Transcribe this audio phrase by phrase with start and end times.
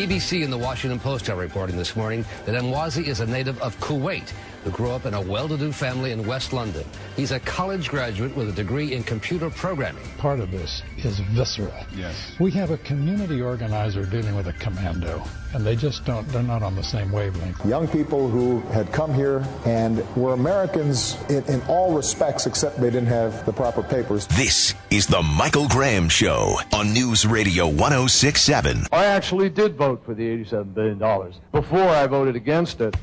[0.00, 3.78] BBC and the Washington Post are reporting this morning that Emwazi is a native of
[3.80, 4.32] Kuwait
[4.64, 6.84] who grew up in a well-to-do family in West London.
[7.16, 10.04] He's a college graduate with a degree in computer programming.
[10.18, 11.72] Part of this is visceral.
[11.94, 12.34] Yes.
[12.38, 15.22] We have a community organizer dealing with a commando,
[15.54, 17.64] and they just don't, they're not on the same wavelength.
[17.64, 22.90] Young people who had come here and were Americans in, in all respects except they
[22.90, 24.26] didn't have the proper papers.
[24.28, 28.86] This is the Michael Graham Show on News Radio 1067.
[28.92, 32.96] I actually did vote for the $87 billion before I voted against it.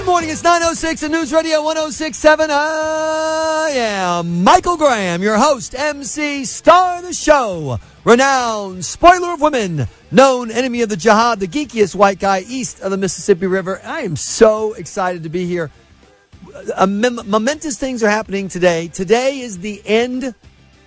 [0.00, 0.30] Good morning.
[0.30, 2.50] It's 906 and News Radio 1067.
[2.50, 9.86] I am Michael Graham, your host, MC, star of the show, renowned spoiler of women,
[10.10, 13.78] known enemy of the jihad, the geekiest white guy east of the Mississippi River.
[13.84, 15.70] I am so excited to be here.
[16.78, 18.88] Mem- momentous things are happening today.
[18.88, 20.34] Today is the end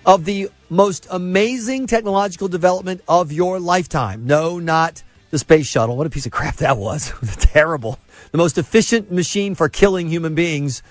[0.04, 4.26] of the most amazing technological development of your lifetime.
[4.26, 5.96] No, not the space shuttle.
[5.96, 7.12] What a piece of crap that was.
[7.38, 8.00] Terrible.
[8.34, 10.82] The most efficient machine for killing human beings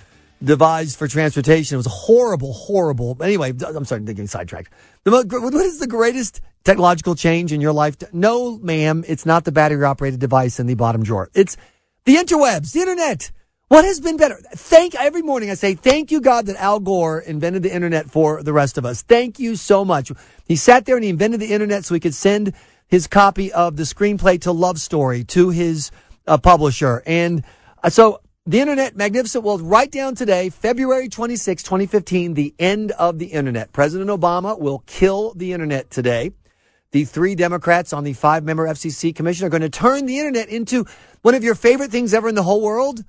[0.42, 1.76] devised for transportation.
[1.76, 3.18] It was horrible, horrible.
[3.22, 4.72] Anyway, I'm sorry, I'm getting sidetracked.
[5.04, 7.98] The mo- what is the greatest technological change in your life?
[8.14, 11.30] No, ma'am, it's not the battery operated device in the bottom drawer.
[11.34, 11.58] It's
[12.06, 13.30] the interwebs, the internet.
[13.68, 14.40] What has been better?
[14.56, 18.42] Thank every morning I say, thank you God that Al Gore invented the internet for
[18.42, 19.02] the rest of us.
[19.02, 20.14] Thank you so much.
[20.46, 22.54] He sat there and he invented the internet so he could send
[22.88, 25.92] his copy of the screenplay to Love Story to his
[26.28, 27.04] uh, publisher.
[27.06, 27.44] And
[27.84, 33.20] uh, so the internet, magnificent world, right down today, February 26, 2015, the end of
[33.20, 33.72] the internet.
[33.72, 36.32] President Obama will kill the internet today.
[36.92, 40.50] The three Democrats on the five member FCC commission are going to turn the internet
[40.50, 40.86] into
[41.22, 43.04] one of your favorite things ever in the whole world.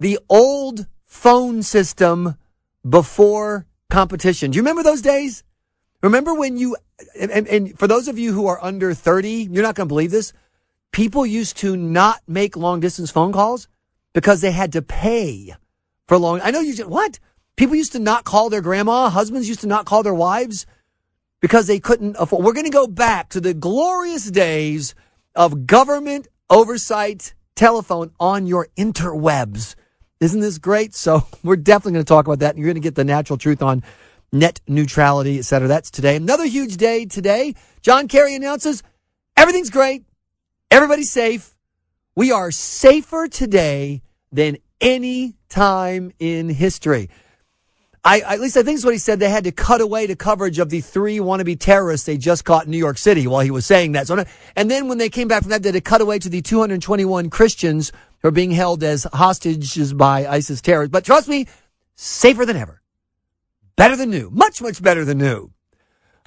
[0.00, 2.36] The old phone system
[2.88, 4.50] before competition.
[4.50, 5.44] Do you remember those days?
[6.02, 6.76] Remember when you,
[7.18, 10.10] and, and for those of you who are under 30, you're not going to believe
[10.10, 10.32] this.
[10.94, 13.66] People used to not make long distance phone calls
[14.12, 15.52] because they had to pay
[16.06, 16.40] for long.
[16.40, 17.18] I know you just, what?
[17.56, 19.08] People used to not call their grandma.
[19.08, 20.66] Husbands used to not call their wives
[21.40, 22.44] because they couldn't afford.
[22.44, 24.94] We're going to go back to the glorious days
[25.34, 29.74] of government oversight telephone on your interwebs.
[30.20, 30.94] Isn't this great?
[30.94, 32.54] So we're definitely going to talk about that.
[32.54, 33.82] And you're going to get the natural truth on
[34.32, 35.66] net neutrality, et cetera.
[35.66, 36.14] That's today.
[36.14, 37.56] Another huge day today.
[37.82, 38.84] John Kerry announces
[39.36, 40.04] everything's great.
[40.74, 41.54] Everybody's safe.
[42.16, 44.02] We are safer today
[44.32, 47.10] than any time in history.
[48.04, 49.20] I, at least I think is what he said.
[49.20, 52.64] They had to cut away to coverage of the three wannabe terrorists they just caught
[52.64, 54.08] in New York City while he was saying that.
[54.08, 54.24] So,
[54.56, 56.42] and then when they came back from that, they had to cut away to the
[56.42, 60.90] 221 Christians who are being held as hostages by ISIS terrorists.
[60.90, 61.46] But trust me,
[61.94, 62.82] safer than ever.
[63.76, 64.28] Better than new.
[64.30, 65.52] Much, much better than new.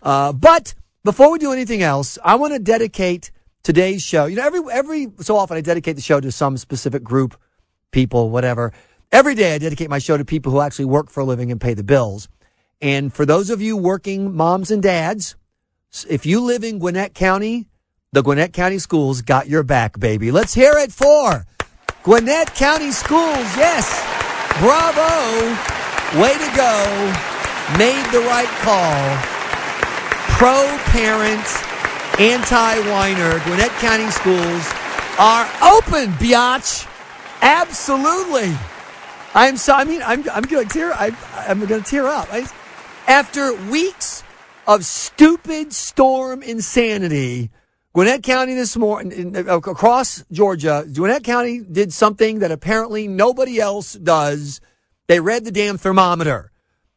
[0.01, 3.31] Uh, but before we do anything else, I want to dedicate
[3.67, 4.27] today's show.
[4.27, 7.37] You know, every, every so often I dedicate the show to some specific group,
[7.91, 8.71] people, whatever.
[9.11, 11.59] Every day I dedicate my show to people who actually work for a living and
[11.59, 12.29] pay the bills.
[12.81, 15.35] And for those of you working moms and dads,
[16.09, 17.67] if you live in Gwinnett County,
[18.13, 20.31] the Gwinnett County Schools got your back, baby.
[20.31, 21.45] Let's hear it for
[22.03, 23.47] Gwinnett County Schools.
[23.57, 23.83] Yes.
[24.61, 25.11] Bravo.
[26.21, 26.73] Way to go.
[27.77, 29.17] Made the right call.
[30.39, 30.63] Pro
[30.93, 31.43] parent,
[32.19, 33.39] anti whiner.
[33.45, 34.73] Gwinnett County Schools
[35.19, 36.87] are open, biatch.
[37.41, 38.55] Absolutely.
[39.35, 41.15] I'm so, I mean, I'm, I'm going to tear, I,
[41.47, 42.27] I'm going to tear up.
[42.31, 42.47] I,
[43.07, 44.23] after weeks
[44.65, 47.51] of stupid storm insanity,
[47.93, 53.93] Gwinnett County this morning, uh, across Georgia, Gwinnett County did something that apparently nobody else
[53.93, 54.59] does.
[55.07, 56.51] They read the damn thermometer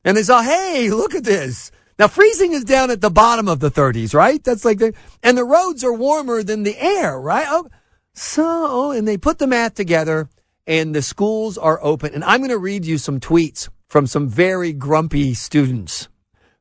[0.05, 1.71] and they saw, hey, look at this.
[2.01, 4.43] Now freezing is down at the bottom of the 30s, right?
[4.43, 7.45] That's like the, and the roads are warmer than the air, right?
[7.47, 7.69] Oh,
[8.15, 10.31] so, and they put the math together
[10.67, 12.15] and the schools are open.
[12.15, 16.09] And I'm going to read you some tweets from some very grumpy students.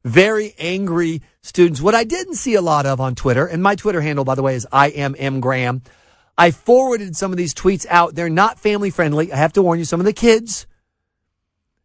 [0.03, 1.81] very angry students.
[1.81, 4.43] What I didn't see a lot of on Twitter, and my Twitter handle, by the
[4.43, 5.83] way, is I am M Graham.
[6.37, 8.13] I forwarded some of these tweets out.
[8.13, 9.31] They're not family friendly.
[9.31, 10.67] I have to warn you, some of the kids,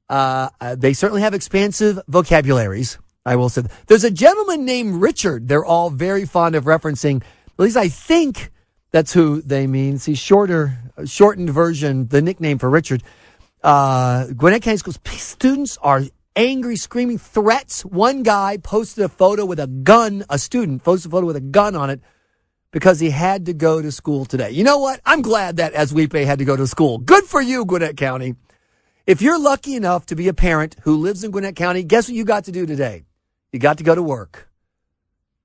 [0.09, 2.99] uh, uh, they certainly have expansive vocabularies.
[3.25, 3.63] I will say.
[3.87, 5.49] There's a gentleman named Richard.
[5.49, 7.23] They're all very fond of referencing.
[7.23, 8.51] At least I think
[8.91, 9.99] that's who they mean.
[9.99, 13.03] See, shorter, shortened version, the nickname for Richard.
[13.63, 16.03] Uh, Gwinnett County Schools students are
[16.37, 17.85] angry, screaming threats.
[17.85, 21.41] One guy posted a photo with a gun, a student posted a photo with a
[21.41, 22.01] gun on it
[22.73, 24.51] because he had to go to school today.
[24.51, 25.01] You know what?
[25.07, 26.99] I'm glad that Aswepe had to go to school.
[26.99, 28.35] Good for you, Gwinnett County.
[29.07, 32.17] If you're lucky enough to be a parent who lives in Gwinnett County, guess what
[32.17, 33.05] you got to do today?
[33.55, 34.49] You got to go to work.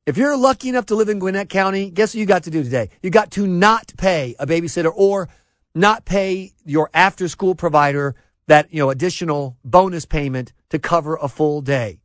[0.07, 2.63] If you're lucky enough to live in Gwinnett County, guess what you got to do
[2.63, 2.89] today?
[3.03, 5.29] You got to not pay a babysitter or
[5.75, 8.15] not pay your after school provider
[8.47, 12.01] that, you know, additional bonus payment to cover a full day.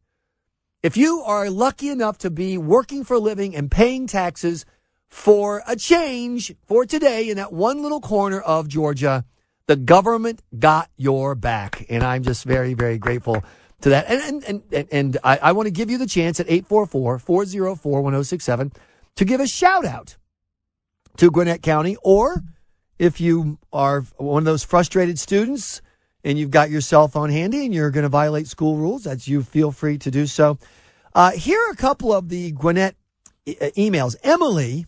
[0.82, 4.66] If you are lucky enough to be working for a living and paying taxes
[5.08, 9.24] for a change for today in that one little corner of Georgia,
[9.68, 11.86] the government got your back.
[11.88, 13.42] And I'm just very, very grateful
[13.84, 14.06] to that.
[14.08, 18.02] And, and, and, and I, I want to give you the chance at 844 404
[18.02, 18.72] 1067
[19.16, 20.16] to give a shout out
[21.18, 21.96] to Gwinnett County.
[22.02, 22.42] Or
[22.98, 25.82] if you are one of those frustrated students
[26.24, 29.28] and you've got your cell phone handy and you're going to violate school rules, that's
[29.28, 30.58] you feel free to do so.
[31.14, 32.96] Uh, here are a couple of the Gwinnett
[33.44, 34.16] e- emails.
[34.22, 34.86] Emily,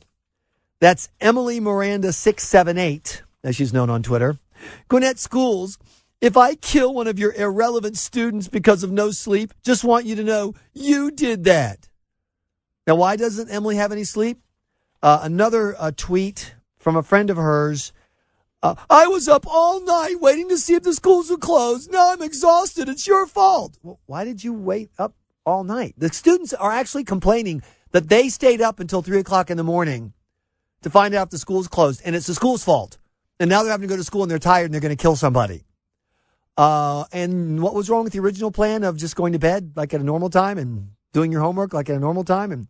[0.81, 4.38] that's Emily Miranda 678, as she's known on Twitter.
[4.88, 5.78] Gwinnett Schools,
[6.20, 10.16] if I kill one of your irrelevant students because of no sleep, just want you
[10.16, 11.88] to know you did that.
[12.86, 14.40] Now, why doesn't Emily have any sleep?
[15.02, 17.92] Uh, another uh, tweet from a friend of hers.
[18.62, 21.88] Uh, I was up all night waiting to see if the schools would close.
[21.88, 22.88] Now I'm exhausted.
[22.88, 23.76] It's your fault.
[23.82, 25.14] Well, why did you wait up
[25.44, 25.94] all night?
[25.98, 30.14] The students are actually complaining that they stayed up until three o'clock in the morning
[30.82, 32.98] to find out if the school's closed, and it's the school's fault.
[33.38, 35.00] And now they're having to go to school and they're tired and they're going to
[35.00, 35.65] kill somebody.
[36.56, 39.93] Uh, and what was wrong with the original plan of just going to bed like
[39.93, 42.67] at a normal time and doing your homework like at a normal time and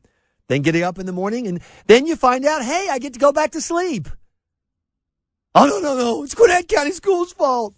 [0.49, 3.21] then getting up in the morning and then you find out, hey, I get to
[3.21, 4.09] go back to sleep.
[5.59, 6.23] Oh no, no, no!
[6.23, 7.75] It's Gwinnett County Schools' fault.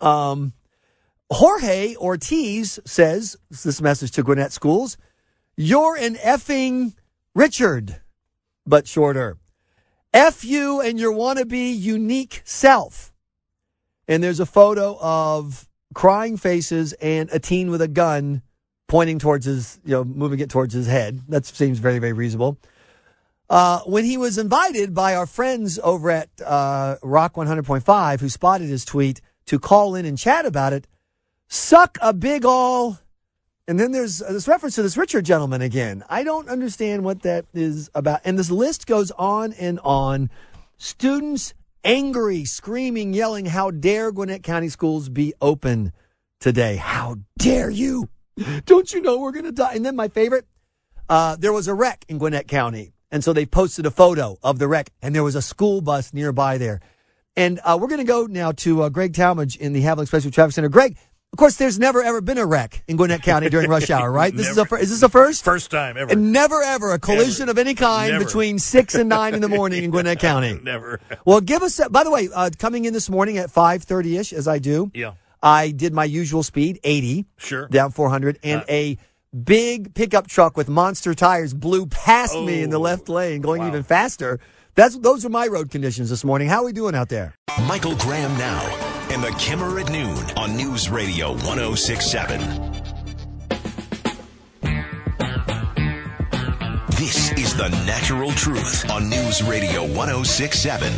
[0.00, 0.52] Um,
[1.28, 4.96] Jorge Ortiz says this message to Gwinnett Schools:
[5.56, 6.94] "You're an effing
[7.34, 8.00] Richard,
[8.64, 9.38] but shorter.
[10.14, 13.07] F you and your wannabe unique self."
[14.08, 18.42] And there's a photo of crying faces and a teen with a gun
[18.88, 21.20] pointing towards his, you know, moving it towards his head.
[21.28, 22.58] That seems very, very reasonable.
[23.50, 28.68] Uh, when he was invited by our friends over at uh, Rock 100.5, who spotted
[28.68, 30.86] his tweet to call in and chat about it,
[31.48, 32.98] suck a big all.
[33.66, 36.04] And then there's uh, this reference to this Richard gentleman again.
[36.08, 38.20] I don't understand what that is about.
[38.24, 40.30] And this list goes on and on.
[40.76, 41.54] Students
[41.84, 45.92] angry, screaming, yelling, How dare Gwinnett County schools be open
[46.40, 46.76] today?
[46.76, 48.08] How dare you?
[48.66, 49.74] Don't you know we're going to die?
[49.74, 50.46] And then my favorite,
[51.08, 52.92] uh, there was a wreck in Gwinnett County.
[53.10, 56.12] And so they posted a photo of the wreck, and there was a school bus
[56.12, 56.80] nearby there.
[57.36, 60.30] And uh, we're going to go now to uh, Greg Talmadge in the Havelock Special
[60.30, 60.68] Traffic Center.
[60.68, 60.98] Greg,
[61.32, 64.34] of course, there's never ever been a wreck in Gwinnett County during rush hour, right?
[64.34, 64.68] This is a Never.
[64.76, 65.44] fir- is this a first?
[65.44, 66.10] First time ever.
[66.12, 67.50] And never ever a collision Never.
[67.52, 68.24] of any kind Never.
[68.24, 70.58] between six and nine in the morning in Gwinnett County.
[70.62, 71.00] Never.
[71.24, 71.78] Well, give us.
[71.80, 74.58] A, by the way, uh, coming in this morning at five thirty ish, as I
[74.58, 74.90] do.
[74.94, 75.12] Yeah.
[75.42, 77.26] I did my usual speed, eighty.
[77.36, 77.68] Sure.
[77.68, 78.96] Down four hundred, and a
[79.44, 83.60] big pickup truck with monster tires blew past me in the Oh, left lane, going
[83.60, 83.68] wow.
[83.68, 84.40] even faster.
[84.74, 86.48] That's those are my road conditions this morning.
[86.48, 87.34] How are we doing out there?
[87.66, 88.87] Michael Graham now
[89.18, 92.40] and the Kimmer at noon on News Radio 1067.
[96.90, 100.92] This is the natural truth on News Radio 1067.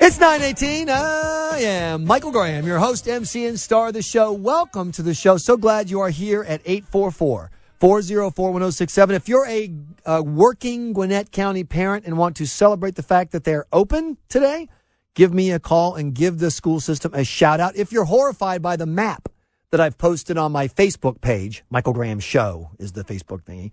[0.00, 0.88] It's 918.
[0.90, 4.32] I am Michael Graham, your host, MC, and star of the show.
[4.32, 5.36] Welcome to the show.
[5.36, 7.50] So glad you are here at 844
[7.80, 9.16] 404 1067.
[9.16, 9.72] If you're a,
[10.04, 14.68] a working Gwinnett County parent and want to celebrate the fact that they're open today,
[15.14, 17.76] give me a call and give the school system a shout out.
[17.76, 19.30] If you're horrified by the map
[19.70, 23.72] that I've posted on my Facebook page, Michael Graham Show is the Facebook thingy,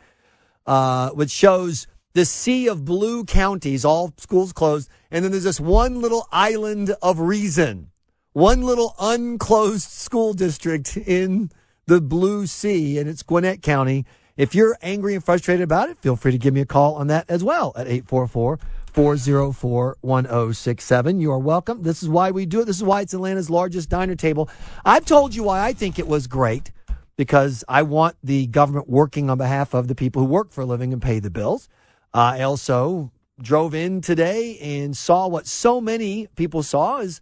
[0.66, 5.60] uh, which shows the sea of blue counties, all schools closed, and then there's this
[5.60, 7.92] one little island of reason,
[8.32, 11.52] one little unclosed school district in
[11.88, 14.06] the blue sea, and it's Gwinnett County.
[14.36, 17.08] If you're angry and frustrated about it, feel free to give me a call on
[17.08, 18.60] that as well at 844
[18.92, 21.20] 404 1067.
[21.20, 21.84] You are welcome.
[21.84, 22.66] This is why we do it.
[22.66, 24.50] This is why it's Atlanta's largest diner table.
[24.86, 26.72] I've told you why I think it was great
[27.16, 30.66] because I want the government working on behalf of the people who work for a
[30.66, 31.70] living and pay the bills.
[32.14, 37.22] I also drove in today and saw what so many people saw is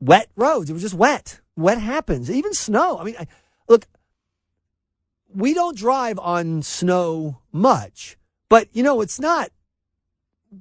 [0.00, 0.70] wet roads.
[0.70, 1.40] It was just wet.
[1.56, 2.30] Wet happens.
[2.30, 2.98] Even snow.
[2.98, 3.26] I mean, I,
[3.68, 3.86] look,
[5.34, 8.16] we don't drive on snow much,
[8.48, 9.50] but you know, it's not,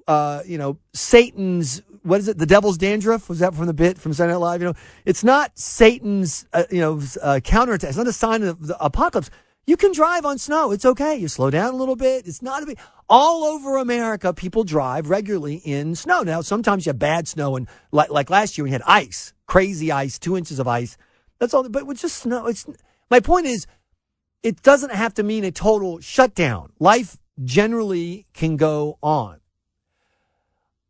[0.08, 2.38] uh, you know, Satan's, what is it?
[2.38, 3.29] The devil's dandruff?
[3.29, 4.62] Was that from the bit from Saturday Night Live?
[4.62, 4.74] You know,
[5.05, 7.89] it's not Satan's, uh, you know, uh, counterattack.
[7.89, 9.29] It's not a sign of the apocalypse.
[9.67, 10.72] You can drive on snow.
[10.72, 11.15] It's okay.
[11.15, 12.25] You slow down a little bit.
[12.25, 16.24] It's not a big, all over America, people drive regularly in snow.
[16.24, 19.91] Now, sometimes you have bad snow and like, like last year we had ice, crazy
[19.91, 20.98] ice, two inches of ice.
[21.38, 22.48] That's all, but it's just snow.
[22.48, 22.65] It's,
[23.11, 23.67] my point is,
[24.41, 26.71] it doesn't have to mean a total shutdown.
[26.79, 29.39] Life generally can go on.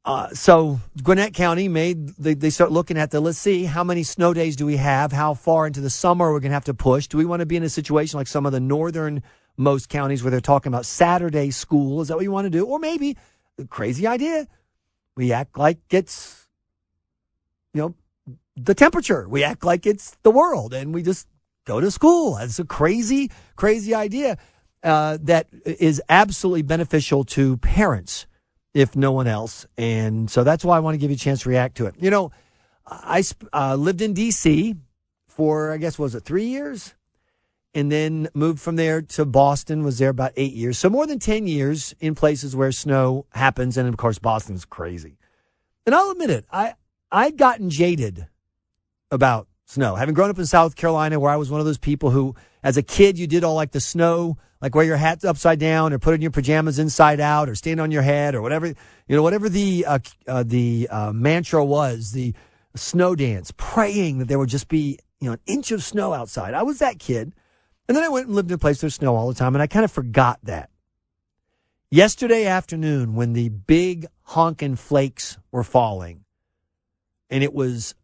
[0.06, 4.02] Uh, so Gwinnett County made they, they start looking at the let's see how many
[4.02, 5.12] snow days do we have?
[5.12, 7.08] How far into the summer we're going to have to push?
[7.08, 9.22] Do we want to be in a situation like some of the northern
[9.58, 12.02] most counties where they're talking about Saturday school?
[12.02, 12.66] Is that what you want to do?
[12.66, 13.18] Or maybe
[13.70, 14.48] crazy idea
[15.16, 16.48] we act like it's
[17.74, 17.96] you know
[18.56, 19.28] the temperature.
[19.30, 21.28] We act like it's the world and we just
[21.66, 24.38] go to school That's a crazy crazy idea
[24.84, 28.26] uh, that is absolutely beneficial to parents
[28.74, 29.66] if no one else.
[29.78, 31.96] And so that's why I want to give you a chance to react to it.
[32.00, 32.32] You know,
[32.86, 34.76] I uh, lived in D.C.
[35.28, 36.96] for, I guess, was it three years?
[37.74, 40.78] And then moved from there to Boston, was there about eight years.
[40.78, 43.78] So more than 10 years in places where snow happens.
[43.78, 45.18] And of course, Boston's crazy.
[45.86, 46.74] And I'll admit it, I,
[47.12, 48.28] I'd gotten jaded
[49.10, 49.96] about snow.
[49.96, 52.76] Having grown up in South Carolina, where I was one of those people who, as
[52.76, 56.00] a kid, you did all like the snow, like wear your hat upside down or
[56.00, 59.24] put in your pajamas inside out or stand on your head or whatever, you know,
[59.24, 62.34] whatever the, uh, uh, the, uh, mantra was, the
[62.76, 66.54] snow dance, praying that there would just be, you know, an inch of snow outside.
[66.54, 67.34] I was that kid.
[67.88, 69.62] And then I went and lived in a place there's snow all the time and
[69.62, 70.70] I kind of forgot that.
[71.90, 76.24] Yesterday afternoon, when the big honking flakes were falling,
[77.30, 77.96] and it was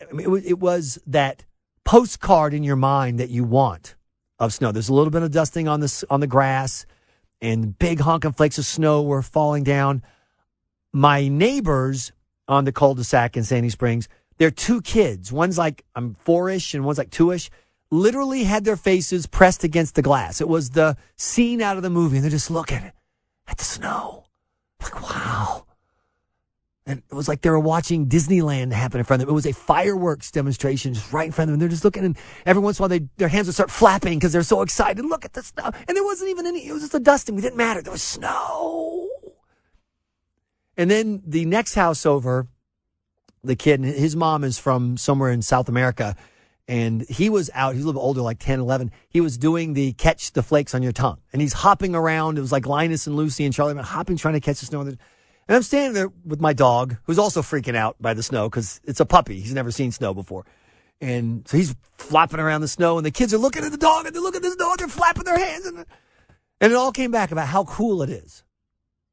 [0.00, 1.44] I mean, it was, it was that
[1.84, 3.96] postcard in your mind that you want
[4.38, 4.72] of snow.
[4.72, 6.86] There's a little bit of dusting on the on the grass,
[7.40, 10.02] and big honking flakes of snow were falling down.
[10.92, 12.12] My neighbors
[12.48, 15.30] on the cul-de-sac in Sandy Springs, they're two kids.
[15.30, 17.50] One's like I'm four-ish, and one's like two-ish.
[17.90, 20.40] Literally had their faces pressed against the glass.
[20.40, 22.92] It was the scene out of the movie, and they're just looking
[23.48, 24.24] at the snow.
[24.82, 25.66] Like, wow.
[26.86, 29.32] And it was like they were watching Disneyland happen in front of them.
[29.32, 31.60] It was a fireworks demonstration just right in front of them.
[31.60, 34.18] They're just looking, and every once in a while, they, their hands would start flapping
[34.18, 35.04] because they're so excited.
[35.04, 35.70] Look at the snow.
[35.86, 37.38] And there wasn't even any, it was just a dusting.
[37.38, 37.82] It didn't matter.
[37.82, 39.08] There was snow.
[40.76, 42.48] And then the next house over,
[43.44, 46.16] the kid, his mom is from somewhere in South America.
[46.66, 48.90] And he was out, he's a little older, like 10, 11.
[49.08, 51.18] He was doing the catch the flakes on your tongue.
[51.32, 52.38] And he's hopping around.
[52.38, 54.80] It was like Linus and Lucy and Charlie, hopping, trying to catch the snow.
[55.48, 58.80] And I'm standing there with my dog, who's also freaking out by the snow because
[58.84, 59.40] it's a puppy.
[59.40, 60.44] He's never seen snow before.
[61.00, 64.06] And so he's flopping around the snow, and the kids are looking at the dog,
[64.06, 65.66] and they look at this dog, they're flapping their hands.
[65.66, 65.86] And,
[66.60, 68.44] and it all came back about how cool it is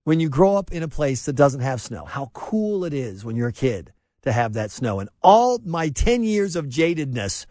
[0.04, 3.26] when you grow up in a place that doesn't have snow, how cool it is
[3.26, 3.92] when you're a kid
[4.22, 5.00] to have that snow.
[5.00, 7.46] And all my 10 years of jadedness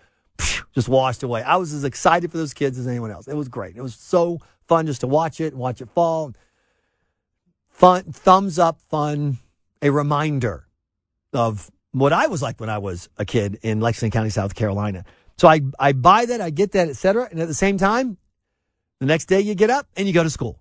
[0.75, 1.43] just washed away.
[1.43, 3.29] I was as excited for those kids as anyone else.
[3.29, 3.77] It was great.
[3.77, 6.33] It was so fun just to watch it, watch it fall
[7.77, 9.37] fun, thumbs up fun,
[9.83, 10.67] a reminder
[11.35, 15.05] of what I was like when I was a kid in Lexington County, South Carolina.
[15.37, 17.29] So I, I buy that, I get that, etc.
[17.31, 18.17] And at the same time,
[18.99, 20.59] the next day you get up and you go to school.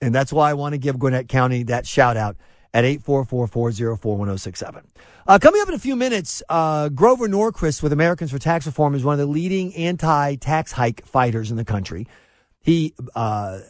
[0.00, 2.36] And that's why I want to give Gwinnett County that shout out
[2.74, 4.82] at 844-404-1067.
[5.28, 8.96] Uh, coming up in a few minutes, uh, Grover Norquist with Americans for Tax Reform
[8.96, 12.08] is one of the leading anti-tax hike fighters in the country.
[12.62, 13.60] He uh,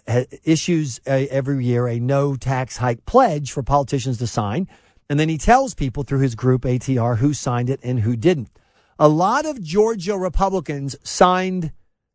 [0.45, 4.69] issues a, every year a no tax hike pledge for politicians to sign.
[5.09, 8.51] And then he tells people through his group, ATR, who signed it and who didn't.
[8.99, 11.73] A lot of Georgia Republicans signed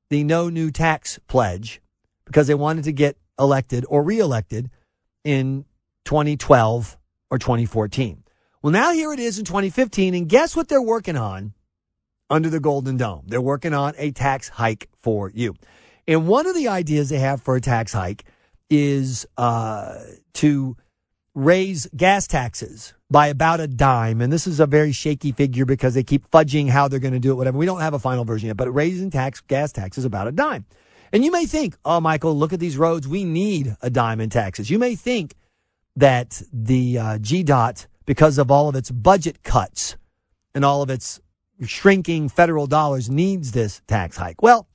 [0.10, 1.82] the no new tax pledge
[2.26, 4.70] because they wanted to get elected or reelected
[5.24, 5.66] in
[6.06, 6.98] 2012
[7.32, 8.24] or 2014.
[8.62, 10.14] Well, now here it is in 2015.
[10.16, 11.54] And guess what they're working on
[12.30, 13.24] under the Golden Dome?
[13.28, 15.56] They're working on a tax hike for you.
[16.08, 18.26] And one of the ideas they have for a tax hike
[18.70, 20.00] is uh,
[20.34, 20.78] to
[21.34, 24.22] raise gas taxes by about a dime.
[24.22, 27.20] And this is a very shaky figure because they keep fudging how they're going to
[27.20, 27.58] do it, whatever.
[27.58, 30.66] We don't have a final version yet, but raising tax gas taxes about a dime.
[31.12, 33.08] And you may think, oh, Michael, look at these roads.
[33.08, 34.70] We need a dime in taxes.
[34.70, 35.36] You may think
[35.96, 39.98] that the uh, GDOT, because of all of its budget cuts
[40.54, 41.20] and all of its
[41.64, 44.42] shrinking federal dollars, needs this tax hike.
[44.42, 44.68] Well,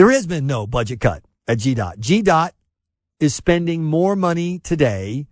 [0.00, 1.98] there has been no budget cut at GDOT.
[1.98, 2.52] GDOT
[3.20, 5.26] is spending more money today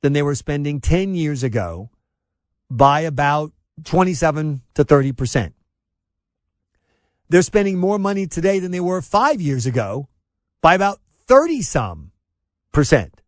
[0.00, 1.90] than they were spending 10 years ago
[2.70, 3.52] by about
[3.84, 5.54] 27 to 30 percent.
[7.28, 10.08] They're spending more money today than they were five years ago
[10.62, 12.12] by about 30 some
[12.72, 13.20] percent.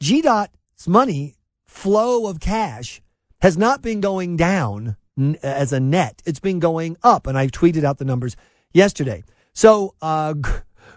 [0.00, 3.00] GDOT's money flow of cash
[3.40, 4.96] has not been going down
[5.40, 6.20] as a net.
[6.26, 7.28] It's been going up.
[7.28, 8.34] And I tweeted out the numbers
[8.72, 9.22] yesterday.
[9.54, 10.34] So, uh,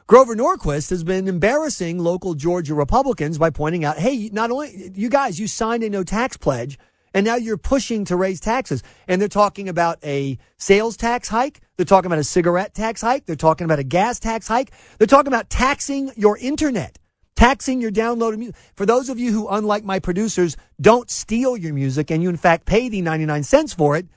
[0.07, 5.09] Grover Norquist has been embarrassing local Georgia Republicans by pointing out, hey, not only you
[5.09, 6.77] guys, you signed a no tax pledge
[7.15, 8.83] and now you're pushing to raise taxes.
[9.07, 11.61] And they're talking about a sales tax hike.
[11.75, 13.25] They're talking about a cigarette tax hike.
[13.25, 14.71] They're talking about a gas tax hike.
[14.99, 16.99] They're talking about taxing your internet,
[17.35, 18.55] taxing your downloaded music.
[18.75, 22.37] For those of you who, unlike my producers, don't steal your music and you in
[22.37, 24.07] fact pay the 99 cents for it,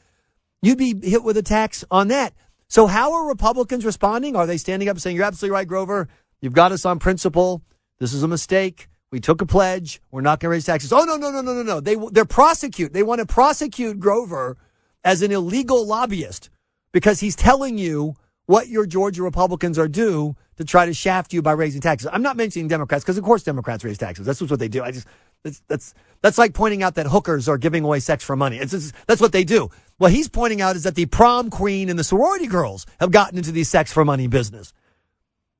[0.61, 2.35] you'd be hit with a tax on that.
[2.69, 4.37] So how are Republicans responding?
[4.37, 6.09] Are they standing up and saying, you're absolutely right, Grover.
[6.41, 7.63] You've got us on principle.
[7.99, 8.89] This is a mistake.
[9.11, 10.03] We took a pledge.
[10.11, 10.93] We're not going to raise taxes.
[10.93, 11.81] Oh, no, no, no, no, no, no.
[11.81, 12.93] They, they're prosecute.
[12.93, 14.59] They want to prosecute Grover
[15.03, 16.51] as an illegal lobbyist
[16.93, 21.41] because he's telling you what your Georgia Republicans are due to try to shaft you
[21.41, 22.11] by raising taxes.
[22.13, 24.27] I'm not mentioning Democrats because of course Democrats raise taxes.
[24.27, 24.83] That's just what they do.
[24.83, 25.07] I just,
[25.43, 28.59] that's, that's, that's like pointing out that hookers are giving away sex for money.
[28.59, 29.71] It's just, that's what they do.
[29.99, 33.37] What he's pointing out is that the prom queen and the sorority girls have gotten
[33.37, 34.73] into the sex for money business.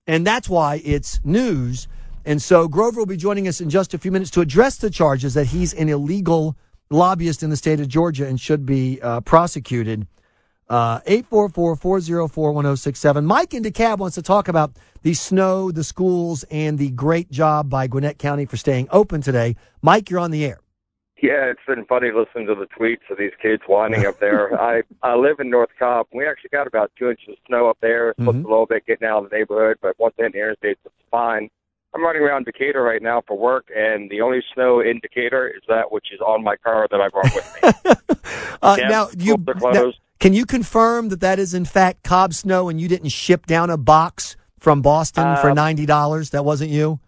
[0.07, 1.89] And that's why it's news.
[2.25, 4.91] And so Grover will be joining us in just a few minutes to address the
[4.91, 6.57] charges that he's an illegal
[6.89, 10.07] lobbyist in the state of Georgia and should be uh, prosecuted.
[10.69, 13.25] Uh, 844-404-1067.
[13.25, 14.71] Mike in DeKalb wants to talk about
[15.03, 19.57] the snow, the schools, and the great job by Gwinnett County for staying open today.
[19.83, 20.61] Mike, you're on the air.
[21.21, 24.61] Yeah, it's been funny listening to the tweets of these kids whining up there.
[24.61, 26.07] I I live in North Cobb.
[26.13, 28.11] We actually got about two inches of snow up there.
[28.11, 28.45] It's Mhm.
[28.45, 31.51] a little bit getting out of the neighborhood, but once in the interstate, it's fine.
[31.95, 35.63] I'm running around Decatur right now for work, and the only snow in Decatur is
[35.69, 37.93] that which is on my car that I brought with me.
[38.61, 39.37] Uh, now, you,
[39.73, 43.47] now, can you confirm that that is in fact Cobb snow and you didn't ship
[43.47, 46.31] down a box from Boston for Um, $90?
[46.33, 46.99] That wasn't you?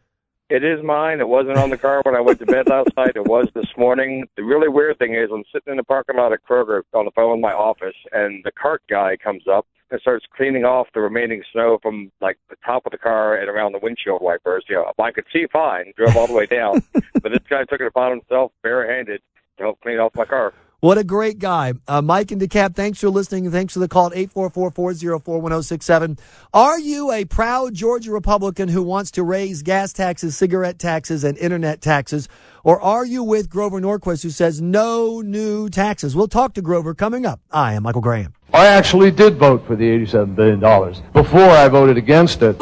[0.50, 1.20] It is mine.
[1.20, 3.12] It wasn't on the car when I went to bed last night.
[3.14, 4.26] It was this morning.
[4.36, 7.12] The really weird thing is I'm sitting in the parking lot at Kroger on the
[7.12, 11.00] phone in my office, and the cart guy comes up and starts cleaning off the
[11.00, 14.64] remaining snow from like the top of the car and around the windshield wipers.
[14.68, 16.82] You know, I could see fine, drove all the way down,
[17.22, 19.22] but this guy took it upon himself barehanded
[19.58, 20.52] to help clean off my car.
[20.80, 21.74] What a great guy.
[21.86, 26.18] Uh, Mike and DeKalb, thanks for listening thanks for the call at 844-404-1067.
[26.54, 31.36] Are you a proud Georgia Republican who wants to raise gas taxes, cigarette taxes, and
[31.36, 32.28] internet taxes?
[32.64, 36.16] Or are you with Grover Norquist who says no new taxes?
[36.16, 37.40] We'll talk to Grover coming up.
[37.50, 38.32] I am Michael Graham.
[38.54, 40.60] I actually did vote for the $87 billion.
[41.12, 42.56] Before I voted against it.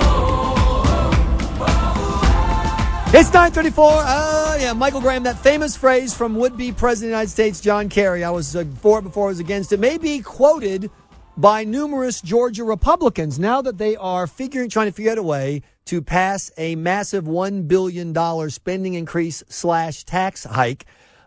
[3.10, 3.90] It's 934.
[3.90, 7.88] Uh, yeah, Michael Graham, that famous phrase from would-be President of the United States, John
[7.88, 8.22] Kerry.
[8.22, 9.80] I was uh, for it before I was against it.
[9.80, 10.90] May be quoted
[11.34, 15.62] by numerous Georgia Republicans now that they are figuring, trying to figure out a way
[15.86, 18.14] to pass a massive $1 billion
[18.50, 20.84] spending increase slash tax hike.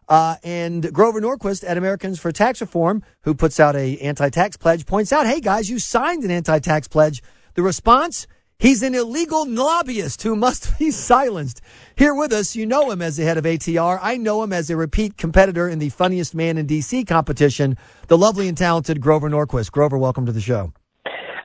[0.08, 4.86] Uh, and Grover Norquist at Americans for Tax Reform, who puts out a anti-tax pledge,
[4.86, 7.24] points out, hey guys, you signed an anti-tax pledge.
[7.56, 8.28] The response?
[8.62, 11.62] He's an illegal lobbyist who must be silenced.
[11.95, 13.97] Here with us, you know him as the head of ATR.
[14.00, 17.76] I know him as a repeat competitor in the funniest man in DC competition,
[18.08, 19.71] the lovely and talented Grover Norquist.
[19.71, 20.71] Grover, welcome to the show.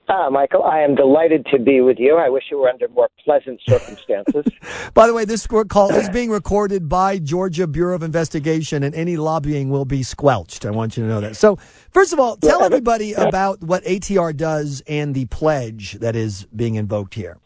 [0.08, 2.16] Ah, Michael, I am delighted to be with you.
[2.16, 4.44] I wish you were under more pleasant circumstances.
[4.94, 9.16] By the way, this call is being recorded by Georgia Bureau of Investigation, and any
[9.16, 10.64] lobbying will be squelched.
[10.64, 11.34] I want you to know that.
[11.34, 11.58] So,
[11.90, 16.74] first of all, tell everybody about what ATR does and the pledge that is being
[16.76, 17.38] invoked here.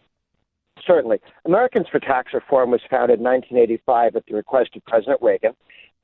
[0.86, 1.20] Certainly.
[1.44, 5.52] Americans for Tax Reform was founded in 1985 at the request of President Reagan,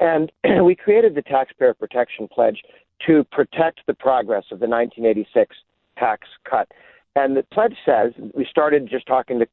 [0.00, 0.30] and
[0.64, 2.62] we created the Taxpayer Protection Pledge
[3.06, 5.56] to protect the progress of the 1986
[5.98, 6.68] tax cut.
[7.14, 9.46] And the pledge says we started just talking to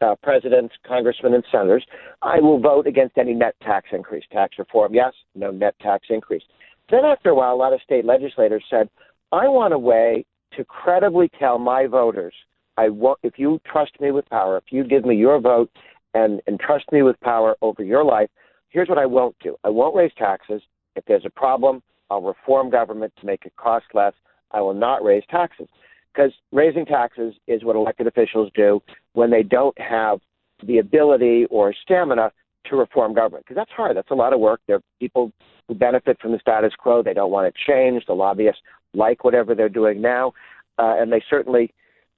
[0.00, 1.84] uh, presidents, congressmen, and senators.
[2.22, 4.24] I will vote against any net tax increase.
[4.32, 6.42] Tax reform, yes, no net tax increase.
[6.90, 8.88] Then, after a while, a lot of state legislators said,
[9.30, 10.24] I want a way
[10.56, 12.34] to credibly tell my voters,
[12.76, 15.70] I want, if you trust me with power, if you give me your vote
[16.14, 18.30] and, and trust me with power over your life,
[18.70, 19.56] here's what I won't do.
[19.64, 20.62] I won't raise taxes.
[20.96, 24.14] If there's a problem, I'll reform government to make it cost less.
[24.52, 25.68] I will not raise taxes
[26.12, 30.20] because raising taxes is what elected officials do when they don't have
[30.64, 32.32] the ability or stamina
[32.66, 33.96] to reform government because that's hard.
[33.96, 34.60] That's a lot of work.
[34.66, 35.32] There are people
[35.68, 37.02] who benefit from the status quo.
[37.02, 38.06] They don't want it changed.
[38.08, 38.62] The lobbyists
[38.94, 40.32] like whatever they're doing now,
[40.78, 41.72] uh, and they certainly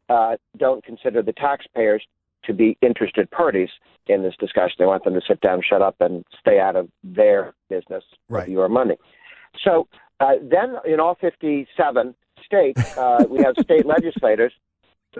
[0.08, 2.02] uh, don't consider the taxpayers
[2.44, 3.68] to be interested parties
[4.06, 4.76] in this discussion.
[4.78, 8.46] They want them to sit down, shut up, and stay out of their business Right.
[8.46, 8.96] with your money.
[9.64, 9.88] So
[10.20, 14.52] uh, then, in all 57 states, uh, we have state legislators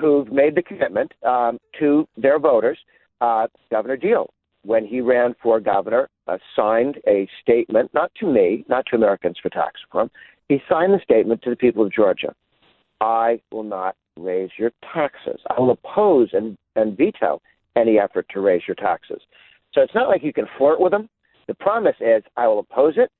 [0.01, 2.79] who've made the commitment um, to their voters.
[3.21, 4.31] Uh, Governor Deal,
[4.65, 9.37] when he ran for governor, uh, signed a statement, not to me, not to Americans
[9.43, 10.11] for Tax Reform.
[10.49, 12.35] He signed the statement to the people of Georgia.
[13.01, 15.41] I will not raise your taxes.
[15.49, 17.41] I will oppose and, and veto
[17.77, 19.21] any effort to raise your taxes.
[19.73, 21.09] So it's not like you can flirt with them.
[21.47, 23.11] The promise is I will oppose it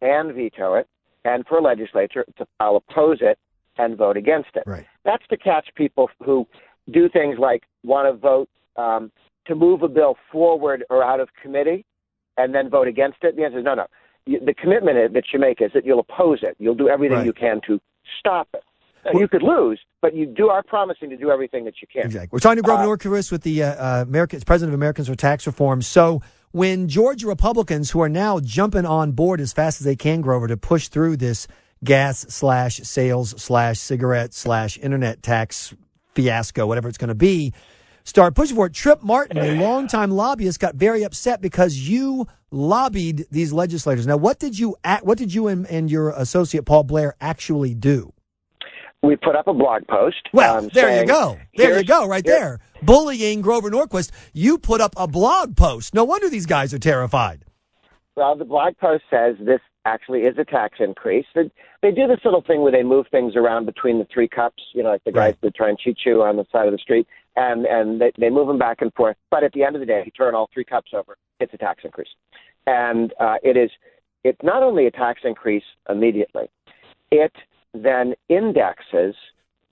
[0.00, 0.86] and veto it,
[1.24, 2.24] and for a legislature,
[2.58, 3.38] I'll oppose it
[3.76, 4.62] and vote against it.
[4.66, 4.86] Right.
[5.04, 6.46] That's to catch people who
[6.90, 9.12] do things like want to vote um,
[9.50, 11.84] to move a bill forward or out of committee
[12.36, 13.36] and then vote against it.
[13.36, 13.86] The answer is no, no.
[14.26, 16.56] The commitment that you make is that you'll oppose it.
[16.58, 17.26] You'll do everything Right.
[17.26, 17.80] you can to
[18.18, 18.62] stop it.
[19.04, 22.04] Now, you could lose, but you do are promising to do everything that you can.
[22.04, 22.28] Exactly.
[22.32, 25.14] We're talking to Grover Uh, Norquist with the uh, uh, American president of Americans for
[25.14, 25.80] Tax Reform.
[25.80, 26.20] So
[26.52, 30.48] when Georgia Republicans, who are now jumping on board as fast as they can, Grover,
[30.48, 31.48] to push through this
[31.82, 35.72] gas slash sales slash cigarette slash internet tax
[36.14, 37.54] fiasco, whatever it's going to be,
[38.04, 38.72] start pushing for it.
[38.74, 44.06] Trip Martin, a longtime lobbyist, got very upset because you lobbied these legislators.
[44.06, 47.74] Now, what did you act, what did you and, and your associate Paul Blair actually
[47.74, 48.12] do?
[49.02, 50.28] We put up a blog post.
[50.32, 51.38] Well, um, there you go.
[51.56, 52.58] There you go, right here- there.
[52.82, 54.10] Bullying Grover Norquist.
[54.34, 55.94] You put up a blog post.
[55.94, 57.44] No wonder these guys are terrified.
[58.16, 61.24] Well, the blog post says this actually is a tax increase.
[61.34, 64.62] They, they do this little thing where they move things around between the three cups,
[64.74, 65.40] you know, like the guys Right.
[65.42, 68.30] that try and cheat you on the side of the street, and and they, they
[68.30, 69.16] move them back and forth.
[69.30, 71.58] But at the end of the day, you turn all three cups over, it's a
[71.58, 72.08] tax increase,
[72.66, 73.70] and uh, it is.
[74.22, 76.50] It's not only a tax increase immediately,
[77.10, 77.32] it
[77.72, 79.14] then indexes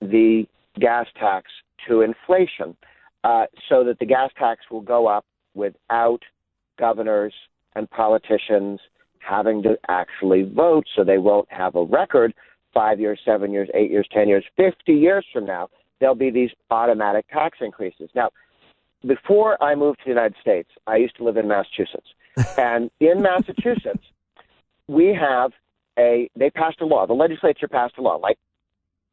[0.00, 0.44] the
[0.80, 1.50] gas tax
[1.86, 2.76] to inflation,
[3.24, 6.20] uh, so that the gas tax will go up without
[6.78, 7.34] governors
[7.74, 8.80] and politicians
[9.18, 12.32] having to actually vote so they won't have a record
[12.72, 15.68] five years, seven years, eight years, ten years, fifty years from now.
[16.00, 18.10] There'll be these automatic tax increases.
[18.14, 18.30] Now,
[19.06, 22.08] before I moved to the United States, I used to live in Massachusetts.
[22.58, 24.04] and in Massachusetts,
[24.86, 25.52] we have
[25.98, 28.38] a, they passed a law, the legislature passed a law, like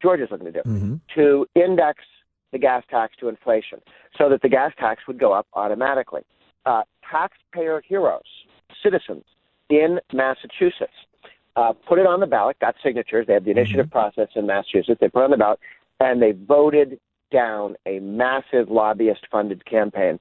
[0.02, 0.94] Georgia's looking to do, Mm-hmm.
[1.14, 2.04] to index
[2.52, 3.80] the gas tax to inflation
[4.16, 6.22] so that the gas tax would go up automatically.
[6.64, 8.22] Uh, taxpayer heroes,
[8.82, 9.24] citizens
[9.68, 10.92] in Massachusetts,
[11.56, 13.26] uh, put it on the ballot, got signatures.
[13.26, 14.98] They have the initiative process in Massachusetts.
[15.00, 15.58] They put it on the ballot,
[16.00, 16.98] and they voted
[17.32, 20.18] down a massive lobbyist funded campaign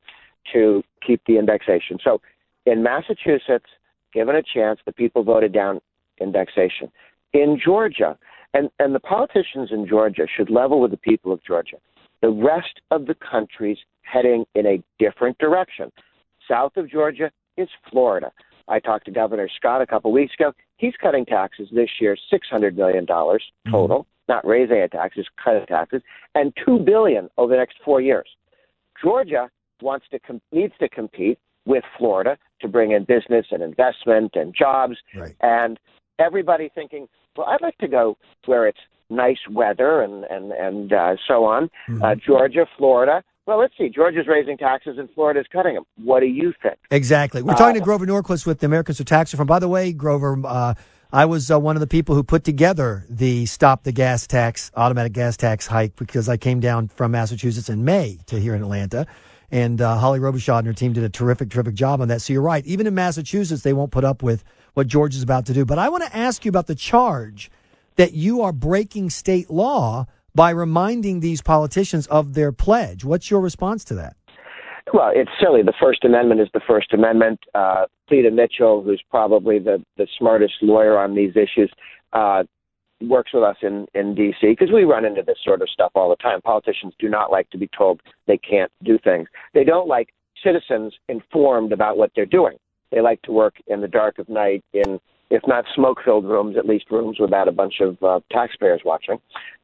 [0.54, 1.98] to keep the indexation.
[2.04, 2.22] So
[2.66, 3.66] in Massachusetts,
[4.14, 5.82] given a chance, the people voted down
[6.20, 6.92] indexation.
[7.34, 8.18] In Georgia,
[8.54, 11.78] and, and the politicians in Georgia should level with the people of Georgia.
[12.22, 15.92] The rest of the country's heading in a different direction.
[16.50, 18.32] South of Georgia is Florida.
[18.68, 20.54] I talked to Governor Scott a couple weeks ago.
[20.78, 23.06] He's cutting taxes this year, $600 million
[23.70, 26.02] total, not raising any taxes, just cutting taxes,
[26.34, 28.28] and 2 billion over the next four years.
[29.02, 29.50] Georgia
[29.82, 34.54] wants to com- needs to compete with Florida to bring in business and investment and
[34.56, 35.36] jobs, Right.
[35.42, 35.80] and
[36.20, 41.16] everybody thinking, well, I'd like to go where it's nice weather and and and uh,
[41.28, 41.70] so on.
[42.02, 43.24] Uh, Georgia, Florida.
[43.46, 43.90] Well, let's see.
[43.90, 45.84] Georgia's raising taxes and Florida's cutting them.
[46.04, 46.78] What do you think?
[46.90, 47.44] Exactly.
[47.44, 49.46] We're talking to Grover Norquist with the Americans for Tax Reform.
[49.46, 50.74] By the way, Grover, uh,
[51.12, 54.72] I was uh, one of the people who put together the Stop the Gas Tax,
[54.76, 58.62] automatic gas tax hike because I came down from Massachusetts in May to here in
[58.62, 59.06] Atlanta.
[59.52, 62.22] And uh, Holly Robichaud and her team did a terrific, terrific job on that.
[62.22, 62.66] So you're right.
[62.66, 65.64] Even in Massachusetts, they won't put up with what George is about to do.
[65.64, 67.52] But I want to ask you about the charge
[67.96, 73.06] that you are breaking state law by reminding these politicians of their pledge.
[73.06, 74.18] What's your response to that?
[74.94, 75.64] Well, it's silly.
[75.64, 77.40] The First Amendment is the First Amendment.
[77.54, 81.72] Uh, Cleta Mitchell, who's probably the, the smartest lawyer on these issues,
[82.14, 82.44] uh,
[83.02, 84.48] works with us in, in D.C.
[84.48, 86.42] because we run into this sort of stuff all the time.
[86.42, 89.28] Politicians do not like to be told they can't do things.
[89.54, 90.10] They don't like
[90.44, 92.58] citizens informed about what they're doing.
[92.92, 96.66] They like to work in the dark of night in, if not smoke-filled rooms, at
[96.66, 99.18] least rooms without a bunch of uh, taxpayers watching.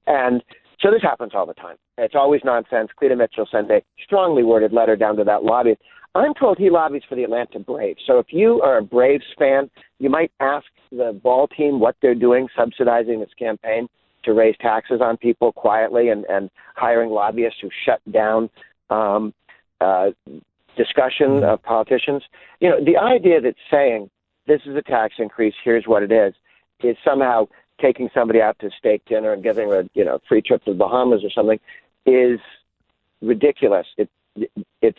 [0.08, 0.44] And
[0.82, 1.78] so this happens all the time.
[1.98, 2.90] It's always nonsense.
[2.98, 5.82] Cleta Mitchell sent a strongly worded letter down to that lobbyist.
[6.14, 8.02] I'm told he lobbies for the Atlanta Braves.
[8.06, 12.16] So if you are a Braves fan, you might ask the ball team what they're
[12.16, 13.88] doing, subsidizing this campaign
[14.24, 18.50] to raise taxes on people quietly and, and hiring lobbyists who shut down
[18.90, 19.34] um,
[19.80, 20.10] uh,
[20.78, 22.24] discussion of politicians.
[22.60, 24.10] You know, the idea that saying
[24.48, 26.34] this is a tax increase, here's what it is,
[26.84, 27.48] is somehow
[27.82, 30.72] taking somebody out to steak dinner and giving them a you know free trip to
[30.72, 31.60] the Bahamas or something
[32.06, 32.40] is
[33.22, 33.88] ridiculous.
[33.98, 34.10] It,
[34.82, 34.98] it's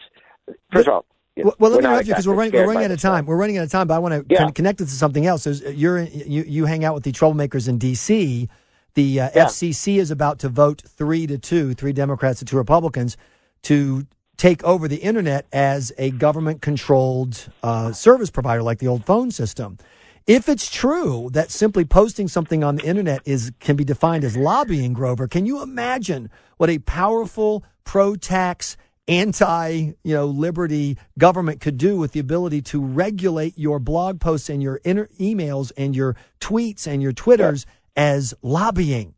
[0.72, 1.04] first of all.
[1.36, 3.00] you know, Well, well, let me interrupt you because we're running, we're running out of
[3.00, 3.26] time.
[3.26, 4.50] We're running out of time, but I want to Yeah.
[4.50, 5.44] connect it to something else.
[5.44, 8.48] There's, you're you you hang out with the troublemakers in D.C.
[8.94, 9.44] The uh, Yeah.
[9.46, 13.16] FCC is about to vote three to two, three Democrats to two Republicans,
[13.62, 19.30] to take over the internet as a government-controlled uh, service provider, like the old phone
[19.30, 19.78] system.
[20.26, 24.36] If it's true that simply posting something on the internet is can be defined as
[24.36, 28.76] lobbying, Grover, can you imagine what a powerful pro-tax,
[29.08, 34.48] anti, you know, liberty government could do with the ability to regulate your blog posts
[34.48, 39.14] and your inter- emails and your tweets and your twitters as lobbying?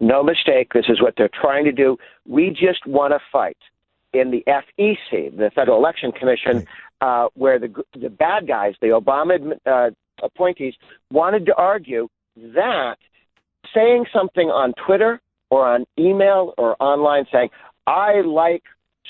[0.00, 0.72] No mistake.
[0.74, 1.96] This is what they're trying to do.
[2.26, 3.56] We just want to fight
[4.12, 6.66] in the FEC, the Federal Election Commission,
[7.00, 9.90] uh, where the the bad guys, the Obama uh,
[10.22, 10.74] appointees,
[11.10, 12.96] wanted to argue that
[13.74, 17.50] saying something on Twitter or on email or online saying
[17.86, 18.62] "I like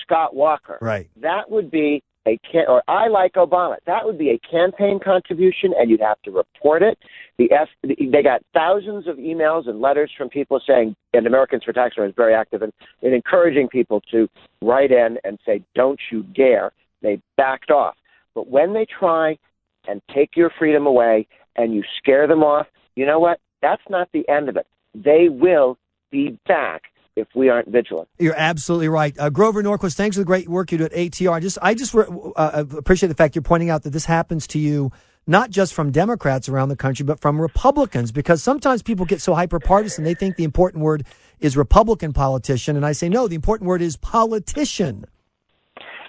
[0.03, 1.09] Scott Walker," Right.
[1.21, 3.77] that would be a can- or I like Obama.
[3.87, 6.99] That would be a campaign contribution, and you'd have to report it.
[7.37, 11.73] The F they got thousands of emails and letters from people saying, and Americans for
[11.73, 14.29] Tax Reform is very active in, in encouraging people to
[14.63, 16.73] write in and say, "Don't you dare."
[17.05, 17.95] They backed off.
[18.35, 19.39] But when they try
[19.87, 23.39] and take your freedom away and you scare them off, you know what?
[23.63, 24.67] That's not the end of it.
[24.95, 25.79] They will
[26.11, 28.09] be back if we aren't vigilant.
[28.19, 29.95] You're absolutely right, uh, Grover Norquist.
[29.95, 31.33] Thanks for the great work you do at ATR.
[31.33, 34.59] I just, I just uh, appreciate the fact you're pointing out that this happens to
[34.59, 34.91] you
[35.27, 39.35] not just from Democrats around the country, but from Republicans, because sometimes people get so
[39.35, 41.07] hyper partisan they think the important word
[41.41, 45.07] is Republican politician, and I say no, the important word is politician.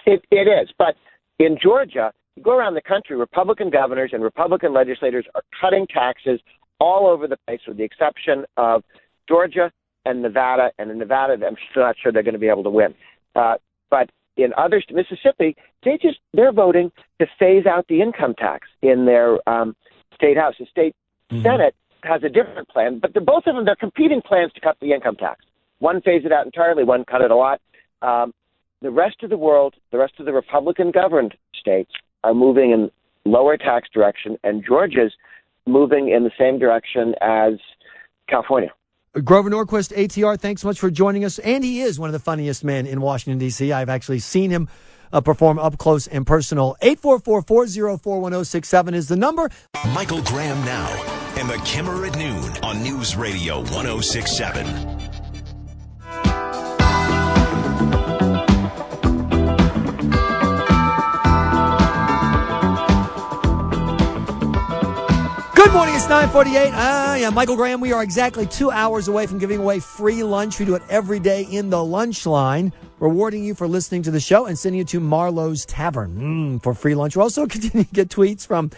[0.05, 0.95] It, it is, but
[1.39, 6.39] in Georgia, you go around the country, Republican governors and Republican legislators are cutting taxes
[6.79, 8.83] all over the place, with the exception of
[9.27, 9.71] Georgia
[10.05, 10.71] and Nevada.
[10.77, 12.93] And in Nevada, I'm still not sure they're going to be able to win.
[13.35, 13.55] Uh,
[13.89, 19.05] but in other Mississippi, they just they're voting to phase out the income tax in
[19.05, 19.75] their um,
[20.13, 20.55] state house.
[20.59, 20.95] The state
[21.41, 24.77] senate has a different plan, but they're both of them they're competing plans to cut
[24.81, 25.43] the income tax.
[25.79, 27.61] One phase it out entirely, one cut it a lot.
[28.01, 28.33] Um,
[28.81, 31.91] the rest of the world, the rest of the Republican governed states
[32.23, 32.89] are moving in
[33.25, 35.13] lower tax direction, and Georgia's
[35.65, 37.53] moving in the same direction as
[38.29, 38.71] California.
[39.23, 41.39] Grover Norquist, ATR, thanks so much for joining us.
[41.39, 43.71] And he is one of the funniest men in Washington, D.C.
[43.71, 44.67] I've actually seen him
[45.13, 46.75] uh, perform up close and personal.
[46.81, 49.49] 844 404 1067 is the number.
[49.93, 55.04] Michael Graham now and the Kimmer at noon on News Radio 1067.
[65.65, 65.95] Good morning.
[65.95, 66.73] It's 948.
[66.73, 67.81] I am Michael Graham.
[67.81, 70.59] We are exactly two hours away from giving away free lunch.
[70.59, 74.19] We do it every day in the lunch line, rewarding you for listening to the
[74.19, 77.17] show and sending you to Marlowe's Tavern mm, for free lunch.
[77.17, 78.69] We're also continuing to get tweets from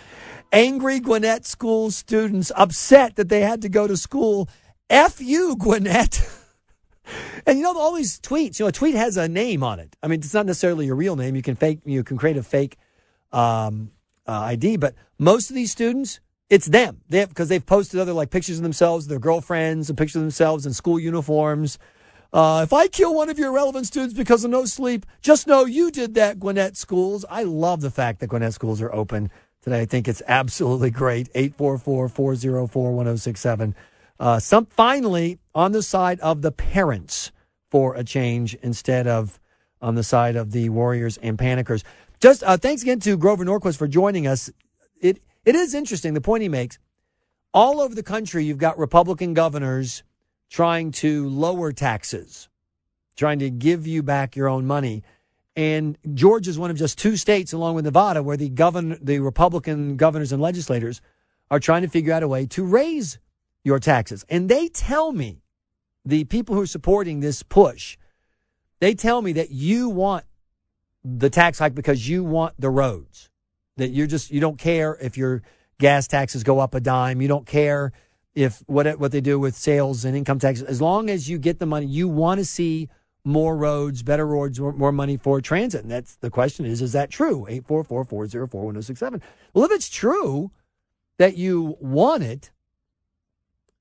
[0.54, 4.48] angry Gwinnett school students upset that they had to go to school.
[4.90, 6.22] F you, Gwinnett.
[7.46, 8.60] And you know all these tweets.
[8.60, 9.96] You know, a tweet has a name on it.
[10.04, 11.38] I mean, it's not necessarily your real name.
[11.38, 11.80] You can fake.
[11.86, 12.78] You can create a fake
[13.32, 13.92] um,
[14.28, 17.02] uh, ID, but most of these students, it's them.
[17.10, 20.66] They because they've posted other like pictures of themselves, their girlfriends, and pictures of themselves
[20.66, 21.78] in school uniforms.
[22.34, 25.66] Uh, if I kill one of your relevant students because of no sleep, just know
[25.66, 27.26] you did that, Gwinnett Schools.
[27.30, 29.32] I love the fact that Gwinnett Schools are open
[29.62, 29.82] today.
[29.82, 31.30] I think it's absolutely great.
[31.34, 33.76] 844 404 1067.
[34.20, 37.32] Uh, some finally on the side of the parents
[37.70, 39.40] for a change instead of
[39.82, 41.84] on the side of the warriors and panickers.
[42.20, 44.50] Just uh, thanks again to Grover Norquist for joining us.
[45.00, 46.78] It it is interesting the point he makes.
[47.54, 50.04] All over the country, you've got Republican governors
[50.50, 52.50] trying to lower taxes,
[53.16, 55.04] trying to give you back your own money.
[55.56, 59.20] And Georgia is one of just two states, along with Nevada, where the govern the
[59.20, 61.00] Republican governors and legislators
[61.50, 63.18] are trying to figure out a way to raise
[63.64, 64.26] your taxes.
[64.28, 65.44] And they tell me,
[66.04, 67.98] the people who are supporting this push,
[68.82, 70.26] they tell me that you want
[71.06, 73.30] the tax hike because you want the roads.
[73.78, 75.42] That you're just you don't care if your
[75.80, 77.22] gas taxes go up a dime.
[77.22, 77.94] You don't care
[78.36, 80.68] if what what they do with sales and income taxes.
[80.68, 82.90] As long as you get the money, you want to see
[83.28, 85.82] more roads, better roads, more, more money for transit.
[85.82, 87.46] And that's the question is, is that true?
[87.50, 89.22] 844-404-1067.
[89.54, 90.52] Well, if it's true
[91.18, 92.52] that you want it,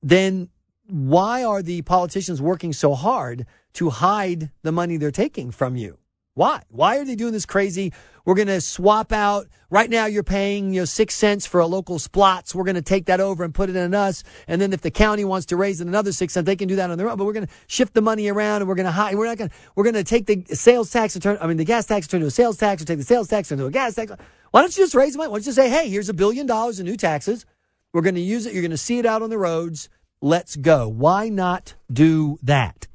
[0.03, 0.49] then
[0.89, 5.99] why are the politicians working so hard to hide the money they're taking from you?
[6.37, 6.61] Why?
[6.69, 7.95] Why are they doing this crazy?
[8.27, 9.47] We're going to swap out.
[9.71, 12.55] Right now, you're paying you know six cents for a local SPLOST.
[12.55, 14.23] We're going to take that over and put it in us.
[14.47, 16.77] And then if the county wants to raise it another six cents, they can do
[16.77, 17.17] that on their own.
[17.17, 19.15] But we're going to shift the money around, and we're going to hide.
[19.15, 19.51] We're not going.
[19.77, 21.39] We're going to take the sales tax and turn.
[21.41, 23.29] I mean, the gas tax and turn to a sales tax, or take the sales
[23.29, 24.13] tax into a gas tax.
[24.51, 25.31] Why don't you just raise the money?
[25.31, 27.47] Why don't you say, hey, here's a billion dollars in new taxes.
[27.95, 28.53] We're going to use it.
[28.53, 29.89] You're going to see it out on the roads.
[30.21, 30.87] Let's go.
[30.87, 32.89] Why not do that?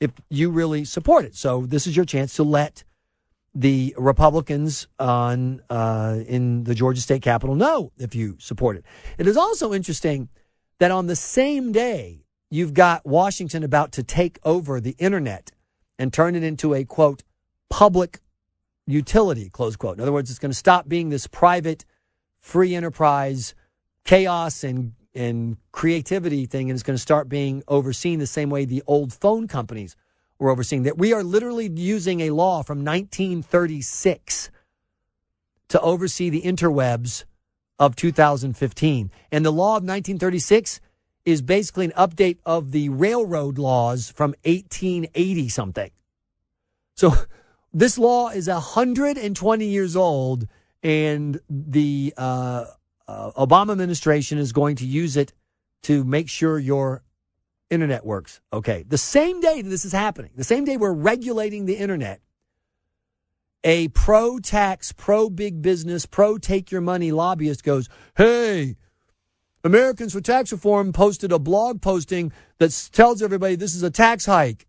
[0.00, 1.34] If you really support it.
[1.34, 2.84] So this is your chance to let
[3.54, 8.84] the Republicans on uh, in the Georgia State Capitol know if you support it.
[9.18, 10.28] It is also interesting
[10.78, 15.50] that on the same day you've got Washington about to take over the internet
[15.98, 17.22] and turn it into a quote
[17.70, 18.20] public
[18.86, 19.96] utility close quote.
[19.96, 21.84] In other words, it's going to stop being this private
[22.40, 23.54] free enterprise
[24.04, 28.64] chaos and and creativity thing, and it's going to start being overseen the same way
[28.64, 29.96] the old phone companies
[30.38, 30.82] were overseeing.
[30.82, 34.50] That we are literally using a law from 1936
[35.68, 37.24] to oversee the interwebs
[37.78, 39.10] of 2015.
[39.32, 40.80] And the law of 1936
[41.24, 45.90] is basically an update of the railroad laws from 1880 something.
[46.94, 47.14] So
[47.72, 50.46] this law is 120 years old,
[50.82, 52.66] and the uh,
[53.08, 55.32] uh, Obama administration is going to use it
[55.82, 57.02] to make sure your
[57.70, 58.40] internet works.
[58.52, 58.84] Okay.
[58.86, 62.20] The same day that this is happening, the same day we're regulating the internet,
[63.64, 68.76] a pro tax, pro big business, pro take your money lobbyist goes, Hey,
[69.64, 74.26] Americans for Tax Reform posted a blog posting that tells everybody this is a tax
[74.26, 74.66] hike.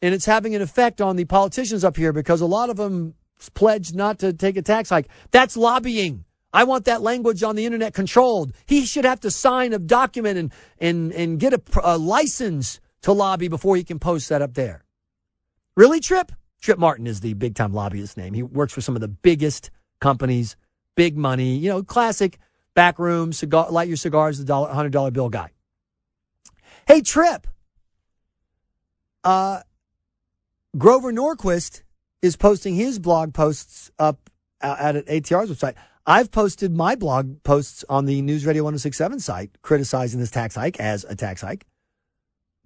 [0.00, 3.14] And it's having an effect on the politicians up here because a lot of them
[3.52, 5.08] pledged not to take a tax hike.
[5.32, 6.24] That's lobbying.
[6.52, 8.52] I want that language on the internet controlled.
[8.66, 13.12] He should have to sign a document and, and, and get a, a license to
[13.12, 14.84] lobby before he can post that up there.
[15.76, 16.32] Really, Trip?
[16.60, 18.34] Trip Martin is the big time lobbyist name.
[18.34, 20.56] He works for some of the biggest companies,
[20.96, 22.38] big money, you know, classic
[22.74, 25.50] back room, cigar, light your cigars, the dollar, hundred dollar bill guy.
[26.86, 27.46] Hey, Trip.
[29.22, 29.60] Uh,
[30.76, 31.82] Grover Norquist
[32.22, 34.30] is posting his blog posts up
[34.60, 35.74] at an ATR's website.
[36.10, 40.80] I've posted my blog posts on the News Radio 1067 site criticizing this tax hike
[40.80, 41.66] as a tax hike.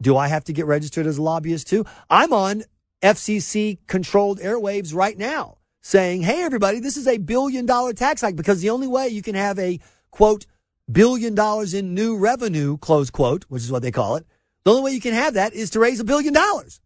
[0.01, 1.85] Do I have to get registered as a lobbyist too?
[2.09, 2.63] I'm on
[3.03, 8.37] FCC controlled airwaves right now saying, hey, everybody, this is a billion dollar tax hike
[8.37, 9.81] because the only way you can have a
[10.13, 10.47] quote,
[10.93, 14.25] billion dollars in new revenue, close quote, which is what they call it.
[14.63, 16.81] The only way you can have that is to raise a billion dollars.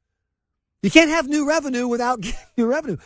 [0.82, 2.24] You can't have new revenue without
[2.56, 2.96] new revenue.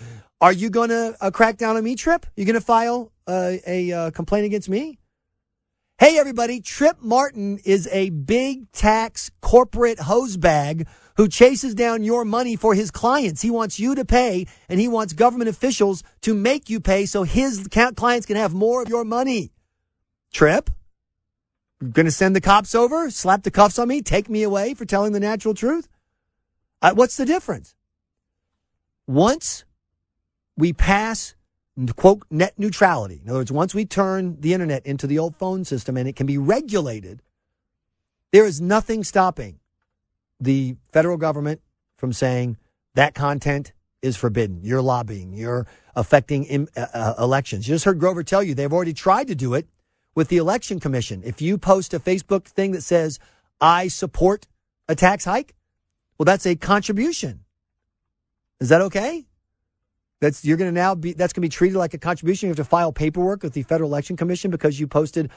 [0.40, 2.24] Are you going to uh, crack down on me, Trip?
[2.36, 4.98] You're going to file a uh, complaint against me?
[5.98, 6.62] Hey, everybody.
[6.62, 10.88] Trip Martin is a big tax corporate hose bag
[11.18, 13.42] who chases down your money for his clients.
[13.42, 17.24] He wants you to pay and he wants government officials to make you pay so
[17.24, 19.52] his clients can have more of your money.
[20.32, 20.70] Trip?
[21.80, 24.86] Going to send the cops over, slap the cuffs on me, take me away for
[24.86, 25.86] telling the natural truth?
[26.80, 27.74] Uh, what's the difference?
[29.06, 29.64] Once
[30.56, 31.34] we pass
[31.96, 33.20] quote net neutrality.
[33.22, 36.16] In other words, once we turn the internet into the old phone system and it
[36.16, 37.22] can be regulated,
[38.32, 39.58] there is nothing stopping
[40.40, 41.60] the federal government
[41.96, 42.56] from saying
[42.94, 44.60] that content is forbidden.
[44.62, 45.32] You're lobbying.
[45.32, 47.68] You're affecting Im- uh, uh, elections.
[47.68, 49.68] You just heard Grover tell you they've already tried to do it
[50.14, 51.22] with the election commission.
[51.24, 53.18] If you post a Facebook thing that says,
[53.60, 54.48] I support
[54.88, 55.54] a tax hike,
[56.18, 57.44] well, that's a contribution.
[58.60, 59.26] Is that okay?
[60.20, 62.48] That's you're going to now be that's going to be treated like a contribution.
[62.48, 65.30] You have to file paperwork with the Federal Election Commission because you posted,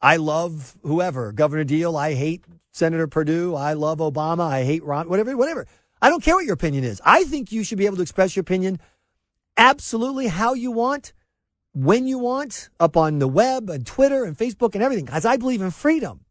[0.00, 1.96] "I love whoever Governor Deal.
[1.96, 3.54] I hate Senator Perdue.
[3.54, 4.50] I love Obama.
[4.50, 5.08] I hate Ron.
[5.08, 5.66] Whatever, whatever.
[6.00, 7.00] I don't care what your opinion is.
[7.04, 8.80] I think you should be able to express your opinion
[9.56, 11.12] absolutely how you want,
[11.74, 15.04] when you want, up on the web and Twitter and Facebook and everything.
[15.04, 16.24] Because I believe in freedom.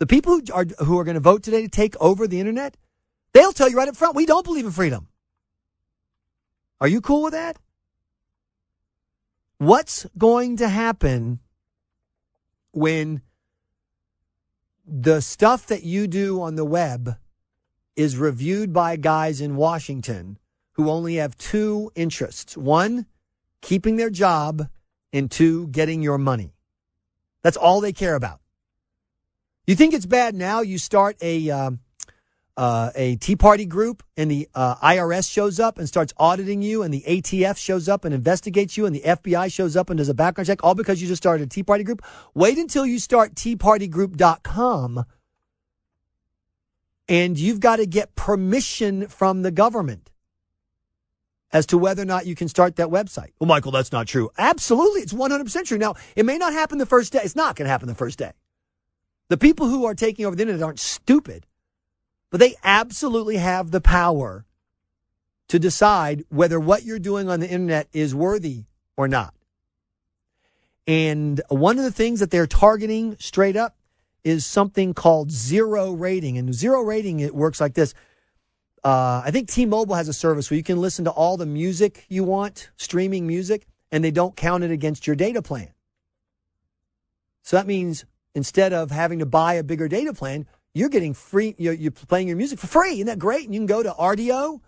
[0.00, 2.76] The people who are who are going to vote today to take over the internet,
[3.32, 5.08] they'll tell you right up front, we don't believe in freedom.
[6.80, 7.58] Are you cool with that?
[9.58, 11.40] What's going to happen
[12.72, 13.22] when
[14.86, 17.16] the stuff that you do on the web
[17.96, 20.38] is reviewed by guys in Washington
[20.72, 23.06] who only have two interests one,
[23.60, 24.68] keeping their job,
[25.12, 26.54] and two, getting your money?
[27.42, 28.40] That's all they care about.
[29.66, 30.60] You think it's bad now?
[30.60, 31.50] You start a.
[31.50, 31.80] Um,
[32.58, 36.82] uh, a Tea Party group and the uh, IRS shows up and starts auditing you,
[36.82, 40.10] and the ATF shows up and investigates you, and the FBI shows up and does
[40.10, 42.02] a background check, all because you just started a Tea Party group.
[42.34, 45.04] Wait until you start TeaPartyGroup.com,
[47.08, 50.10] and you've got to get permission from the government.
[51.52, 53.30] as to whether or not you can start that website.
[53.40, 54.30] Well, Michael, that's not true.
[54.36, 55.00] Absolutely.
[55.00, 55.78] It's 100% true.
[55.78, 57.20] Now, it may not happen the first day.
[57.24, 58.32] It's not going to happen the first day.
[59.30, 61.46] The people who are taking over the internet aren't stupid,
[62.30, 64.44] but they absolutely have the power
[65.48, 68.64] to decide whether what you're doing on the internet is worthy
[68.96, 69.34] or not.
[70.86, 73.76] And one of the things that they're targeting straight up
[74.24, 76.38] is something called zero rating.
[76.38, 77.94] And zero rating, it works like this.
[78.84, 82.04] Uh, I think T-Mobile has a service where you can listen to all the music
[82.08, 85.68] you want, streaming music, and they don't count it against your data plan.
[87.42, 88.04] So that means
[88.34, 92.28] instead of having to buy a bigger data plan, you're getting free, you're, you're playing
[92.28, 92.94] your music for free.
[92.94, 93.44] Isn't that great?
[93.44, 94.60] And you can go to Rdio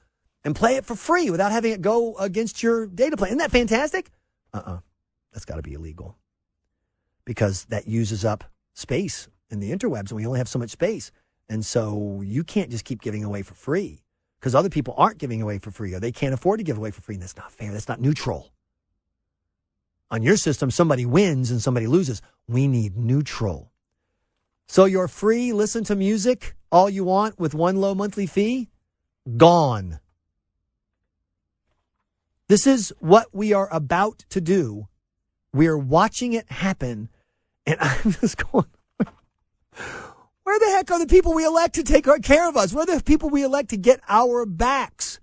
[0.44, 3.28] and play it for free without having it go against your data plan.
[3.28, 4.10] Isn't that fantastic?
[4.52, 4.78] Uh-uh.
[5.32, 6.16] That's got to be illegal
[7.24, 8.44] because that uses up
[8.74, 11.12] space in the interwebs and we only have so much space.
[11.48, 14.02] And so you can't just keep giving away for free
[14.40, 16.90] because other people aren't giving away for free or they can't afford to give away
[16.90, 17.16] for free.
[17.16, 17.72] And that's not fair.
[17.72, 18.52] That's not neutral.
[20.10, 22.20] On your system, somebody wins and somebody loses.
[22.48, 23.69] We need neutral.
[24.70, 28.68] So your free listen to music all you want with one low monthly fee,
[29.36, 29.98] gone.
[32.46, 34.86] This is what we are about to do.
[35.52, 37.08] We are watching it happen.
[37.66, 38.66] And I'm just going,
[40.44, 42.72] where the heck are the people we elect to take care of us?
[42.72, 45.18] Where are the people we elect to get our backs?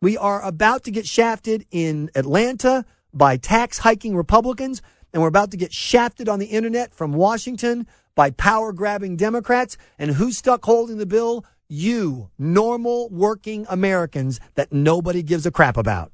[0.00, 4.82] We are about to get shafted in Atlanta by tax hiking Republicans,
[5.12, 9.76] and we're about to get shafted on the internet from Washington by power grabbing Democrats.
[9.98, 11.44] And who's stuck holding the bill?
[11.68, 16.12] You, normal working Americans that nobody gives a crap about.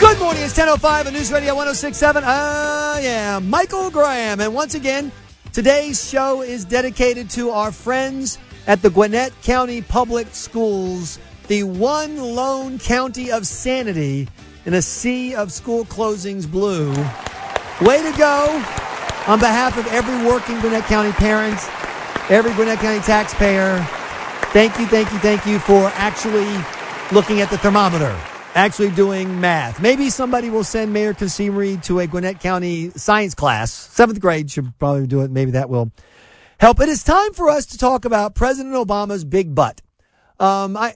[0.00, 0.42] Good morning.
[0.42, 2.24] It's 10.05 on News Radio 1067.
[2.24, 4.40] I am Michael Graham.
[4.40, 5.10] And once again,
[5.52, 12.16] today's show is dedicated to our friends at the Gwinnett County Public Schools, the one
[12.16, 14.28] lone county of sanity
[14.64, 16.90] in a sea of school closings blue.
[17.80, 18.46] Way to go
[19.26, 21.58] on behalf of every working Gwinnett County parent,
[22.30, 23.78] every Gwinnett County taxpayer.
[24.52, 26.48] Thank you, thank you, thank you for actually
[27.12, 28.16] looking at the thermometer
[28.54, 29.80] actually doing math.
[29.80, 33.72] Maybe somebody will send Mayor Kasim to a Gwinnett County science class.
[33.72, 35.30] Seventh grade should probably do it.
[35.30, 35.90] Maybe that will
[36.58, 36.80] help.
[36.80, 39.82] It is time for us to talk about President Obama's big butt.
[40.38, 40.94] Um, I,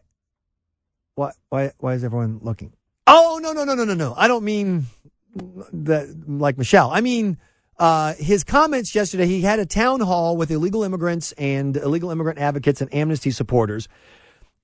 [1.14, 2.72] why, why, why is everyone looking?
[3.06, 4.14] Oh, no, no, no, no, no, no.
[4.16, 4.86] I don't mean
[5.34, 6.90] that like Michelle.
[6.90, 7.38] I mean,
[7.78, 12.38] uh, his comments yesterday, he had a town hall with illegal immigrants and illegal immigrant
[12.38, 13.88] advocates and amnesty supporters.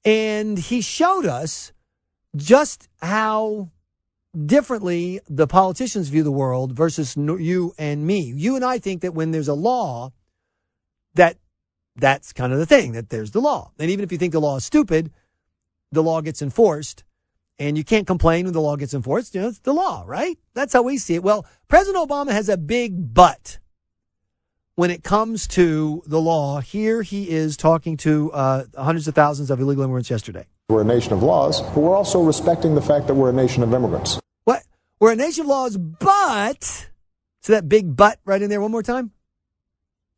[0.04, 1.72] And he showed us
[2.36, 3.70] just how
[4.46, 8.20] differently the politicians view the world versus you and me.
[8.20, 10.10] You and I think that when there's a law,
[11.14, 11.36] that
[11.96, 13.72] that's kind of the thing that there's the law.
[13.78, 15.12] And even if you think the law is stupid,
[15.92, 17.04] the law gets enforced
[17.58, 19.34] and you can't complain when the law gets enforced.
[19.34, 20.38] You know, it's the law, right?
[20.54, 21.22] That's how we see it.
[21.22, 23.58] Well, President Obama has a big butt
[24.74, 26.60] when it comes to the law.
[26.60, 30.46] Here he is talking to uh, hundreds of thousands of illegal immigrants yesterday.
[30.68, 33.62] We're a nation of laws, but we're also respecting the fact that we're a nation
[33.62, 34.18] of immigrants.
[34.44, 34.62] What?
[34.98, 36.88] We're a nation of laws, but.
[37.42, 39.12] See that big but right in there one more time?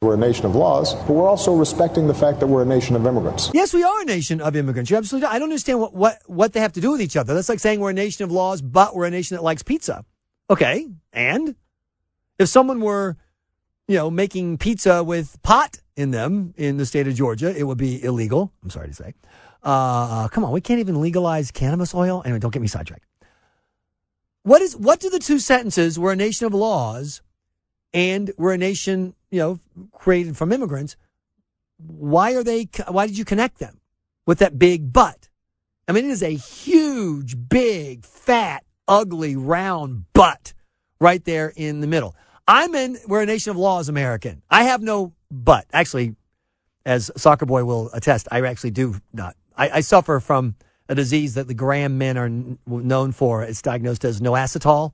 [0.03, 2.97] We're a nation of laws, but we're also respecting the fact that we're a nation
[2.97, 3.51] of immigrants.
[3.55, 4.91] Yes, we are a nation of immigrants.
[4.91, 5.29] You absolutely.
[5.29, 7.33] I don't understand what, what, what they have to do with each other.
[7.33, 10.05] That's like saying we're a nation of laws, but we're a nation that likes pizza.
[10.51, 11.57] Okay, and
[12.39, 13.17] if someone were,
[13.89, 17.79] you know, making pizza with pot in them in the state of Georgia, it would
[17.79, 18.53] be illegal.
[18.63, 19.15] I'm sorry to say.
[19.63, 22.21] Uh, come on, we can't even legalize cannabis oil.
[22.27, 23.07] Anyway, don't get me sidetracked.
[24.43, 25.99] What is what do the two sentences?
[25.99, 27.23] We're a nation of laws,
[27.95, 29.61] and we're a nation, you know,
[29.93, 30.97] created from immigrants.
[31.77, 32.69] Why are they?
[32.89, 33.79] Why did you connect them
[34.27, 35.29] with that big butt?
[35.87, 40.55] I mean, it is a huge, big, fat, ugly, round butt
[40.99, 42.17] right there in the middle.
[42.49, 42.97] I'm in.
[43.07, 44.41] We're a nation of laws, American.
[44.49, 45.67] I have no butt.
[45.71, 46.17] Actually,
[46.87, 49.37] as soccer boy will attest, I actually do not.
[49.55, 50.55] I, I suffer from
[50.89, 52.31] a disease that the Graham men are
[52.67, 53.43] known for.
[53.43, 54.93] It's diagnosed as noacetol.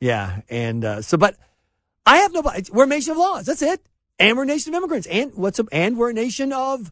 [0.00, 1.36] Yeah, and uh, so, but
[2.06, 2.42] I have no.
[2.72, 3.46] We're a nation of laws.
[3.46, 3.86] That's it.
[4.18, 5.06] And we're a nation of immigrants.
[5.06, 5.68] And what's up?
[5.72, 6.90] And we're a nation of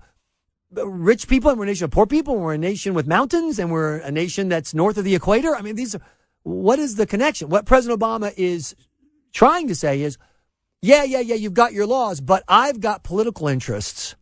[0.71, 1.51] rich people.
[1.51, 2.35] And we're a nation of poor people.
[2.35, 3.59] And we're a nation with mountains.
[3.59, 5.55] And we're a nation that's north of the equator.
[5.55, 5.95] I mean, these.
[5.95, 6.01] Are,
[6.43, 7.49] what is the connection?
[7.49, 8.75] What President Obama is
[9.33, 10.17] trying to say is,
[10.81, 14.15] yeah, yeah, yeah, you've got your laws, but I've got political interests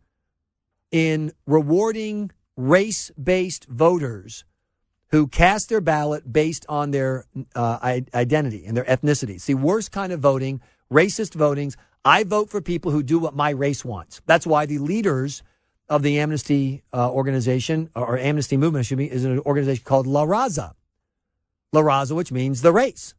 [0.91, 4.43] in rewarding race based voters
[5.11, 7.25] who cast their ballot based on their
[7.55, 7.77] uh,
[8.13, 9.35] identity and their ethnicity.
[9.35, 10.61] It's the worst kind of voting,
[10.91, 11.75] racist votings.
[12.05, 14.21] I vote for people who do what my race wants.
[14.25, 15.43] That's why the leaders
[15.89, 20.25] of the Amnesty uh, organization or Amnesty movement, excuse me, is an organization called La
[20.25, 20.73] Raza.
[21.73, 23.13] La Raza, which means the race,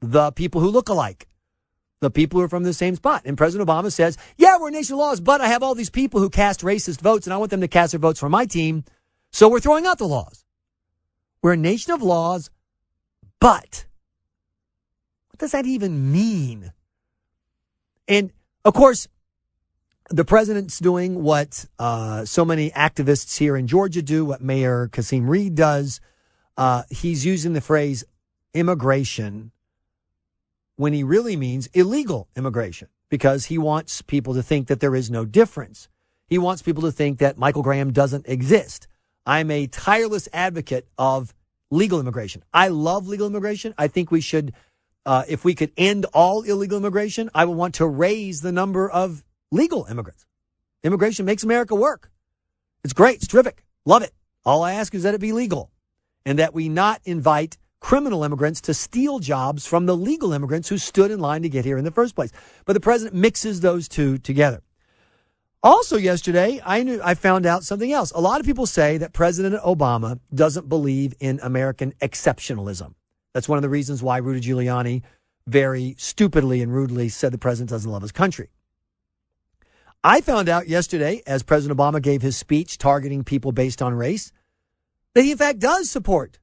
[0.00, 1.28] the people who look alike,
[2.00, 3.22] the people who are from the same spot.
[3.24, 5.90] And President Obama says, "Yeah, we're a nation of laws, but I have all these
[5.90, 8.46] people who cast racist votes, and I want them to cast their votes for my
[8.46, 8.84] team,
[9.32, 10.44] so we're throwing out the laws.
[11.42, 12.50] We're a nation of laws,
[13.40, 13.84] but
[15.40, 16.72] does that even mean?"
[18.06, 18.32] And
[18.64, 19.08] of course,
[20.10, 25.28] the president's doing what uh, so many activists here in Georgia do, what Mayor Kasim
[25.28, 26.00] Reed does.
[26.56, 28.04] Uh, he's using the phrase
[28.52, 29.52] immigration
[30.76, 35.10] when he really means illegal immigration because he wants people to think that there is
[35.10, 35.88] no difference.
[36.26, 38.88] He wants people to think that Michael Graham doesn't exist.
[39.26, 41.34] I'm a tireless advocate of
[41.70, 42.42] legal immigration.
[42.52, 43.74] I love legal immigration.
[43.78, 44.52] I think we should
[45.06, 48.90] uh, if we could end all illegal immigration, I would want to raise the number
[48.90, 50.26] of legal immigrants.
[50.82, 52.10] Immigration makes America work.
[52.84, 53.16] It's great.
[53.16, 53.64] It's terrific.
[53.84, 54.12] Love it.
[54.44, 55.70] All I ask is that it be legal
[56.24, 60.78] and that we not invite criminal immigrants to steal jobs from the legal immigrants who
[60.78, 62.30] stood in line to get here in the first place.
[62.66, 64.62] But the president mixes those two together.
[65.62, 68.12] Also yesterday, I knew I found out something else.
[68.12, 72.94] A lot of people say that President Obama doesn't believe in American exceptionalism.
[73.32, 75.02] That's one of the reasons why Rudy Giuliani
[75.46, 78.50] very stupidly and rudely said the president doesn't love his country.
[80.02, 84.32] I found out yesterday, as President Obama gave his speech targeting people based on race,
[85.14, 86.38] that he in fact does support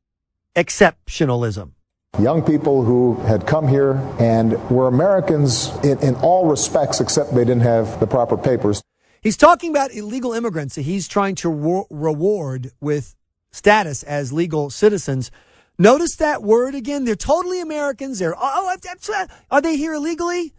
[0.56, 1.72] exceptionalism.
[2.20, 7.46] Young people who had come here and were Americans in, in all respects, except they
[7.46, 8.82] didn't have the proper papers.
[9.22, 13.16] He's talking about illegal immigrants that he's trying to re- reward with
[13.52, 15.32] status as legal citizens.
[15.80, 17.06] Notice that word again.
[17.06, 18.20] They're totally Americans.
[18.20, 20.54] They're oh, oh are they here illegally?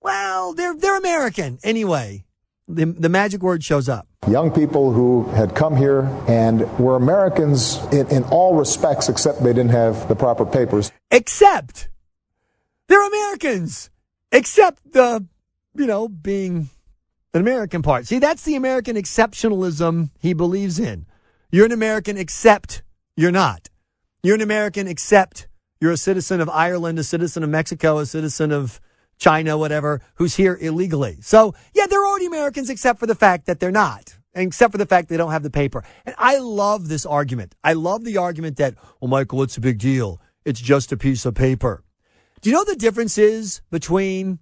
[0.00, 2.24] Well, they're they're American anyway.
[2.66, 4.06] The the magic word shows up.
[4.28, 9.52] Young people who had come here and were Americans in, in all respects, except they
[9.52, 10.90] didn't have the proper papers.
[11.10, 11.88] Except
[12.88, 13.90] they're Americans,
[14.32, 15.26] except the
[15.74, 16.70] you know being
[17.34, 18.06] an American part.
[18.06, 21.04] See, that's the American exceptionalism he believes in.
[21.52, 22.82] You're an American, except
[23.16, 23.68] you're not.
[24.22, 25.48] You're an American, except
[25.80, 28.80] you're a citizen of Ireland, a citizen of Mexico, a citizen of
[29.18, 31.18] China, whatever, who's here illegally.
[31.22, 34.86] So, yeah, they're already Americans except for the fact that they're not, except for the
[34.86, 35.84] fact they don't have the paper.
[36.04, 37.54] And I love this argument.
[37.64, 40.20] I love the argument that, well, Michael, what's the big deal?
[40.44, 41.82] It's just a piece of paper.
[42.40, 44.38] Do you know the difference is between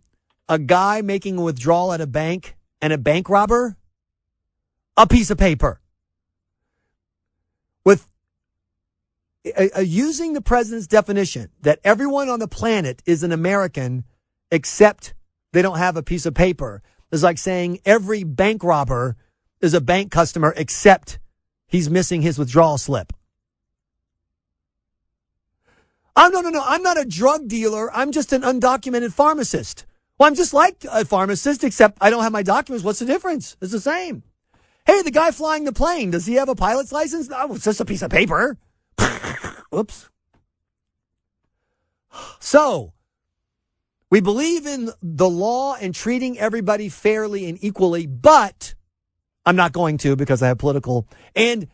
[0.48, 3.76] a guy making a withdrawal at a bank and a bank robber?
[4.96, 5.80] A piece of paper.
[7.84, 8.08] With
[9.54, 14.04] uh, using the president's definition that everyone on the planet is an American
[14.50, 15.14] except
[15.52, 19.16] they don't have a piece of paper is like saying every bank robber
[19.60, 21.18] is a bank customer except
[21.66, 23.12] he's missing his withdrawal slip.
[26.16, 26.62] Oh, no, no, no.
[26.64, 27.94] I'm not a drug dealer.
[27.94, 29.86] I'm just an undocumented pharmacist.
[30.18, 32.84] Well, I'm just like a pharmacist, except I don't have my documents.
[32.84, 33.56] What's the difference?
[33.62, 34.24] It's the same.
[34.84, 37.28] Hey, the guy flying the plane, does he have a pilot's license?
[37.32, 38.58] Oh, it's just a piece of paper.
[39.74, 40.08] Oops.
[42.40, 42.92] So,
[44.10, 48.74] we believe in the law and treating everybody fairly and equally, but
[49.44, 51.06] I'm not going to because I have political
[51.36, 51.68] and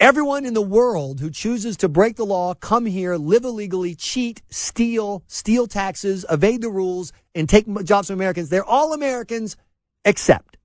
[0.00, 4.42] everyone in the world who chooses to break the law, come here, live illegally, cheat,
[4.50, 9.56] steal, steal taxes, evade the rules, and take jobs from Americans, they're all Americans
[10.04, 10.56] except.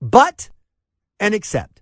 [0.00, 0.50] But
[1.20, 1.80] and except.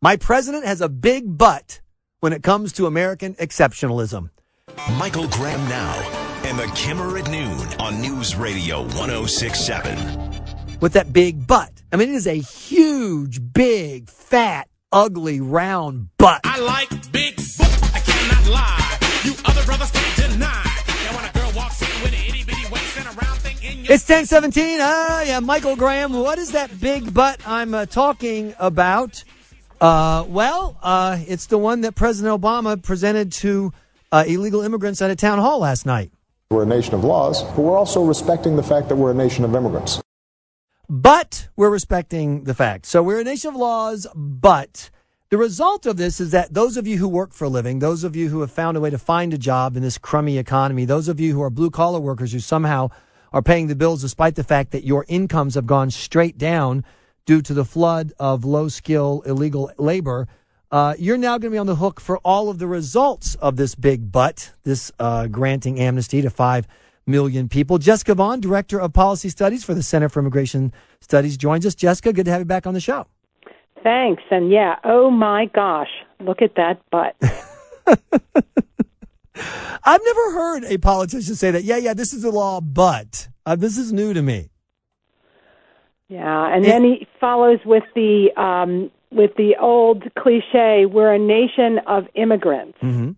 [0.00, 1.80] My president has a big but
[2.24, 4.30] when it comes to American exceptionalism.
[4.96, 5.92] Michael Graham now
[6.46, 10.78] and the Kimmer at noon on News Radio 1067.
[10.80, 11.82] With that big butt.
[11.92, 16.40] I mean, it is a huge, big, fat, ugly, round butt.
[16.44, 17.60] I like big butts.
[17.94, 18.98] I cannot lie.
[19.24, 20.64] You other brothers can't deny.
[21.04, 23.58] Now when a girl walks in with an itty bitty waist and a round thing
[23.58, 24.78] in your It's 1017.
[24.80, 26.14] Ah, yeah, Michael Graham.
[26.14, 29.22] What is that big butt I'm uh, talking about?
[29.84, 33.70] Uh, well, uh, it's the one that President Obama presented to
[34.12, 36.10] uh, illegal immigrants at a town hall last night.
[36.50, 39.44] We're a nation of laws, but we're also respecting the fact that we're a nation
[39.44, 40.00] of immigrants.
[40.88, 42.86] But we're respecting the fact.
[42.86, 44.88] So we're a nation of laws, but
[45.28, 48.04] the result of this is that those of you who work for a living, those
[48.04, 50.86] of you who have found a way to find a job in this crummy economy,
[50.86, 52.88] those of you who are blue collar workers who somehow
[53.34, 56.86] are paying the bills despite the fact that your incomes have gone straight down
[57.26, 60.28] due to the flood of low skill illegal labor,
[60.70, 63.56] uh, you're now going to be on the hook for all of the results of
[63.56, 66.66] this big butt, this uh, granting amnesty to five
[67.06, 67.78] million people.
[67.78, 71.74] Jessica Vaughan, Director of Policy Studies for the Center for Immigration Studies, joins us.
[71.74, 73.06] Jessica, good to have you back on the show.
[73.82, 74.22] Thanks.
[74.30, 77.14] And yeah, oh my gosh, look at that butt.
[79.84, 81.64] I've never heard a politician say that.
[81.64, 84.48] Yeah, yeah, this is the law, but uh, this is new to me.
[86.08, 91.80] Yeah, and then he follows with the um, with the old cliche: "We're a nation
[91.86, 93.12] of immigrants," Mm-hmm.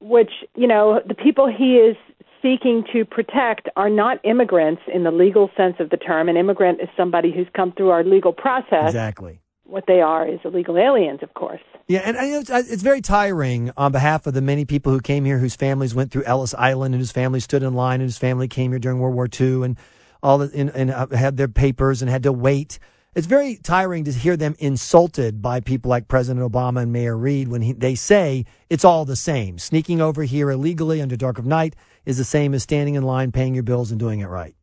[0.00, 1.96] which you know the people he is
[2.40, 6.28] seeking to protect are not immigrants in the legal sense of the term.
[6.28, 8.86] An immigrant is somebody who's come through our legal process.
[8.86, 9.38] Exactly.
[9.64, 11.60] What they are is illegal aliens, of course.
[11.86, 15.24] Yeah, and I it's, it's very tiring on behalf of the many people who came
[15.24, 18.18] here, whose families went through Ellis Island, and whose family stood in line, and whose
[18.18, 19.76] family came here during World War II, and
[20.22, 22.78] all and, and uh, had their papers and had to wait.
[23.14, 27.48] It's very tiring to hear them insulted by people like President Obama and Mayor Reed
[27.48, 29.58] when he, they say it's all the same.
[29.58, 33.30] Sneaking over here illegally under dark of night is the same as standing in line,
[33.30, 34.54] paying your bills, and doing it right.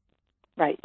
[0.58, 0.80] Right.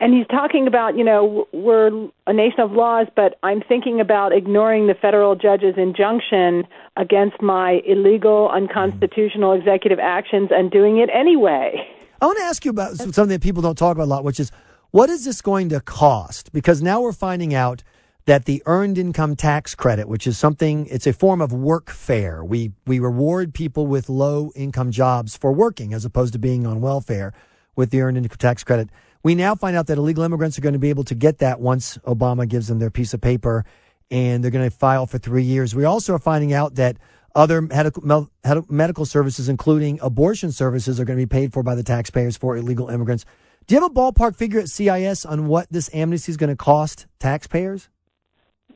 [0.00, 4.32] And he's talking about, you know, we're a nation of laws, but I'm thinking about
[4.32, 6.64] ignoring the federal judge's injunction
[6.96, 11.86] against my illegal, unconstitutional executive actions and doing it anyway.
[12.24, 14.40] I want to ask you about something that people don't talk about a lot, which
[14.40, 14.50] is
[14.92, 16.54] what is this going to cost?
[16.54, 17.82] Because now we're finding out
[18.24, 22.42] that the earned income tax credit, which is something, it's a form of workfare.
[22.42, 26.80] We, we reward people with low income jobs for working as opposed to being on
[26.80, 27.34] welfare
[27.76, 28.88] with the earned income tax credit.
[29.22, 31.60] We now find out that illegal immigrants are going to be able to get that
[31.60, 33.66] once Obama gives them their piece of paper
[34.10, 35.74] and they're going to file for three years.
[35.74, 36.96] We also are finding out that
[37.34, 38.30] other medical,
[38.68, 42.56] medical services, including abortion services, are going to be paid for by the taxpayers for
[42.56, 43.24] illegal immigrants.
[43.66, 46.56] Do you have a ballpark figure at CIS on what this amnesty is going to
[46.56, 47.88] cost taxpayers?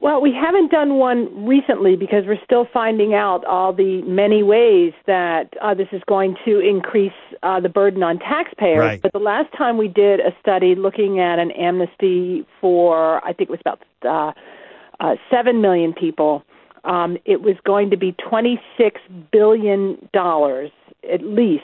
[0.00, 4.92] Well, we haven't done one recently because we're still finding out all the many ways
[5.06, 8.78] that uh, this is going to increase uh, the burden on taxpayers.
[8.78, 9.02] Right.
[9.02, 13.50] But the last time we did a study looking at an amnesty for, I think
[13.50, 14.32] it was about uh,
[15.04, 16.44] uh, 7 million people,
[16.89, 18.59] um, it was going to be $26
[19.30, 21.62] billion at least.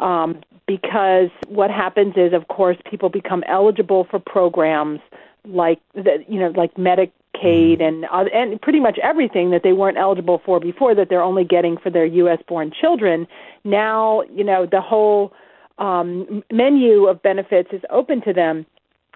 [0.00, 5.00] Um, because what happens is, of course, people become eligible for programs
[5.44, 9.98] like the, you know, like Medicaid and uh, and pretty much everything that they weren't
[9.98, 12.38] eligible for before that they're only getting for their U.S.
[12.48, 13.26] born children.
[13.62, 15.32] Now, you know, the whole
[15.78, 18.64] um, menu of benefits is open to them.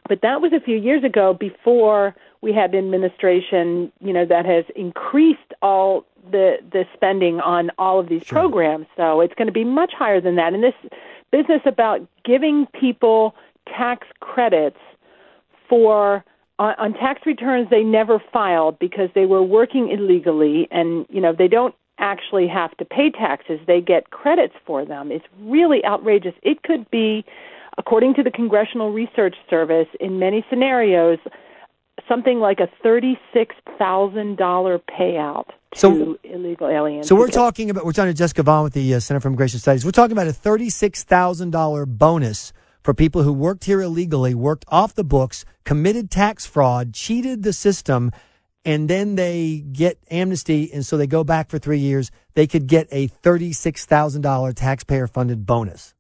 [0.09, 4.65] But that was a few years ago before we had administration, you know, that has
[4.77, 8.87] increased all the the spending on all of these programs.
[8.97, 10.55] So it's going to be much higher than that.
[10.55, 10.75] And this
[11.31, 13.35] business about giving people
[13.67, 14.79] tax credits
[15.69, 16.25] for
[16.59, 21.33] on, on tax returns they never filed because they were working illegally and you know
[21.37, 26.35] they don't actually have to pay taxes they get credits for them it's really outrageous
[26.43, 27.25] it could be
[27.77, 31.19] according to the congressional research service in many scenarios
[32.09, 38.13] something like a $36,000 payout to So- illegal aliens So we're talking about we're talking
[38.13, 39.85] to Jessica Vaughan with the uh, Center for Immigration Studies.
[39.85, 44.65] We're talking about a thirty-six thousand dollar bonus for people who worked here illegally, worked
[44.69, 48.11] off the books, committed tax fraud, cheated the system,
[48.65, 52.11] and then they get amnesty, and so they go back for three years.
[52.35, 55.95] They could get a thirty-six thousand dollar taxpayer-funded bonus.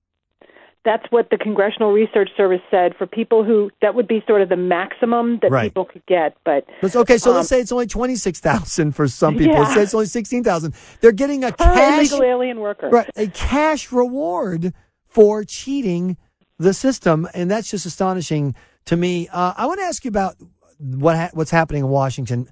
[0.89, 4.49] That's what the Congressional Research Service said for people who that would be sort of
[4.49, 5.66] the maximum that Right.
[5.70, 6.34] people could get.
[6.47, 9.57] But okay, so um, let's say it's only twenty-six thousand for some people.
[9.59, 9.74] Let's Yeah.
[9.76, 10.74] say it's only sixteen thousand.
[11.03, 12.89] They're getting a per cash illegal alien worker.
[12.89, 14.72] Right, a cash reward
[15.07, 16.16] for cheating
[16.59, 18.55] the system, and that's just astonishing
[18.86, 19.28] to me.
[19.28, 20.36] Uh, I want to ask you about
[20.78, 22.49] what ha- what's happening in Washington.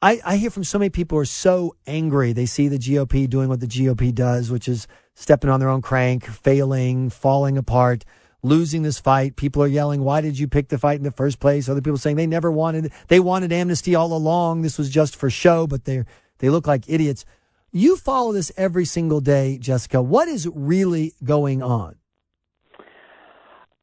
[0.00, 2.32] I, I hear from so many people who are so angry.
[2.32, 5.82] They see the GOP doing what the GOP does, which is stepping on their own
[5.82, 8.04] crank, failing, falling apart,
[8.42, 9.36] losing this fight.
[9.36, 11.98] People are yelling, "Why did you pick the fight in the first place?" Other people
[11.98, 14.62] saying they never wanted they wanted amnesty all along.
[14.62, 16.04] This was just for show, but they
[16.38, 17.24] they look like idiots.
[17.72, 20.00] You follow this every single day, Jessica.
[20.00, 21.96] What is really going on?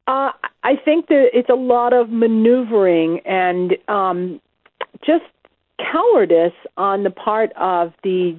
[0.07, 0.31] Uh,
[0.63, 4.41] I think that it's a lot of maneuvering and um,
[5.05, 5.25] just
[5.91, 8.37] cowardice on the part of the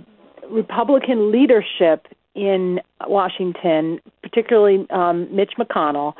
[0.49, 6.15] Republican leadership in Washington, particularly um, Mitch McConnell,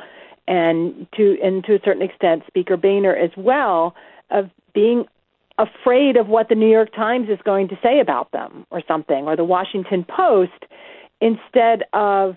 [0.47, 3.95] and to and to a certain extent Speaker Boehner as well,
[4.29, 5.05] of being
[5.57, 9.25] afraid of what the New York Times is going to say about them or something,
[9.25, 10.65] or the Washington Post,
[11.21, 12.35] instead of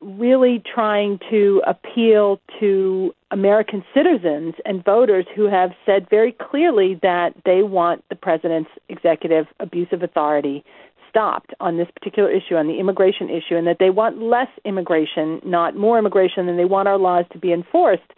[0.00, 7.34] really trying to appeal to American citizens and voters who have said very clearly that
[7.44, 10.64] they want the president's executive abuse of authority
[11.12, 15.40] stopped on this particular issue, on the immigration issue, and that they want less immigration,
[15.44, 18.10] not more immigration, and they want our laws to be enforced.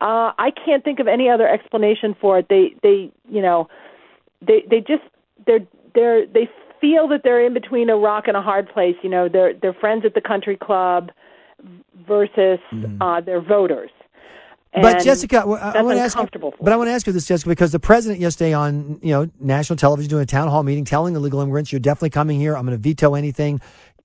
[0.00, 2.46] Uh, I can't think of any other explanation for it.
[2.48, 3.68] They, they, you know,
[4.40, 5.04] they, they just,
[5.46, 5.60] they're,
[5.94, 6.48] they're, they
[6.80, 8.96] feel that they're in between a rock and a hard place.
[9.02, 11.10] You know, they're, they're friends at the country club
[12.08, 13.00] versus mm-hmm.
[13.00, 13.90] uh, their voters.
[14.72, 17.26] And but Jessica, I, want to ask you, but I want to ask you this,
[17.26, 20.86] Jessica, because the president yesterday on you know national television doing a town hall meeting,
[20.86, 22.56] telling illegal immigrants, "You're definitely coming here.
[22.56, 23.60] I'm going to veto anything.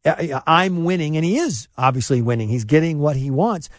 [0.06, 2.50] Uh, uh, I'm winning," and he is obviously winning.
[2.50, 3.70] He's getting what he wants.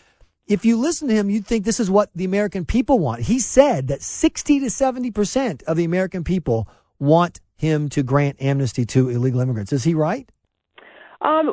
[0.47, 3.21] If you listen to him, you'd think this is what the American people want.
[3.21, 6.69] He said that 60 to 70 percent of the American people
[6.99, 9.75] want him to grant amnesty to illegal immigrants.
[9.75, 10.31] Is he right?
[11.21, 11.53] Um,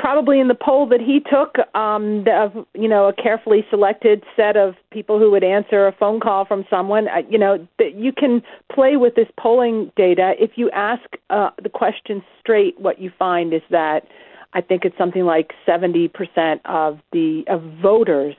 [0.00, 4.56] probably in the poll that he took, um, of you know a carefully selected set
[4.56, 7.06] of people who would answer a phone call from someone.
[7.06, 8.42] Uh, you know that you can
[8.72, 10.32] play with this polling data.
[10.40, 14.08] If you ask uh, the question straight, what you find is that
[14.54, 18.34] I think it's something like seventy percent of the of voters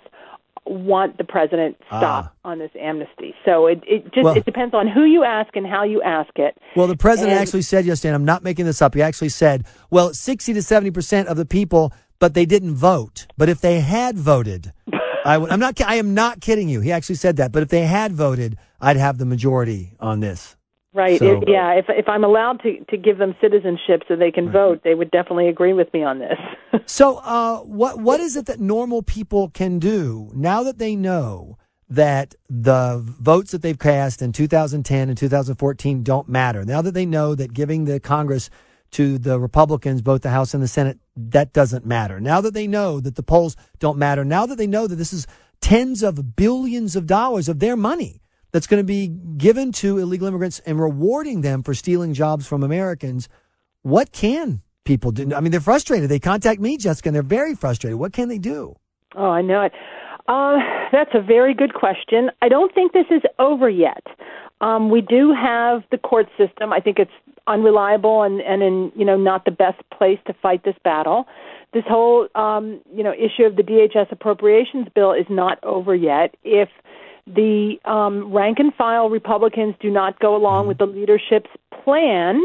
[0.70, 2.50] want the president stop ah.
[2.50, 3.34] on this amnesty.
[3.46, 6.32] So it it just well, it depends on who you ask and how you ask
[6.36, 6.58] it.
[6.76, 8.94] Well, the president and, actually said yesterday, and I'm not making this up.
[8.94, 13.28] He actually said, "Well, 60 to 70 percent of the people, but they didn't vote.
[13.38, 14.74] But if they had voted."
[15.26, 15.82] I would I, am not.
[15.82, 16.82] I am not kidding you.
[16.82, 17.52] He actually said that.
[17.52, 20.57] But if they had voted, I'd have the majority on this.
[20.98, 21.20] Right.
[21.20, 21.74] So, it, yeah.
[21.74, 24.54] If if I'm allowed to to give them citizenship so they can right.
[24.54, 26.40] vote, they would definitely agree with me on this.
[26.88, 31.60] so, uh, what what is it that normal people can do now that they know
[31.88, 36.66] that the votes that they've cast in 2010 and 2014 don't matter?
[36.66, 38.50] Now that they know that giving the Congress
[38.92, 42.20] to the Republicans, both the House and the Senate, that doesn't matter.
[42.20, 44.26] Now that they know that the polls don't matter.
[44.26, 45.28] Now that they know that this is
[45.62, 48.24] tens of billions of dollars of their money
[48.58, 52.64] that's going to be given to illegal immigrants and rewarding them for stealing jobs from
[52.64, 53.30] Americans,
[53.84, 55.32] what can people do?
[55.36, 56.10] I mean, they're frustrated.
[56.10, 58.00] They contact me, Jessica, and they're very frustrated.
[58.00, 58.76] What can they do?
[59.16, 59.74] Oh, I know it.
[60.28, 60.58] Uh,
[60.92, 62.32] that's a very good question.
[62.42, 64.04] I don't think this is over yet.
[64.60, 66.74] Um, we do have the court system.
[66.74, 67.12] I think it's
[67.46, 71.28] unreliable and, and in you know not the best place to fight this battle.
[71.74, 76.34] This whole um, you know issue of the DHS appropriations bill is not over yet.
[76.44, 76.70] If
[77.28, 80.68] the um, rank and file Republicans do not go along mm-hmm.
[80.70, 81.50] with the leadership's
[81.84, 82.42] plan.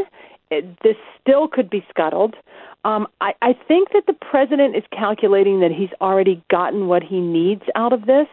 [0.51, 2.35] It, this still could be scuttled.
[2.85, 7.21] Um, I, I think that the president is calculating that he's already gotten what he
[7.21, 8.27] needs out of this,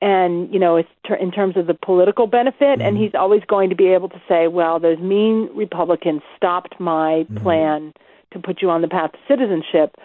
[0.00, 2.82] and you know, it's ter- in terms of the political benefit, mm-hmm.
[2.82, 7.26] and he's always going to be able to say, "Well, those mean Republicans stopped my
[7.28, 7.36] mm-hmm.
[7.38, 7.92] plan
[8.32, 9.96] to put you on the path to citizenship."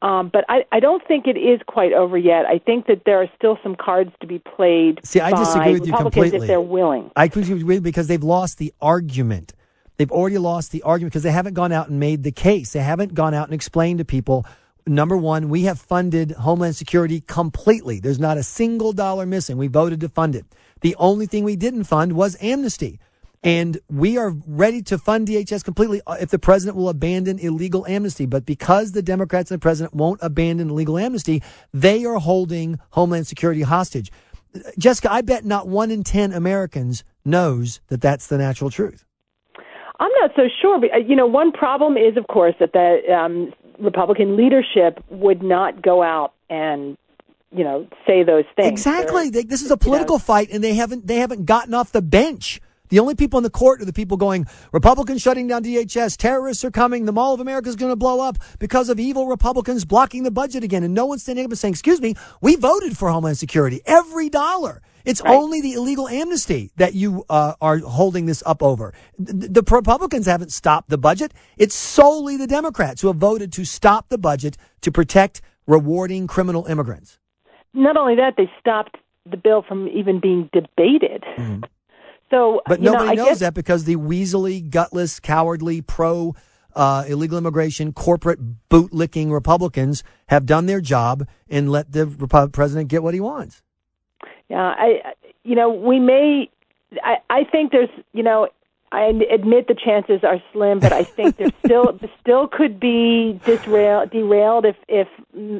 [0.00, 2.46] Um, but I, I don't think it is quite over yet.
[2.46, 5.00] I think that there are still some cards to be played.
[5.04, 6.38] See, I disagree with you completely.
[6.38, 9.54] If they're willing, I disagree with you because they've lost the argument.
[9.96, 12.72] They've already lost the argument because they haven't gone out and made the case.
[12.72, 14.46] They haven't gone out and explained to people.
[14.86, 17.98] Number one, we have funded Homeland Security completely.
[17.98, 19.56] There's not a single dollar missing.
[19.56, 20.46] We voted to fund it.
[20.80, 23.00] The only thing we didn't fund was amnesty.
[23.42, 27.86] And we are ready to fund DHS completely uh, if the president will abandon illegal
[27.86, 28.26] amnesty.
[28.26, 33.26] But because the Democrats and the president won't abandon illegal amnesty, they are holding Homeland
[33.26, 34.10] Security hostage.
[34.78, 39.04] Jessica, I bet not one in 10 Americans knows that that's the natural truth.
[40.00, 40.80] I'm not so sure.
[40.80, 45.42] But, uh, you know, one problem is, of course, that the um, Republican leadership would
[45.42, 46.96] not go out and
[47.50, 48.68] you know say those things.
[48.68, 49.30] Exactly.
[49.30, 51.92] They, this is a political you know, fight, and they haven't they haven't gotten off
[51.92, 52.60] the bench.
[52.88, 56.64] The only people in the court are the people going, Republicans shutting down DHS, terrorists
[56.64, 59.84] are coming, the Mall of America is going to blow up because of evil Republicans
[59.84, 60.82] blocking the budget again.
[60.82, 63.80] And no one's standing up and saying, excuse me, we voted for Homeland Security.
[63.86, 64.82] Every dollar.
[65.04, 65.34] It's right.
[65.34, 68.92] only the illegal amnesty that you uh, are holding this up over.
[69.18, 71.32] The, the Republicans haven't stopped the budget.
[71.56, 76.66] It's solely the Democrats who have voted to stop the budget to protect rewarding criminal
[76.66, 77.18] immigrants.
[77.72, 78.96] Not only that, they stopped
[79.30, 81.24] the bill from even being debated.
[81.36, 81.64] Mm-hmm.
[82.30, 86.34] So, but nobody know, knows guess, that because the weaselly, gutless, cowardly, pro
[86.74, 92.06] uh, illegal immigration, corporate boot licking Republicans have done their job and let the
[92.52, 93.62] president get what he wants.
[94.48, 96.50] Yeah, I, you know, we may.
[97.02, 98.48] I, I think there's, you know,
[98.92, 104.06] I admit the chances are slim, but I think there still still could be disrail,
[104.06, 105.08] derailed if if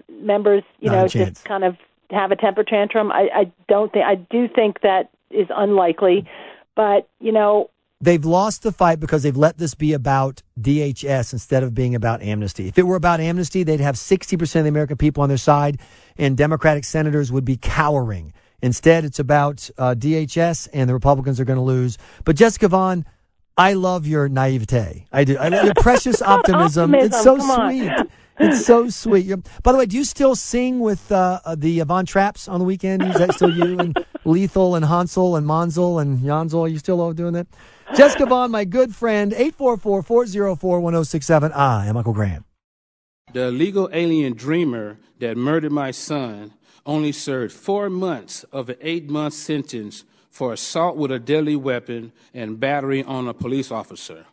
[0.08, 1.76] members, you Not know, just kind of
[2.10, 3.12] have a temper tantrum.
[3.12, 6.26] I, I don't think I do think that is unlikely.
[6.78, 7.70] But, you know,
[8.00, 12.22] they've lost the fight because they've let this be about DHS instead of being about
[12.22, 12.68] amnesty.
[12.68, 15.80] If it were about amnesty, they'd have 60% of the American people on their side
[16.18, 18.32] and Democratic senators would be cowering.
[18.62, 21.98] Instead, it's about uh, DHS and the Republicans are going to lose.
[22.24, 23.04] But Jessica Vaughan,
[23.58, 25.06] I love your naivete.
[25.12, 25.36] I do.
[25.36, 26.94] I love your precious optimism.
[26.94, 27.90] Optimism, It's so come sweet.
[28.38, 29.26] It's so sweet.
[29.26, 32.60] You're, by the way, do you still sing with uh, uh, the Von Trapps on
[32.60, 33.02] the weekend?
[33.02, 36.66] Is that still you and Lethal and Hansel and Monzel and Janzel?
[36.66, 37.48] Are you still all doing that?
[37.96, 41.56] Jessica Vaughan, my good friend, 844-404-1067.
[41.56, 42.44] I am Uncle Graham.
[43.32, 46.54] The illegal alien dreamer that murdered my son
[46.86, 50.04] only served four months of an eight month sentence
[50.38, 54.24] for assault with a deadly weapon and battery on a police officer.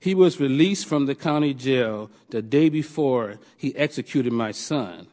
[0.00, 5.06] He was released from the county jail the day before he executed my son.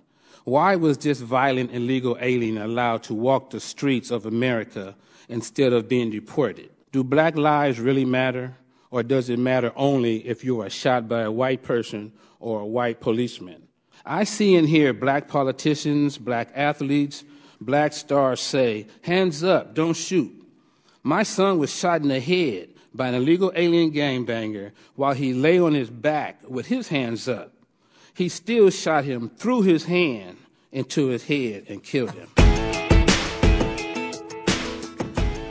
[0.45, 4.95] Why was this violent illegal alien allowed to walk the streets of America
[5.28, 6.72] instead of being deported?
[6.91, 8.56] Do black lives really matter?
[8.89, 12.66] Or does it matter only if you are shot by a white person or a
[12.66, 13.68] white policeman?
[14.04, 17.24] I see and hear black politicians, black athletes,
[17.62, 20.38] black stars say, hands up, don't shoot.
[21.04, 25.58] My son was shot in the head by an illegal alien gangbanger while he lay
[25.58, 27.54] on his back with his hands up.
[28.14, 30.38] He still shot him through his hand
[30.74, 32.28] into his head and killed him.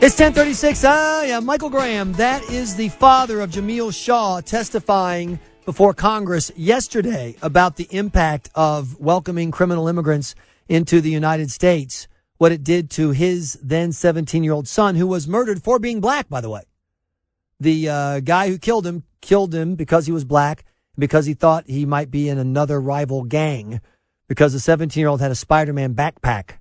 [0.00, 0.84] It's 1036.
[0.84, 2.12] Ah, yeah, Michael Graham.
[2.12, 9.00] That is the father of Jamiel Shaw testifying before Congress yesterday about the impact of
[9.00, 10.34] welcoming criminal immigrants
[10.68, 12.06] into the United States,
[12.38, 16.00] what it did to his then 17 year old son, who was murdered for being
[16.00, 16.62] black, by the way.
[17.60, 20.64] The uh, guy who killed him killed him because he was black,
[20.96, 23.80] because he thought he might be in another rival gang,
[24.28, 26.58] because the 17 year old had a Spider Man backpack.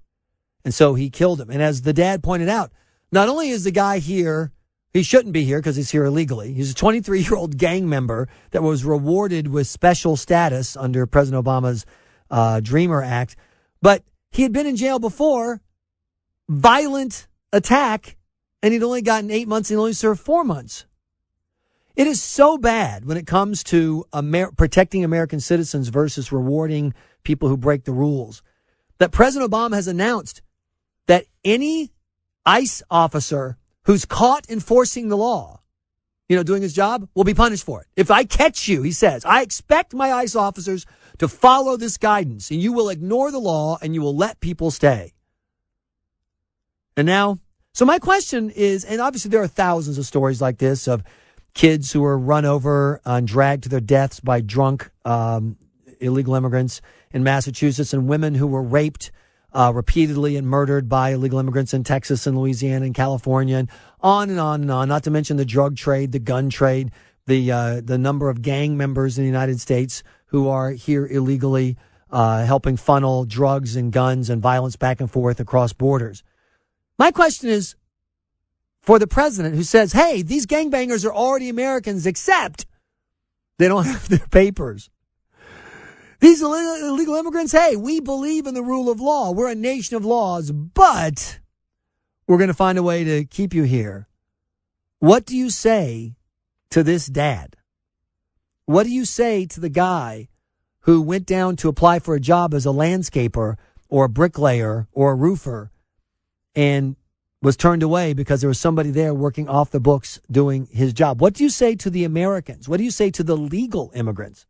[0.65, 1.49] And so he killed him.
[1.49, 2.71] And as the dad pointed out,
[3.11, 4.51] not only is the guy here,
[4.93, 6.53] he shouldn't be here because he's here illegally.
[6.53, 11.45] He's a 23 year old gang member that was rewarded with special status under President
[11.45, 11.85] Obama's
[12.31, 13.35] uh, Dreamer Act.
[13.81, 15.61] But he had been in jail before,
[16.49, 18.17] violent attack,
[18.61, 20.85] and he'd only gotten eight months and only served four months.
[21.95, 26.93] It is so bad when it comes to Amer- protecting American citizens versus rewarding
[27.23, 28.43] people who break the rules
[28.99, 30.41] that President Obama has announced
[31.07, 31.91] that any
[32.45, 35.61] ICE officer who's caught enforcing the law,
[36.29, 37.87] you know, doing his job, will be punished for it.
[37.95, 40.85] If I catch you, he says, I expect my ICE officers
[41.19, 44.71] to follow this guidance and you will ignore the law and you will let people
[44.71, 45.13] stay.
[46.97, 47.39] And now,
[47.73, 51.03] so my question is, and obviously there are thousands of stories like this of
[51.53, 55.57] kids who are run over and dragged to their deaths by drunk um,
[55.99, 56.81] illegal immigrants
[57.11, 59.11] in Massachusetts and women who were raped
[59.53, 63.69] uh, repeatedly and murdered by illegal immigrants in Texas and Louisiana and California and
[64.01, 64.87] on and on and on.
[64.87, 66.91] Not to mention the drug trade, the gun trade,
[67.27, 71.77] the uh, the number of gang members in the United States who are here illegally,
[72.09, 76.23] uh, helping funnel drugs and guns and violence back and forth across borders.
[76.97, 77.75] My question is
[78.81, 82.65] for the president who says, "Hey, these gangbangers are already Americans, except
[83.57, 84.89] they don't have their papers."
[86.19, 89.31] These illegal immigrants, hey, we believe in the rule of law.
[89.31, 91.39] We're a nation of laws, but
[92.25, 94.07] we're going to find a way to keep you here.
[94.97, 96.15] What do you say
[96.71, 97.55] to this dad?
[98.65, 100.27] What do you say to the guy
[100.81, 103.55] who went down to apply for a job as a landscaper
[103.87, 105.71] or a bricklayer or a roofer
[106.57, 106.97] and
[107.41, 111.21] was turned away because there was somebody there working off the books doing his job?
[111.21, 112.67] What do you say to the Americans?
[112.67, 114.45] What do you say to the legal immigrants?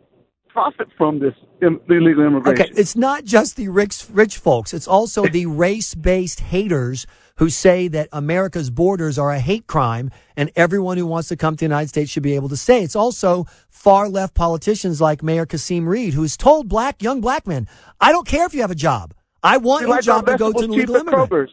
[0.54, 2.66] profit from this illegal immigration.
[2.66, 4.74] Okay, it's not just the rich, rich folks.
[4.74, 7.06] It's also the race-based haters
[7.38, 11.56] who say that America's borders are a hate crime and everyone who wants to come
[11.56, 12.84] to the United States should be able to stay.
[12.84, 17.68] It's also far-left politicians like Mayor Kasim Reed, who's told black, young black men,
[17.99, 19.14] I don't care if you have a job.
[19.43, 21.30] I want your like job to go to an vegetables cheap illegal at.
[21.30, 21.52] Kroger's.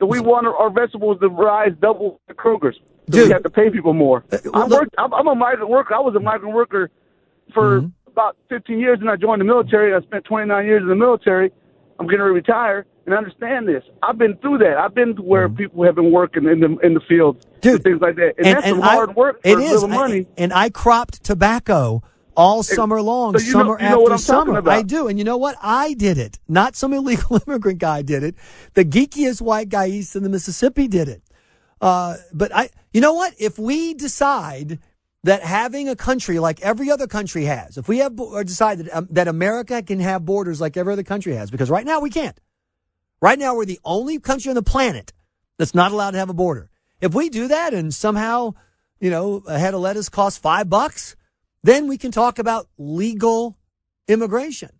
[0.00, 2.76] Do we want our, our vegetables to rise double at Kroger's?
[2.76, 3.22] So Dude.
[3.22, 4.24] Uh, we have to pay people more.
[4.32, 4.36] I
[4.66, 5.94] look- worked, I'm, I'm a migrant worker.
[5.94, 6.90] I was a migrant worker
[7.54, 7.88] for Mm-hmm.
[8.12, 9.94] About 15 years, and I joined the military.
[9.94, 11.50] I spent 29 years in the military.
[11.98, 13.82] I'm going to retire, and understand this.
[14.02, 14.76] I've been through that.
[14.78, 15.56] I've been to where Mm-hmm.
[15.56, 18.68] people have been working in the in the fields, and things like that, and, that's
[18.68, 19.70] some I- hard work for it is.
[19.72, 20.20] little money.
[20.20, 22.02] I- and I cropped tobacco
[22.34, 24.58] all summer long, so you know- summer know what after summer.
[24.58, 24.72] about.
[24.72, 25.06] I do.
[25.08, 25.56] And you know what?
[25.62, 26.38] I did it.
[26.48, 28.34] Not some illegal immigrant guy did it.
[28.74, 31.22] The geekiest white guy east of the Mississippi did it.
[31.80, 33.34] Uh, but I, you know what?
[33.38, 34.78] If we decide
[35.24, 38.96] that having a country like every other country has, if we have or decide that,
[38.96, 42.10] um, that America can have borders like every other country has, because right now we
[42.10, 42.38] can't.
[43.20, 45.12] Right now we're the only country on the planet
[45.58, 46.70] that's not allowed to have a border.
[47.00, 48.54] If we do that and somehow,
[49.00, 51.14] you know, a head of lettuce costs five bucks,
[51.62, 53.56] then we can talk about legal
[54.08, 54.70] immigration.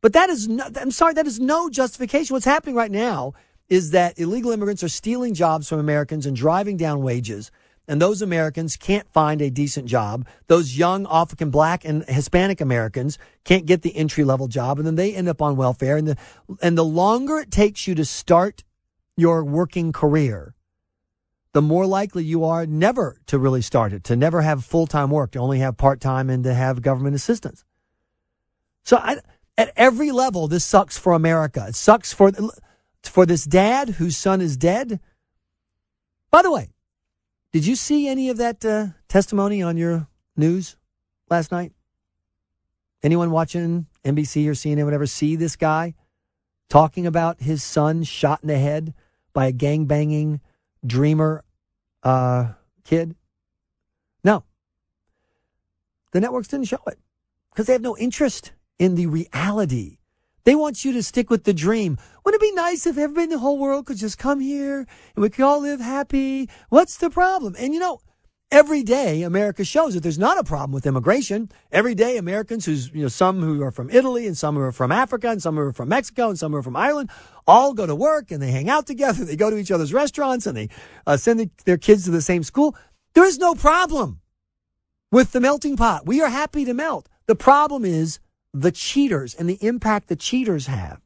[0.00, 2.34] But that is no, I'm sorry, that is no justification.
[2.34, 3.34] What's happening right now
[3.68, 7.50] is that illegal immigrants are stealing jobs from Americans and driving down wages.
[7.92, 10.26] And those Americans can't find a decent job.
[10.46, 14.78] Those young African black and Hispanic Americans can't get the entry level job.
[14.78, 15.98] And then they end up on welfare.
[15.98, 16.16] And the,
[16.62, 18.64] and the longer it takes you to start
[19.14, 20.54] your working career,
[21.52, 25.10] the more likely you are never to really start it, to never have full time
[25.10, 27.62] work, to only have part time and to have government assistance.
[28.84, 29.18] So I,
[29.58, 31.66] at every level, this sucks for America.
[31.68, 32.32] It sucks for
[33.02, 34.98] for this dad whose son is dead.
[36.30, 36.70] By the way,
[37.52, 40.76] did you see any of that uh, testimony on your news
[41.28, 41.72] last night?
[43.02, 45.94] Anyone watching NBC or CNN, whatever, see this guy
[46.70, 48.94] talking about his son shot in the head
[49.34, 50.40] by a gang banging
[50.86, 51.44] dreamer
[52.02, 52.52] uh,
[52.84, 53.14] kid?
[54.24, 54.44] No.
[56.12, 56.98] The networks didn't show it
[57.50, 59.98] because they have no interest in the reality.
[60.44, 61.98] They want you to stick with the dream.
[62.24, 65.22] Wouldn't it be nice if everybody in the whole world could just come here and
[65.22, 66.48] we could all live happy?
[66.68, 67.56] What's the problem?
[67.58, 68.00] And you know,
[68.52, 71.50] every day America shows that there's not a problem with immigration.
[71.72, 74.72] Every day Americans who's, you know, some who are from Italy and some who are
[74.72, 77.10] from Africa and some who are from Mexico and some who are from Ireland
[77.46, 79.24] all go to work and they hang out together.
[79.32, 80.68] They go to each other's restaurants and they
[81.06, 82.76] uh, send the, their kids to the same school.
[83.14, 84.20] There is no problem
[85.10, 86.06] with the melting pot.
[86.06, 87.08] We are happy to melt.
[87.26, 88.20] The problem is
[88.52, 91.00] the cheaters and the impact the cheaters have.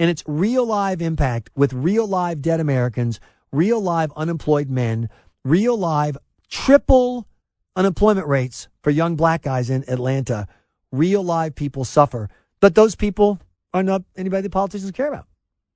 [0.00, 3.20] And it's real live impact with real live dead Americans,
[3.52, 5.10] real live unemployed men,
[5.44, 6.16] real live
[6.48, 7.28] triple
[7.76, 10.48] unemployment rates for young black guys in Atlanta.
[10.90, 12.30] Real live people suffer.
[12.60, 13.40] But those people
[13.74, 15.26] are not anybody the politicians care about.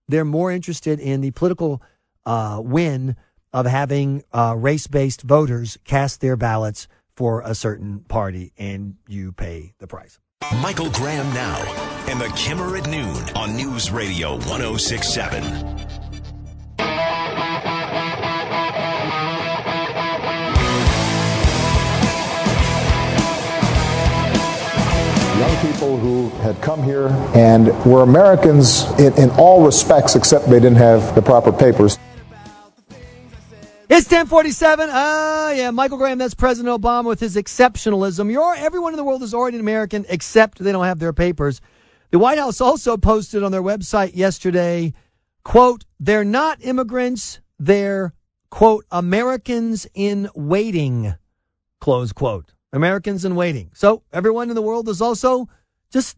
[0.09, 1.83] They're more interested in the political
[2.25, 3.17] uh, win
[3.53, 9.33] of having uh, race based voters cast their ballots for a certain party, and you
[9.33, 10.19] pay the price.
[10.53, 11.57] Michael Graham now
[12.09, 15.43] and the Kimmer at noon on News Radio 1067.
[25.39, 30.61] young people who had come here and were Americans in, in all respects except they
[30.61, 31.99] didn't have the proper papers.
[33.87, 34.89] It's 1047.
[34.91, 38.33] Ah, yeah, Michael Graham, that's President Obama with his exceptionalism.
[38.33, 41.61] You're, everyone in the world is already an American except they don't have their papers.
[42.11, 44.95] The White House also posted on their website yesterday,
[45.43, 48.15] quote, they're not immigrants, they're,
[48.49, 51.15] quote, Americans in waiting,
[51.79, 52.55] close quote.
[52.73, 53.71] Americans in waiting.
[53.75, 55.47] So everyone in the world is also
[55.93, 56.17] just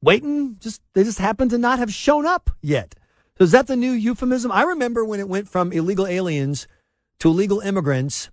[0.00, 0.56] waiting.
[0.60, 2.94] Just they just happen to not have shown up yet.
[3.36, 4.50] So is that the new euphemism?
[4.50, 6.66] I remember when it went from illegal aliens
[7.20, 8.30] to illegal immigrants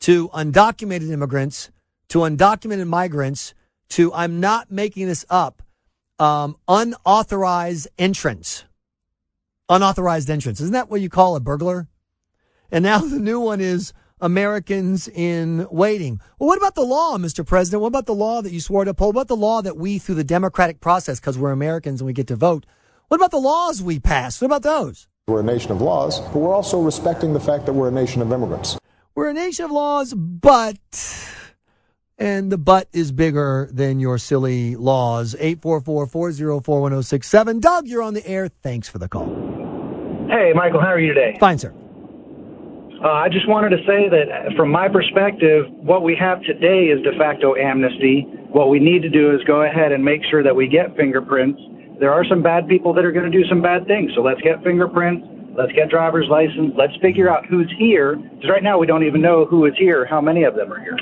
[0.00, 1.70] to undocumented immigrants
[2.08, 3.54] to undocumented migrants
[3.88, 5.62] to I'm not making this up.
[6.18, 8.64] Um, unauthorized entrance.
[9.68, 10.60] Unauthorized entrance.
[10.60, 11.88] Isn't that what you call a burglar?
[12.70, 16.20] And now the new one is Americans in waiting.
[16.38, 17.46] Well, what about the law, Mr.
[17.46, 17.80] President?
[17.80, 19.14] What about the law that you swore to uphold?
[19.14, 22.12] What about the law that we, through the democratic process, because we're Americans and we
[22.12, 22.66] get to vote,
[23.08, 24.40] what about the laws we pass?
[24.40, 25.08] What about those?
[25.28, 28.22] We're a nation of laws, but we're also respecting the fact that we're a nation
[28.22, 28.76] of immigrants.
[29.14, 30.76] We're a nation of laws, but.
[32.18, 35.36] And the but is bigger than your silly laws.
[35.38, 37.60] 844 404 1067.
[37.60, 38.48] Doug, you're on the air.
[38.48, 39.26] Thanks for the call.
[40.28, 41.36] Hey, Michael, how are you today?
[41.38, 41.72] Fine, sir.
[43.04, 46.86] Uh, I just wanted to say that uh, from my perspective, what we have today
[46.86, 48.26] is de facto amnesty.
[48.50, 51.60] What we need to do is go ahead and make sure that we get fingerprints.
[52.02, 54.40] There are some bad people that are going to do some bad things, so let's
[54.40, 55.24] get fingerprints.
[55.56, 56.74] Let's get driver's license.
[56.76, 58.16] Let's figure out who's here.
[58.16, 60.80] Because right now we don't even know who is here, how many of them are
[60.80, 60.98] here.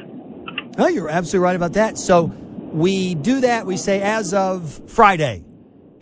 [0.76, 1.96] Oh, you're absolutely right about that.
[1.96, 3.64] So we do that.
[3.64, 5.42] We say as of Friday,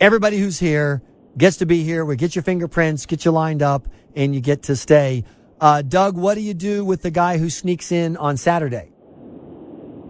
[0.01, 1.01] everybody who's here
[1.37, 2.03] gets to be here.
[2.03, 3.87] We get your fingerprints, get you lined up,
[4.17, 5.23] and you get to stay.
[5.61, 8.91] Uh, Doug, what do you do with the guy who sneaks in on Saturday?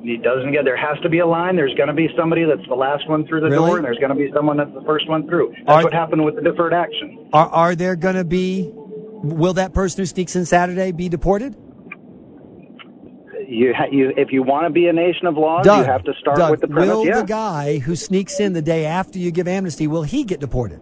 [0.01, 1.55] It doesn't get there has to be a line.
[1.55, 3.67] There's going to be somebody that's the last one through the Really?
[3.67, 5.53] door, and there's going to be someone that's the first one through.
[5.65, 7.29] That's Are- what happened with the deferred action.
[7.33, 8.71] Are are there going to be?
[8.73, 11.55] Will that person who sneaks in Saturday be deported?
[13.47, 16.13] You, you, if you want to be a nation of laws, Doug, you have to
[16.19, 16.89] start Doug, with the premise.
[16.89, 17.21] will yeah.
[17.21, 20.81] the guy who sneaks in the day after you give amnesty will he get deported?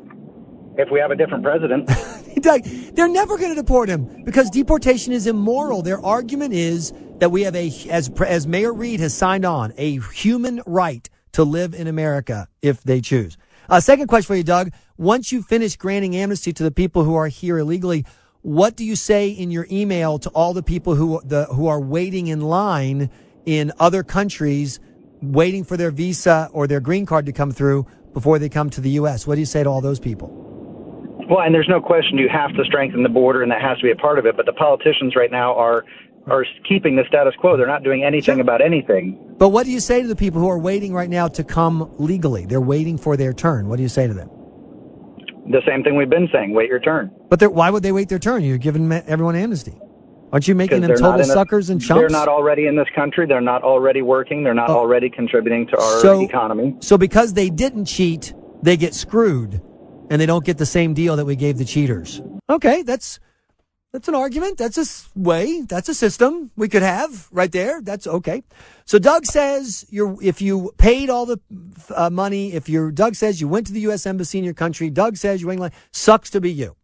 [0.77, 1.89] if we have a different president.
[2.41, 5.81] Doug, they're never going to deport him because deportation is immoral.
[5.81, 9.99] Their argument is that we have a, as as Mayor Reed has signed on, a
[10.13, 13.37] human right to live in America if they choose.
[13.69, 14.71] Uh, second question for you, Doug.
[14.97, 18.05] Once you finish granting amnesty to the people who are here illegally,
[18.41, 21.79] what do you say in your email to all the people who the who are
[21.79, 23.09] waiting in line
[23.45, 24.79] in other countries,
[25.21, 28.81] waiting for their visa or their green card to come through before they come to
[28.81, 29.27] the U.S.?
[29.27, 30.43] What do you say to all those people?
[31.29, 33.83] Well, and there's no question you have to strengthen the border, and that has to
[33.83, 34.37] be a part of it.
[34.37, 35.83] But the politicians right now are
[36.29, 37.57] are keeping the status quo.
[37.57, 39.35] They're not doing anything about anything.
[39.37, 41.91] But what do you say to the people who are waiting right now to come
[41.97, 42.45] legally?
[42.45, 43.67] They're waiting for their turn.
[43.69, 44.29] What do you say to them?
[45.49, 47.11] The same thing we've been saying: wait your turn.
[47.29, 48.43] But why would they wait their turn?
[48.43, 49.79] You're giving everyone amnesty.
[50.33, 52.01] Aren't you making them Because they're not total in a- suckers and chumps?
[52.01, 53.25] They're not already in this country.
[53.25, 54.43] They're not already working.
[54.43, 54.77] They're not oh.
[54.77, 56.75] already contributing to our so, economy.
[56.81, 59.61] So because they didn't cheat, they get screwed,
[60.09, 62.21] and they don't get the same deal that we gave the cheaters.
[62.49, 63.21] Okay, that's
[63.97, 64.59] that's an argument.
[64.59, 65.63] That's a way.
[65.63, 67.81] That's a system we could have right there.
[67.81, 68.43] That's okay.
[68.85, 71.39] So Doug says you're if you paid all the
[71.95, 74.05] uh, money, if you Doug says you went to the U.S.
[74.05, 76.75] embassy in your country, Doug says you England sucks to be you.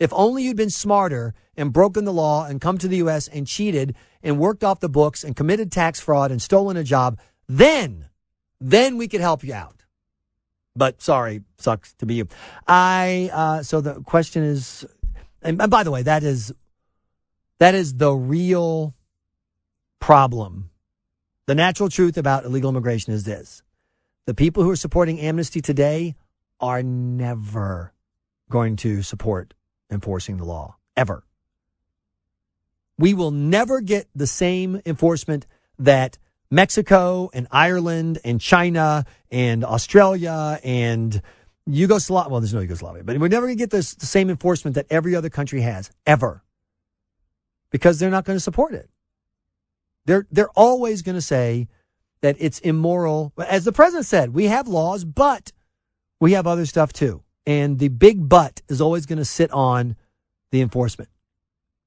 [0.00, 3.28] If only you'd been smarter and broken the law and come to the U.S.
[3.28, 7.20] and cheated and worked off the books and committed tax fraud and stolen a job,
[7.48, 8.08] then,
[8.60, 9.84] then we could help you out.
[10.74, 12.28] But sorry, sucks to be you.
[12.66, 14.84] I, uh, so the question is,
[15.46, 16.52] and by the way, that is,
[17.58, 18.94] that is the real
[20.00, 20.70] problem.
[21.46, 23.62] The natural truth about illegal immigration is this.
[24.26, 26.16] The people who are supporting amnesty today
[26.60, 27.92] are never
[28.50, 29.54] going to support
[29.90, 31.22] enforcing the law ever.
[32.98, 35.46] We will never get the same enforcement
[35.78, 36.18] that
[36.50, 41.20] Mexico and Ireland and China and Australia and
[41.66, 42.30] Yugoslavia.
[42.30, 44.86] Well, there's no Yugoslavia, but we're never going to get this, the same enforcement that
[44.90, 46.42] every other country has ever
[47.70, 48.88] because they're not going to support it.
[50.04, 51.68] They're, they're always going to say
[52.20, 53.32] that it's immoral.
[53.36, 55.52] As the president said, we have laws, but
[56.20, 57.22] we have other stuff too.
[57.46, 59.96] And the big but is always going to sit on
[60.50, 61.10] the enforcement.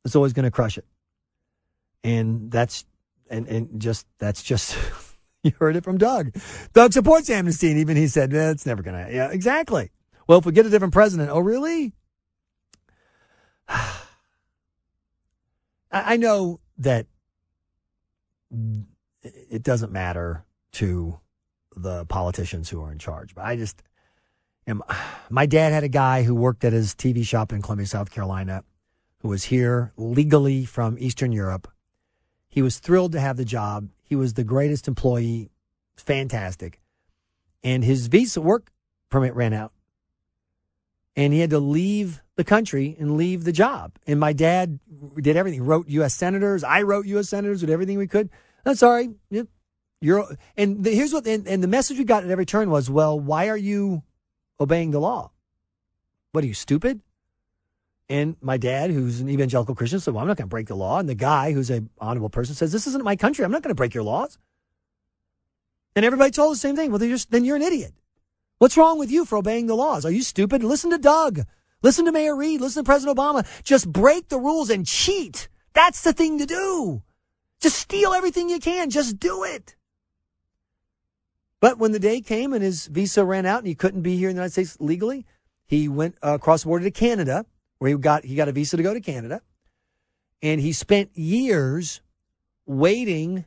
[0.05, 0.85] It's always going to crush it.
[2.03, 2.85] And that's,
[3.29, 4.77] and, and just, that's just,
[5.43, 6.35] you heard it from Doug.
[6.73, 7.69] Doug supports amnesty.
[7.69, 9.91] And even he said, it's never going to, yeah, exactly.
[10.27, 11.93] Well, if we get a different president, oh, really?
[13.67, 14.03] I
[15.91, 17.07] I know that
[19.21, 21.19] it doesn't matter to
[21.75, 23.81] the politicians who are in charge, but I just
[24.67, 24.83] am.
[25.29, 28.63] My dad had a guy who worked at his TV shop in Columbia, South Carolina,
[29.19, 31.67] who was here legally from Eastern Europe.
[32.49, 33.89] He was thrilled to have the job.
[34.09, 35.51] He was the greatest employee,
[35.95, 36.81] fantastic.
[37.63, 38.71] And his visa work
[39.09, 39.71] permit ran out.
[41.15, 43.99] And he had to leave the country and leave the job.
[44.07, 44.79] And my dad
[45.21, 45.63] did everything.
[45.63, 46.15] Wrote U.S.
[46.15, 46.63] senators.
[46.63, 47.29] I wrote U.S.
[47.29, 47.59] senators.
[47.59, 48.29] Did everything we could.
[48.65, 49.09] I'm sorry.
[50.01, 52.89] You're and the, here's what and, and the message we got at every turn was,
[52.89, 54.01] well, why are you
[54.59, 55.31] obeying the law?
[56.31, 57.01] What are you stupid?
[58.09, 60.75] And my dad, who's an evangelical Christian, said, "Well, I'm not going to break the
[60.75, 63.45] law." And the guy, who's a honorable person, says, "This isn't my country.
[63.45, 64.39] I'm not going to break your laws."
[65.95, 66.89] And everybody told the same thing.
[66.89, 67.93] Well, then you're, then you're an idiot.
[68.57, 70.05] What's wrong with you for obeying the laws?
[70.05, 70.63] Are you stupid?
[70.63, 71.41] Listen to Doug.
[71.81, 72.61] Listen to Mayor Reed.
[72.61, 73.45] Listen to President Obama.
[73.63, 75.47] Just break the rules and cheat.
[75.73, 77.03] That's the thing to do.
[77.61, 78.89] Just steal everything you can.
[78.89, 79.75] Just do it.
[81.61, 84.29] But when the day came and his visa ran out and he couldn't be here
[84.29, 85.25] in the United States legally,
[85.65, 87.45] he went across the border to Canada,
[87.79, 89.41] where he got he got a visa to go to Canada,
[90.41, 92.01] and he spent years
[92.65, 93.45] waiting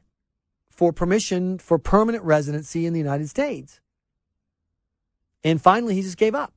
[0.68, 3.80] for permission for permanent residency in the United States.
[5.44, 6.52] And finally, he just gave up.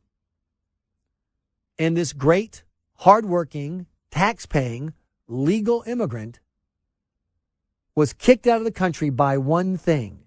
[1.77, 2.63] And this great,
[2.95, 4.93] hardworking, tax-paying,
[5.27, 6.39] legal immigrant
[7.95, 10.19] was kicked out of the country by one thing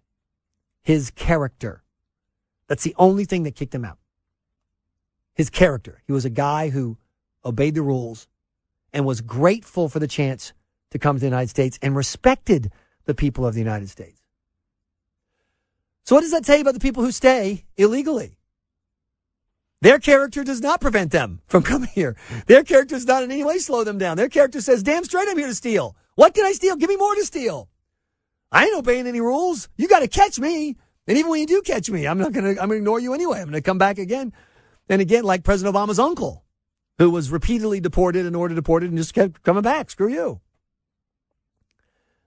[0.83, 1.83] his character.
[2.67, 3.99] That's the only thing that kicked him out.
[5.35, 6.03] His character.
[6.07, 6.99] He was a guy who
[7.45, 8.29] obeyed the rules
[8.93, 10.53] and was grateful for the chance
[10.91, 12.73] to come to the United States and respected
[13.05, 14.21] the people of the United States.
[16.05, 18.39] So, what does that tell you about the people who stay illegally?
[19.81, 22.17] Their character does not prevent them from coming here.
[22.47, 24.17] Their character does not in any way slow them down.
[24.17, 25.97] Their character says, damn straight, I'm here to steal.
[26.15, 26.77] What can I steal?
[26.77, 27.69] Give me more to steal.
[28.51, 29.69] I ain't obeying any rules.
[29.77, 30.77] You got to catch me.
[31.07, 33.01] And even when you do catch me, I'm not going to, I'm going to ignore
[33.01, 33.39] you anyway.
[33.39, 34.33] I'm going to come back again
[34.89, 36.45] and again, like President Obama's uncle,
[36.99, 39.91] who was repeatedly deported and ordered deported and just kept coming back.
[39.91, 40.41] Screw you.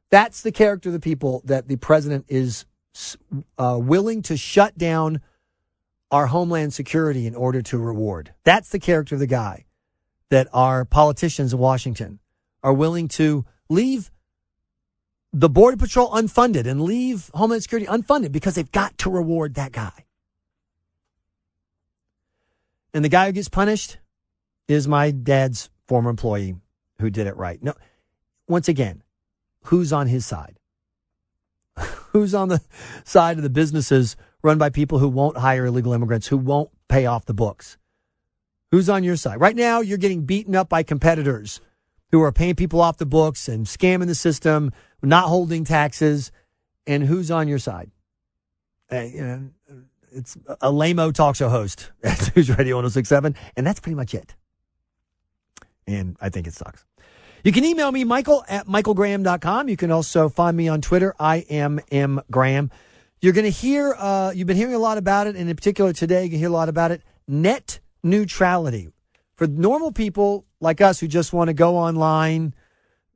[0.10, 2.66] That's the character of the people that the president is
[3.58, 5.22] uh, willing to shut down
[6.10, 8.34] our homeland security in order to reward.
[8.44, 9.66] That's the character of the guy
[10.30, 12.20] that our politicians in Washington
[12.64, 14.12] are willing to leave
[15.34, 19.72] the Border Patrol unfunded and leave Homeland Security unfunded because they've got to reward that
[19.72, 20.06] guy.
[22.94, 23.98] And the guy who gets punished
[24.72, 26.56] is my dad's former employee
[27.00, 27.62] who did it right.
[27.62, 27.74] No,
[28.48, 29.04] once again,
[29.66, 30.58] who's on his side?
[32.12, 32.62] who's on the
[33.04, 37.06] side of the businesses run by people who won't hire illegal immigrants, who won't pay
[37.06, 37.78] off the books?
[38.72, 39.40] Who's on your side?
[39.40, 41.60] Right now, you're getting beaten up by competitors
[42.12, 44.72] who are paying people off the books and scamming the system,
[45.02, 46.32] not holding taxes.
[46.88, 47.92] And who's on your side?
[48.92, 49.50] Uh, you know,
[50.12, 54.36] it's a lame talk show host at News Radio 1067, and that's pretty much it.
[55.88, 56.86] And I think it sucks.
[57.44, 59.68] You can email me, Michael at michaelgraham.com.
[59.68, 61.16] You can also find me on Twitter.
[61.20, 62.22] I am M.
[62.30, 62.70] Graham.
[63.20, 65.94] You're going to hear, uh, you've been hearing a lot about it, and in particular
[65.94, 68.90] today, you can hear a lot about it net neutrality.
[69.36, 72.54] For normal people like us who just want to go online,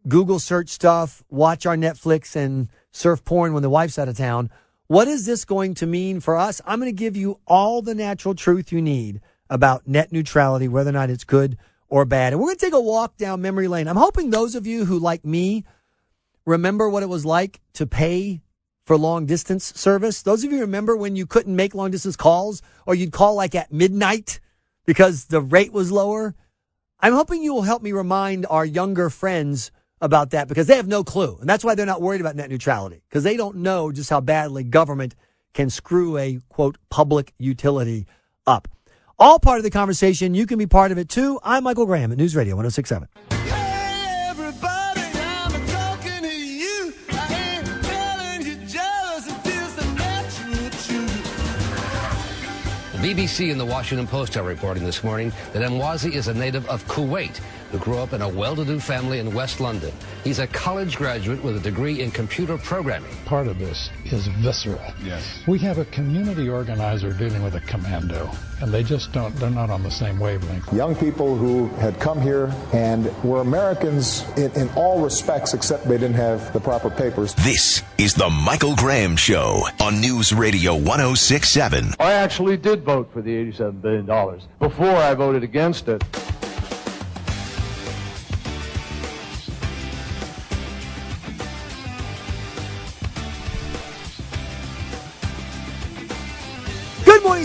[0.08, 4.50] Google search stuff, watch our Netflix, and surf porn when the wife's out of town,
[4.88, 6.62] what is this going to mean for us?
[6.66, 10.90] I'm going to give you all the natural truth you need about net neutrality, whether
[10.90, 11.58] or not it's good
[11.96, 12.34] or bad.
[12.34, 13.88] And we're going to take a walk down memory lane.
[13.88, 15.64] I'm hoping those of you who, like me,
[16.46, 18.42] remember what it was like to pay
[18.86, 20.22] for long distance service.
[20.22, 23.56] Those of you remember when you couldn't make long distance calls or you'd call like
[23.56, 24.42] at midnight
[24.86, 26.36] because the rate was lower.
[27.00, 30.90] I'm hoping you will help me remind our younger friends about that because they have
[30.90, 31.38] no clue.
[31.40, 34.20] And that's why they're not worried about net neutrality because they don't know just how
[34.20, 35.16] badly government
[35.54, 38.06] can screw a quote public utility
[38.46, 38.68] up.
[39.18, 40.34] All part of the conversation.
[40.34, 41.40] You can be part of it too.
[41.44, 43.08] I'm Michael Graham at News Radio 1067.
[53.06, 56.86] BBC and the Washington Post are reporting this morning that Emwazi is a native of
[56.88, 57.40] Kuwait
[57.72, 59.92] who grew up in a well-to-do family in West London.
[60.24, 63.16] He's a college graduate with a degree in computer programming.
[63.26, 64.82] Part of this is visceral.
[65.04, 65.44] Yes.
[65.48, 68.30] We have a community organizer dealing with a commando,
[68.62, 70.72] and they just don't, they're not on the same wavelength.
[70.74, 75.98] Young people who had come here and were Americans in, in all respects, except they
[75.98, 77.34] didn't have the proper papers.
[77.36, 81.94] This is the Michael Graham Show on News Radio 1067.
[82.00, 86.04] I actually did vote for the $87 billion before I voted against it.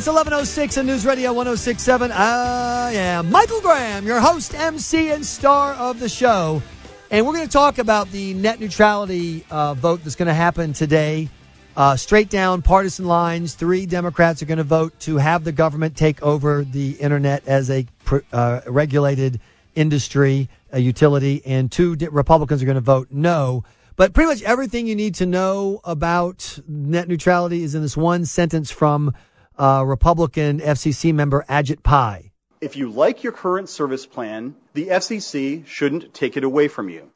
[0.00, 2.10] It's 11.06 on News Radio 106.7.
[2.10, 6.62] I am Michael Graham, your host, MC, and star of the show.
[7.10, 10.72] And we're going to talk about the net neutrality uh, vote that's going to happen
[10.72, 11.28] today.
[11.76, 13.52] Uh, straight down partisan lines.
[13.52, 17.68] Three Democrats are going to vote to have the government take over the internet as
[17.68, 17.86] a
[18.32, 19.38] uh, regulated
[19.74, 23.64] industry, a utility, and two Republicans are going to vote no.
[23.96, 28.24] But pretty much everything you need to know about net neutrality is in this one
[28.24, 29.12] sentence from
[29.60, 32.32] uh, Republican FCC member Ajit Pai.
[32.60, 37.10] If you like your current service plan, the FCC shouldn't take it away from you.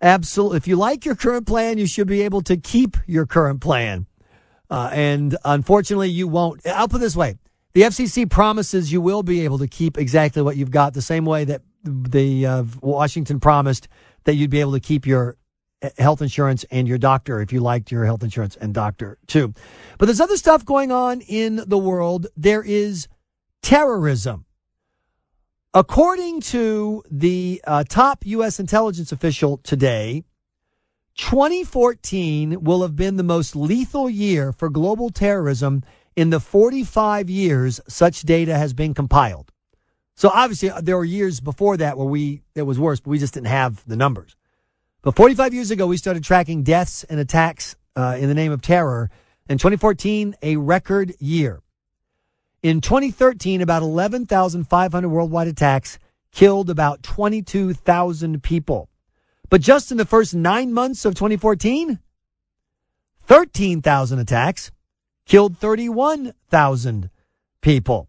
[0.00, 0.56] Absolutely.
[0.56, 4.06] If you like your current plan, you should be able to keep your current plan.
[4.68, 6.66] Uh, and unfortunately, you won't.
[6.66, 7.36] I'll put this way
[7.74, 11.24] the FCC promises you will be able to keep exactly what you've got, the same
[11.24, 13.88] way that the uh, Washington promised
[14.24, 15.36] that you'd be able to keep your
[15.98, 19.52] health insurance and your doctor if you liked your health insurance and doctor too.
[19.98, 22.26] But there's other stuff going on in the world.
[22.36, 23.08] There is
[23.62, 24.44] terrorism.
[25.74, 28.60] According to the uh, top U.S.
[28.60, 30.22] intelligence official today,
[31.16, 35.82] 2014 will have been the most lethal year for global terrorism
[36.16, 39.50] in the 45 years such data has been compiled.
[40.14, 43.18] So obviously uh, there were years before that where we it was worse, but we
[43.18, 44.36] just didn't have the numbers.
[45.02, 48.62] But 45 years ago, we started tracking deaths and attacks uh, in the name of
[48.62, 49.10] terror.
[49.48, 51.60] In 2014, a record year.
[52.62, 55.98] In 2013, about 11,500 worldwide attacks
[56.30, 58.88] killed about 22,000 people.
[59.50, 61.98] But just in the first nine months of 2014,
[63.24, 64.70] 13,000 attacks
[65.26, 67.10] killed 31,000
[67.60, 68.08] people.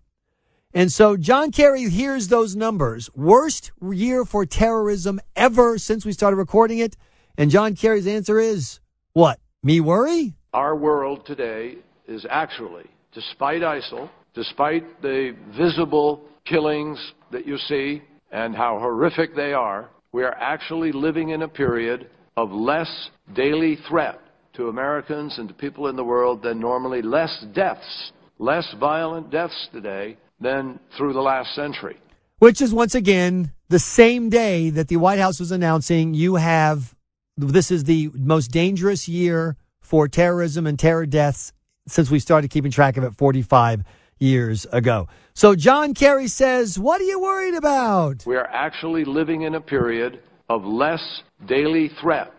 [0.75, 3.07] And so John Kerry hears those numbers.
[3.15, 6.97] Worst year for terrorism ever since we started recording it.
[7.37, 8.79] And John Kerry's answer is
[9.13, 9.39] what?
[9.61, 10.33] Me worry?
[10.51, 11.75] Our world today
[12.07, 16.97] is actually, despite ISIL, despite the visible killings
[17.31, 18.01] that you see
[18.31, 23.77] and how horrific they are, we are actually living in a period of less daily
[23.87, 24.19] threat
[24.53, 29.67] to Americans and to people in the world than normally, less deaths, less violent deaths
[29.71, 31.97] today than through the last century.
[32.39, 36.93] Which is once again the same day that the White House was announcing you have
[37.37, 41.53] this is the most dangerous year for terrorism and terror deaths
[41.87, 43.83] since we started keeping track of it 45
[44.19, 45.07] years ago.
[45.33, 48.25] So John Kerry says, What are you worried about?
[48.25, 51.01] We are actually living in a period of less
[51.45, 52.31] daily threat.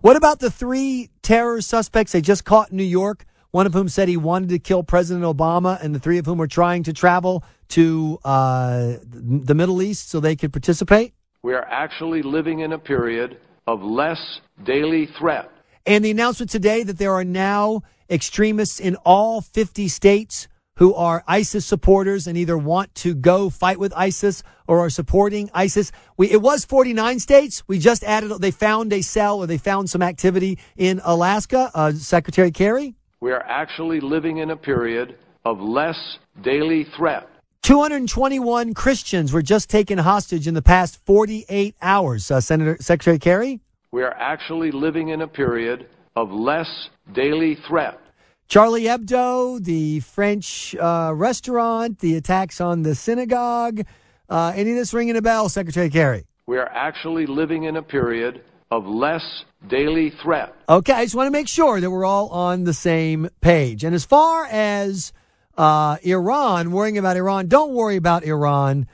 [0.00, 3.26] What about the three terror suspects they just caught in New York?
[3.50, 6.38] One of whom said he wanted to kill President Obama, and the three of whom
[6.38, 11.14] were trying to travel to uh, the Middle East so they could participate?
[11.42, 14.20] We are actually living in a period of less
[14.64, 15.50] daily threat.
[15.86, 20.46] And the announcement today that there are now extremists in all 50 states
[20.76, 25.50] who are ISIS supporters and either want to go fight with ISIS or are supporting
[25.52, 25.92] ISIS.
[26.16, 27.62] We, it was 49 states.
[27.66, 31.70] We just added, they found a cell or they found some activity in Alaska.
[31.74, 32.94] Uh, Secretary Kerry?
[33.22, 35.98] We are actually living in a period of less
[36.40, 37.28] daily threat.
[37.62, 42.30] 221 Christians were just taken hostage in the past 48 hours.
[42.30, 43.60] Uh, Senator Secretary Kerry?
[43.92, 45.86] We are actually living in a period
[46.16, 48.00] of less daily threat.
[48.48, 53.82] Charlie Hebdo, the French uh, restaurant, the attacks on the synagogue.
[54.30, 56.24] Uh, any of this ringing a bell, Secretary Kerry?
[56.46, 60.54] We are actually living in a period of less daily threat.
[60.68, 63.84] Okay, I just want to make sure that we're all on the same page.
[63.84, 65.12] And as far as
[65.58, 68.86] uh, Iran, worrying about Iran, don't worry about Iran.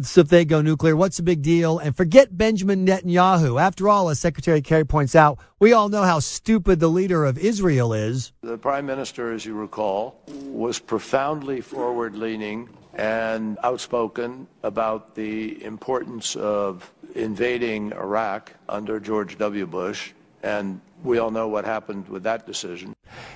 [0.00, 1.78] So if they go nuclear, what's the big deal?
[1.78, 3.60] And forget Benjamin Netanyahu.
[3.60, 7.38] After all, as Secretary Kerry points out, we all know how stupid the leader of
[7.38, 8.32] Israel is.
[8.42, 16.36] The prime minister, as you recall, was profoundly forward leaning and outspoken about the importance
[16.36, 19.66] of invading Iraq under George W.
[19.66, 20.12] Bush.
[20.42, 22.94] And we all know what happened with that decision.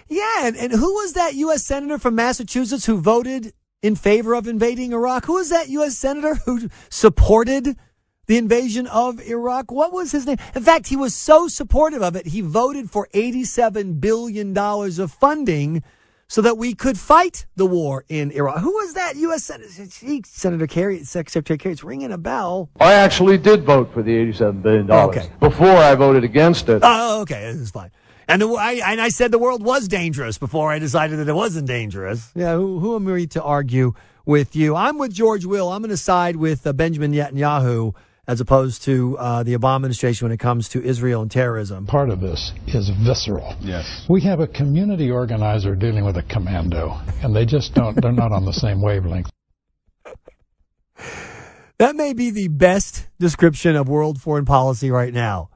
[0.08, 1.64] Yeah, and, and who was that U.S.
[1.64, 3.52] Senator from Massachusetts who voted
[3.82, 5.26] in favor of invading Iraq?
[5.26, 5.96] Who was that U.S.
[5.96, 7.76] Senator who supported
[8.26, 9.70] the invasion of Iraq?
[9.70, 10.38] What was his name?
[10.54, 15.82] In fact, he was so supportive of it, he voted for $87 billion of funding
[16.28, 18.58] so that we could fight the war in Iraq.
[18.60, 19.44] Who was that U.S.
[19.44, 19.68] Senator?
[20.24, 22.68] Senator Kerry, Secretary Kerry, it's ringing a bell.
[22.78, 24.90] I actually did vote for the $87 billion.
[24.90, 25.30] Okay.
[25.40, 26.80] Before I voted against it.
[26.84, 27.40] Oh, okay.
[27.50, 27.90] This is fine.
[28.28, 31.34] And, the, I, and I said the world was dangerous before I decided that it
[31.34, 32.30] wasn't dangerous.
[32.34, 33.94] Yeah, who, who am I to argue
[34.26, 34.76] with you?
[34.76, 35.70] I'm with George Will.
[35.70, 37.94] I'm going to side with uh, Benjamin Netanyahu
[38.28, 41.86] as opposed to uh, the Obama administration when it comes to Israel and terrorism.
[41.86, 43.56] Part of this is visceral.
[43.60, 44.04] Yes.
[44.08, 48.30] We have a community organizer dealing with a commando, and they just don't, they're not
[48.30, 49.30] on the same wavelength.
[51.78, 55.50] That may be the best description of world foreign policy right now.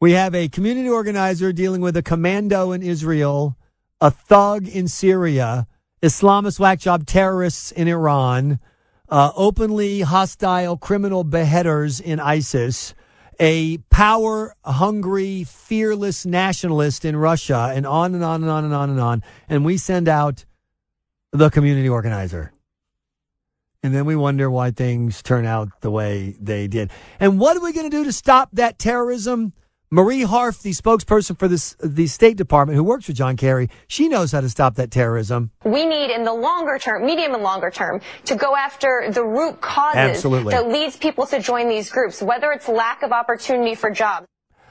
[0.00, 3.56] We have a community organizer dealing with a commando in Israel,
[4.00, 5.66] a thug in Syria,
[6.00, 8.60] Islamist whack job terrorists in Iran,
[9.08, 12.94] uh, openly hostile criminal beheaders in ISIS,
[13.38, 18.90] a power hungry, fearless nationalist in Russia, and on and on and on and on
[18.90, 19.22] and on.
[19.48, 20.44] And we send out
[21.32, 22.52] the community organizer.
[23.82, 26.90] And then we wonder why things turn out the way they did.
[27.20, 29.52] And what are we going to do to stop that terrorism?
[29.90, 34.08] Marie Harf, the spokesperson for this, the State Department who works with John Kerry, she
[34.08, 35.52] knows how to stop that terrorism.
[35.64, 39.60] We need, in the longer term, medium and longer term, to go after the root
[39.60, 40.50] causes Absolutely.
[40.52, 44.26] that leads people to join these groups, whether it's lack of opportunity for jobs.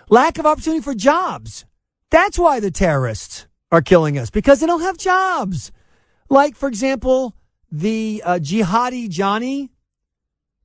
[0.09, 1.65] Lack of opportunity for jobs.
[2.11, 5.71] That's why the terrorists are killing us, because they don't have jobs.
[6.29, 7.35] Like, for example,
[7.71, 9.71] the uh, jihadi Johnny,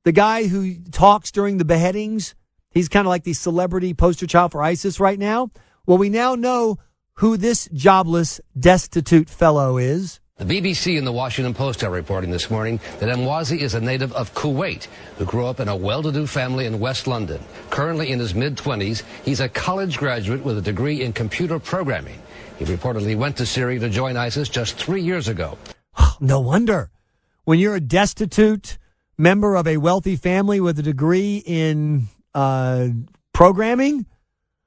[0.03, 2.35] the guy who talks during the beheadings
[2.71, 5.51] He's kind of like the celebrity poster child for ISIS right now.
[5.85, 6.77] Well, we now know
[7.15, 10.19] who this jobless, destitute fellow is.
[10.37, 14.11] The BBC and the Washington Post are reporting this morning that Emwazi is a native
[14.13, 14.87] of Kuwait
[15.17, 17.39] who grew up in a well-to-do family in West London.
[17.69, 22.19] Currently in his mid-20s, he's a college graduate with a degree in computer programming.
[22.57, 25.59] He reportedly went to Syria to join ISIS just three years ago.
[26.19, 26.89] no wonder.
[27.43, 28.79] When you're a destitute
[29.17, 32.87] member of a wealthy family with a degree in uh,
[33.33, 34.05] programming,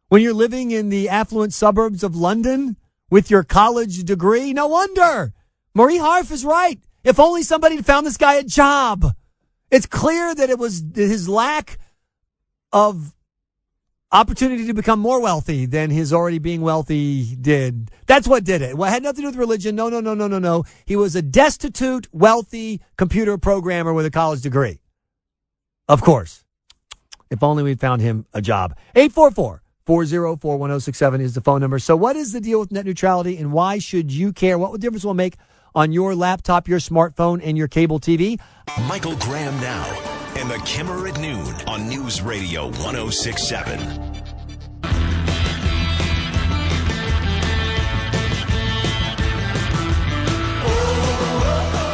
[0.09, 2.77] when you're living in the affluent suburbs of London
[3.11, 5.32] with your college degree, no wonder.
[5.74, 6.78] Marie Harf is right.
[7.03, 9.15] If only somebody had found this guy a job.
[9.70, 11.78] It's clear that it was his lack
[12.73, 13.15] of
[14.12, 17.91] opportunity to become more wealthy than his already being wealthy did.
[18.07, 18.77] That's what did it.
[18.77, 19.74] Well, it had nothing to do with religion.
[19.74, 20.65] No, no, no, no, no, no.
[20.85, 24.78] He was a destitute, wealthy computer programmer with a college degree.
[25.89, 26.44] Of course.
[27.31, 28.77] If only we'd found him a job.
[28.95, 31.79] 844 404 1067 is the phone number.
[31.79, 34.59] So, what is the deal with net neutrality and why should you care?
[34.59, 35.37] What difference will it make
[35.75, 38.41] on your laptop, your smartphone, and your cable TV?
[38.89, 44.03] Michael Graham now and the Kimmer at noon on News Radio 1067.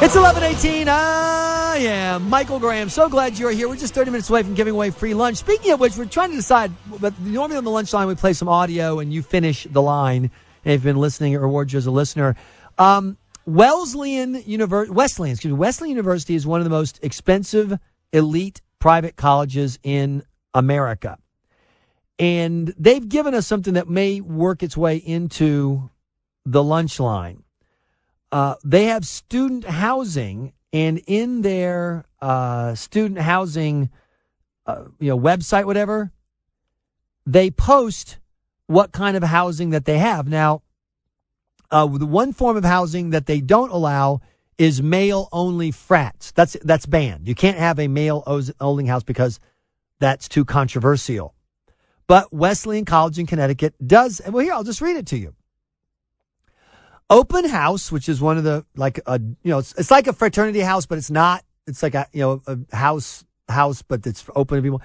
[0.02, 0.88] It's 1118.
[0.88, 2.88] I am Michael Graham.
[2.88, 3.68] So glad you're here.
[3.68, 5.36] We're just 30 minutes away from giving away free lunch.
[5.36, 6.72] Speaking of which, we're trying to decide,
[7.02, 10.30] but normally on the lunch line, we play some audio and you finish the line.
[10.64, 12.34] And if you've been listening, it rewards you as a listener.
[12.78, 17.78] Um, University, Wesleyan, excuse me, Wesleyan University is one of the most expensive
[18.14, 20.22] elite private colleges in
[20.54, 21.18] America.
[22.18, 25.90] And they've given us something that may work its way into
[26.46, 27.42] the lunch line.
[28.32, 33.90] Uh, they have student housing, and in their uh, student housing,
[34.66, 36.12] uh, you know, website, whatever,
[37.26, 38.18] they post
[38.66, 40.28] what kind of housing that they have.
[40.28, 40.62] Now,
[41.70, 44.20] uh, the one form of housing that they don't allow
[44.58, 46.32] is male only frats.
[46.32, 47.26] That's that's banned.
[47.26, 48.22] You can't have a male
[48.60, 49.40] only house because
[49.98, 51.34] that's too controversial.
[52.06, 54.20] But Wesleyan College in Connecticut does.
[54.28, 55.34] Well, here I'll just read it to you.
[57.10, 60.12] Open House, which is one of the like a you know it's, it's like a
[60.12, 61.44] fraternity house, but it's not.
[61.66, 64.80] It's like a you know a house house, but it's open to people.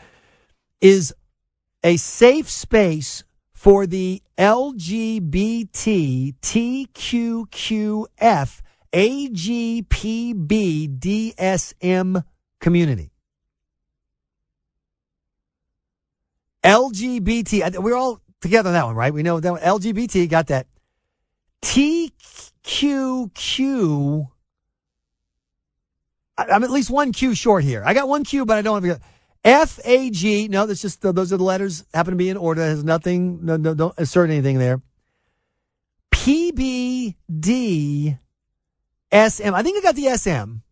[0.81, 1.13] Is
[1.83, 3.23] a safe space
[3.53, 8.61] for the LGBT TQQF
[8.91, 12.23] AGPB DSM
[12.59, 13.11] community.
[16.63, 19.13] LGBT, we're all together on that one, right?
[19.13, 19.61] We know that one.
[19.61, 20.65] LGBT got that.
[21.61, 23.15] TQQ.
[26.37, 27.83] I'm at least one Q short here.
[27.85, 29.01] I got one Q, but I don't have
[29.43, 30.47] F A G.
[30.47, 32.61] No, that's just those are the letters happen to be in order.
[32.61, 33.45] It has nothing.
[33.45, 34.81] No, no, don't assert anything there.
[36.11, 38.17] P B D
[39.11, 39.55] S M.
[39.55, 40.63] I think I got the S M,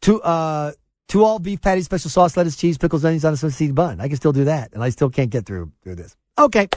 [0.00, 0.72] two uh,
[1.08, 4.00] two all beef patties, special sauce, lettuce, cheese, pickles, onions on a seed bun.
[4.00, 6.16] I can still do that, and I still can't get through through this.
[6.38, 6.68] Okay.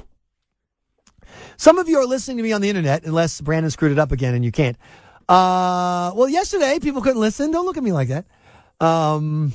[1.58, 4.12] Some of you are listening to me on the internet, unless Brandon screwed it up
[4.12, 4.78] again and you can't.
[5.28, 7.52] Uh, well, yesterday people couldn't listen.
[7.52, 8.26] Don't look at me like that.
[8.80, 9.54] Um,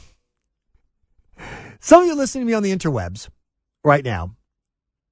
[1.81, 3.29] some of you are listening to me on the interwebs
[3.85, 4.35] right now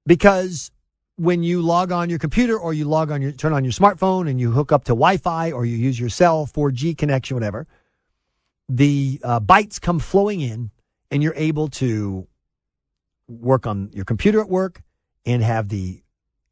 [0.05, 0.71] because
[1.17, 4.29] when you log on your computer or you log on your turn on your smartphone
[4.29, 7.67] and you hook up to Wi-Fi or you use your cell 4G connection, whatever,
[8.69, 10.71] the uh, bytes come flowing in,
[11.09, 12.27] and you're able to
[13.27, 14.81] work on your computer at work
[15.25, 16.01] and have the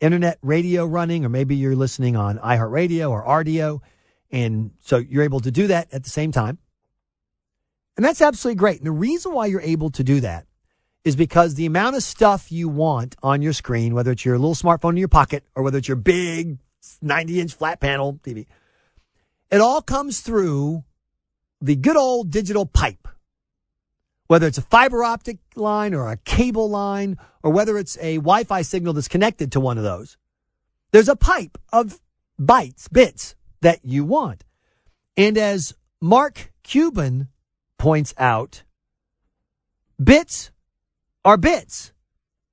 [0.01, 3.81] internet radio running, or maybe you're listening on iHeartRadio or Rdio,
[4.31, 6.57] and so you're able to do that at the same time.
[7.95, 8.79] And that's absolutely great.
[8.79, 10.45] And the reason why you're able to do that
[11.05, 14.55] is because the amount of stuff you want on your screen, whether it's your little
[14.55, 16.57] smartphone in your pocket or whether it's your big
[17.01, 18.47] 90 inch flat panel TV,
[19.51, 20.83] it all comes through
[21.61, 23.07] the good old digital pipe.
[24.27, 28.43] Whether it's a fiber optic line or a cable line or whether it's a Wi
[28.43, 30.17] Fi signal that's connected to one of those,
[30.91, 31.99] there's a pipe of
[32.41, 34.43] bytes, bits that you want.
[35.15, 37.27] And as Mark Cuban
[37.77, 38.63] points out
[40.03, 40.49] bits
[41.25, 41.91] are bits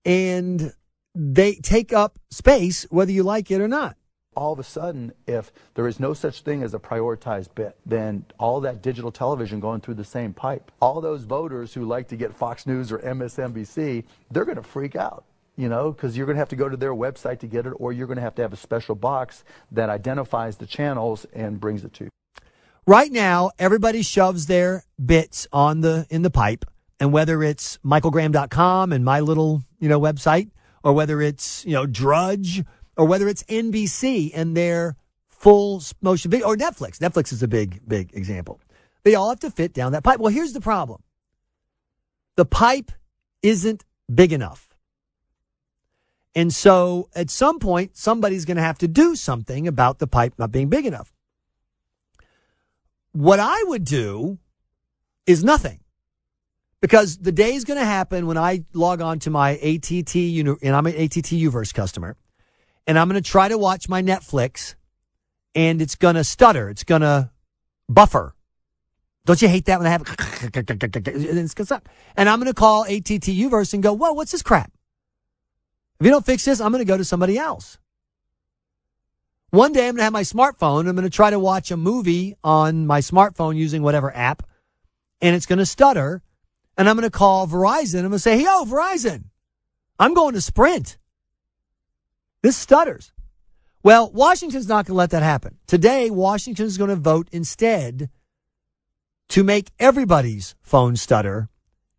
[0.05, 0.73] and
[1.15, 3.97] they take up space whether you like it or not.
[4.35, 8.25] All of a sudden, if there is no such thing as a prioritized bit, then
[8.39, 12.17] all that digital television going through the same pipe, all those voters who like to
[12.17, 15.25] get Fox News or MSNBC, they're going to freak out
[15.57, 17.75] you know, because you're going to have to go to their website to get it,
[17.77, 21.61] or you're going to have to have a special box that identifies the channels and
[21.61, 22.11] brings it to you.
[22.87, 26.65] Right now, everybody shoves their bits on the in the pipe,
[27.03, 30.53] and whether it's michaelgraham.com and my little you know website,
[30.85, 32.63] or whether it's you know Drudge,
[32.97, 34.95] or whether it's NBC and their
[35.27, 36.99] full motion video, or Netflix.
[36.99, 38.61] Netflix is a big big example.
[39.03, 40.21] They all have to fit down that pipe.
[40.21, 41.03] Well, here's the problem:
[42.37, 42.93] the pipe
[43.43, 43.85] isn't
[44.15, 44.69] big enough.
[46.37, 50.35] And so at some point, somebody's going to have to do something about the pipe
[50.39, 51.13] not being big enough.
[53.11, 54.39] What I would do
[55.27, 55.82] is nothing.
[56.83, 60.77] Because the day is going to happen when I log on to my ATT, and
[60.77, 62.17] I'm an ATT Uverse customer,
[62.89, 64.75] and I'm going to try to watch my Netflix,
[65.55, 66.69] and it's going to stutter.
[66.69, 67.31] It's going to
[67.89, 68.35] buffer.
[69.25, 70.03] Don't you hate that when I have.
[72.17, 74.73] And I'm going to call ATT Uverse and go, whoa, what's this crap?
[76.01, 77.79] If you don't fix this, I'm going to go to somebody else.
[79.51, 80.89] One day I'm going to have my smartphone.
[80.89, 84.43] I'm going to try to watch a movie on my smartphone using whatever app,
[85.21, 86.23] and it's going to stutter.
[86.77, 87.99] And I'm going to call Verizon.
[87.99, 89.25] I'm going to say, hey, yo, Verizon,
[89.99, 90.97] I'm going to Sprint.
[92.43, 93.13] This stutters.
[93.83, 95.59] Well, Washington's not going to let that happen.
[95.67, 98.11] Today, Washington is going to vote instead
[99.31, 101.49] to make everybody's phone stutter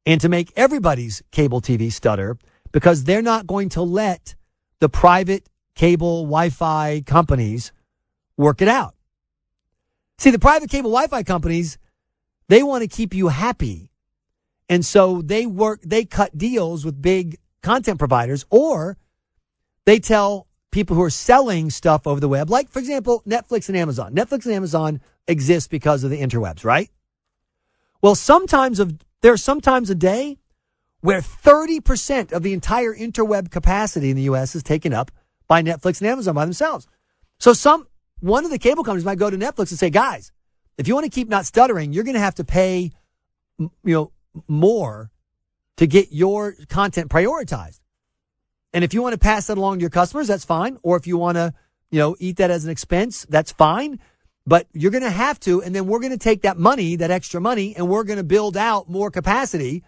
[0.05, 2.37] and to make everybody's cable TV stutter
[2.71, 4.35] because they're not going to let
[4.79, 7.71] the private cable Wi Fi companies
[8.37, 8.95] work it out.
[10.17, 11.77] See, the private cable Wi Fi companies,
[12.49, 13.89] they want to keep you happy.
[14.69, 18.97] And so they work, they cut deals with big content providers or
[19.85, 23.77] they tell people who are selling stuff over the web, like, for example, Netflix and
[23.77, 24.13] Amazon.
[24.15, 26.89] Netflix and Amazon exist because of the interwebs, right?
[28.01, 30.37] Well, sometimes of, are sometimes a day
[31.01, 34.55] where 30% of the entire interweb capacity in the U.S.
[34.55, 35.11] is taken up
[35.47, 36.87] by Netflix and Amazon by themselves.
[37.39, 37.87] So some,
[38.19, 40.31] one of the cable companies might go to Netflix and say, guys,
[40.77, 42.91] if you want to keep not stuttering, you're going to have to pay,
[43.59, 44.11] you know,
[44.47, 45.11] more
[45.77, 47.79] to get your content prioritized.
[48.73, 50.77] And if you want to pass that along to your customers, that's fine.
[50.81, 51.53] Or if you want to,
[51.91, 53.99] you know, eat that as an expense, that's fine.
[54.45, 57.11] But you're going to have to, and then we're going to take that money, that
[57.11, 59.83] extra money, and we're going to build out more capacity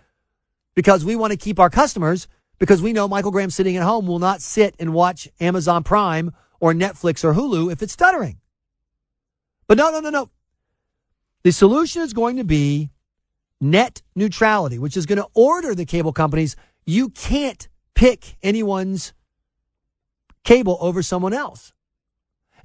[0.75, 2.27] because we want to keep our customers
[2.59, 6.33] because we know Michael Graham sitting at home will not sit and watch Amazon Prime
[6.59, 8.39] or Netflix or Hulu if it's stuttering.
[9.67, 10.29] But no, no, no, no.
[11.43, 12.91] The solution is going to be
[13.61, 16.55] net neutrality, which is going to order the cable companies.
[16.85, 19.13] You can't pick anyone's
[20.43, 21.73] cable over someone else.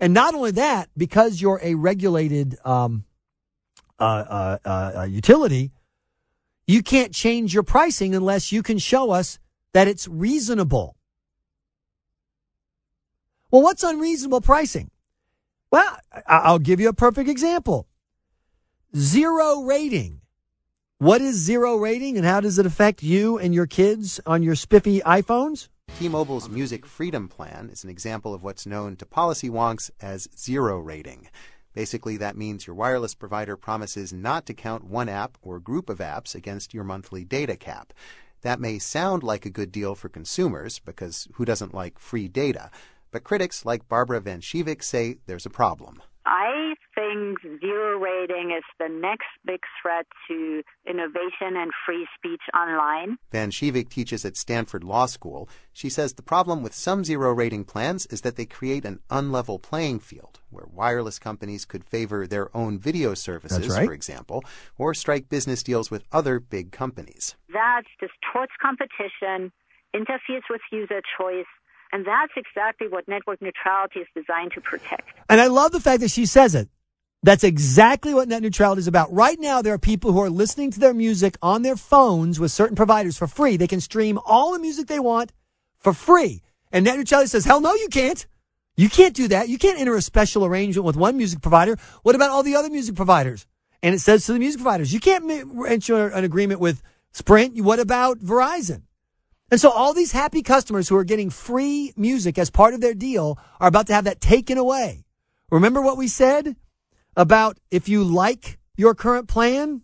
[0.00, 3.04] And not only that, because you're a regulated um,
[3.98, 5.72] uh, uh, uh, utility,
[6.66, 9.38] you can't change your pricing unless you can show us
[9.72, 10.96] that it's reasonable.
[13.50, 14.90] Well, what's unreasonable pricing?
[15.70, 17.86] Well, I'll give you a perfect example.
[18.96, 20.20] Zero rating.
[21.01, 24.55] What is zero rating and how does it affect you and your kids on your
[24.55, 25.68] spiffy iPhones?
[25.98, 30.78] T-Mobile's Music Freedom Plan is an example of what's known to policy wonks as zero
[30.78, 31.31] rating.
[31.72, 36.01] Basically, that means your wireless provider promises not to count one app or group of
[36.01, 37.94] apps against your monthly data cap.
[38.43, 42.70] That may sound like a good deal for consumers, because who doesn't like free data?
[43.10, 46.02] But critics like Barbara Van Schewick say there's a problem.
[46.26, 53.16] I think zero rating is the next big threat to innovation and free speech online.
[53.32, 55.48] Van Schewick teaches at Stanford Law School.
[55.72, 59.60] She says the problem with some zero rating plans is that they create an unlevel
[59.60, 63.86] playing field where wireless companies could favor their own video services, right.
[63.86, 64.44] for example,
[64.76, 67.36] or strike business deals with other big companies.
[67.52, 69.52] That distorts competition,
[69.94, 71.47] interferes with user choice,
[71.92, 75.08] and that's exactly what network neutrality is designed to protect.
[75.28, 76.68] And I love the fact that she says it.
[77.22, 79.12] That's exactly what net neutrality is about.
[79.12, 82.50] Right now, there are people who are listening to their music on their phones with
[82.50, 83.58] certain providers for free.
[83.58, 85.32] They can stream all the music they want
[85.78, 86.42] for free.
[86.72, 88.26] And net neutrality says, hell no, you can't.
[88.76, 89.50] You can't do that.
[89.50, 91.76] You can't enter a special arrangement with one music provider.
[92.02, 93.46] What about all the other music providers?
[93.82, 95.30] And it says to the music providers, you can't
[95.68, 97.60] enter an agreement with Sprint.
[97.62, 98.82] What about Verizon?
[99.51, 102.94] And so all these happy customers who are getting free music as part of their
[102.94, 105.05] deal are about to have that taken away.
[105.51, 106.55] Remember what we said
[107.16, 109.82] about if you like your current plan,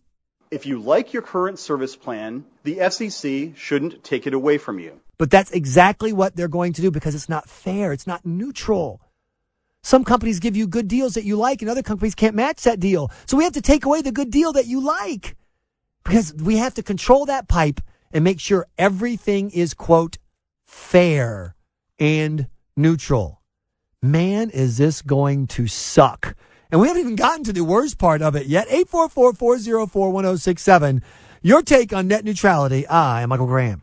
[0.50, 5.00] If you like your current service plan, the FCC shouldn't take it away from you.
[5.18, 7.92] But that's exactly what they're going to do because it's not fair.
[7.92, 9.00] It's not neutral.
[9.82, 12.78] Some companies give you good deals that you like and other companies can't match that
[12.78, 13.10] deal.
[13.26, 15.36] So we have to take away the good deal that you like
[16.04, 17.80] because we have to control that pipe
[18.12, 20.16] and make sure everything is quote
[20.64, 21.54] fair
[21.98, 22.46] and
[22.76, 23.42] neutral.
[24.02, 26.36] Man, is this going to suck.
[26.70, 28.68] And we haven't even gotten to the worst part of it yet.
[28.68, 31.02] 844-404-1067.
[31.42, 32.86] Your take on net neutrality.
[32.86, 33.82] I am Michael Graham.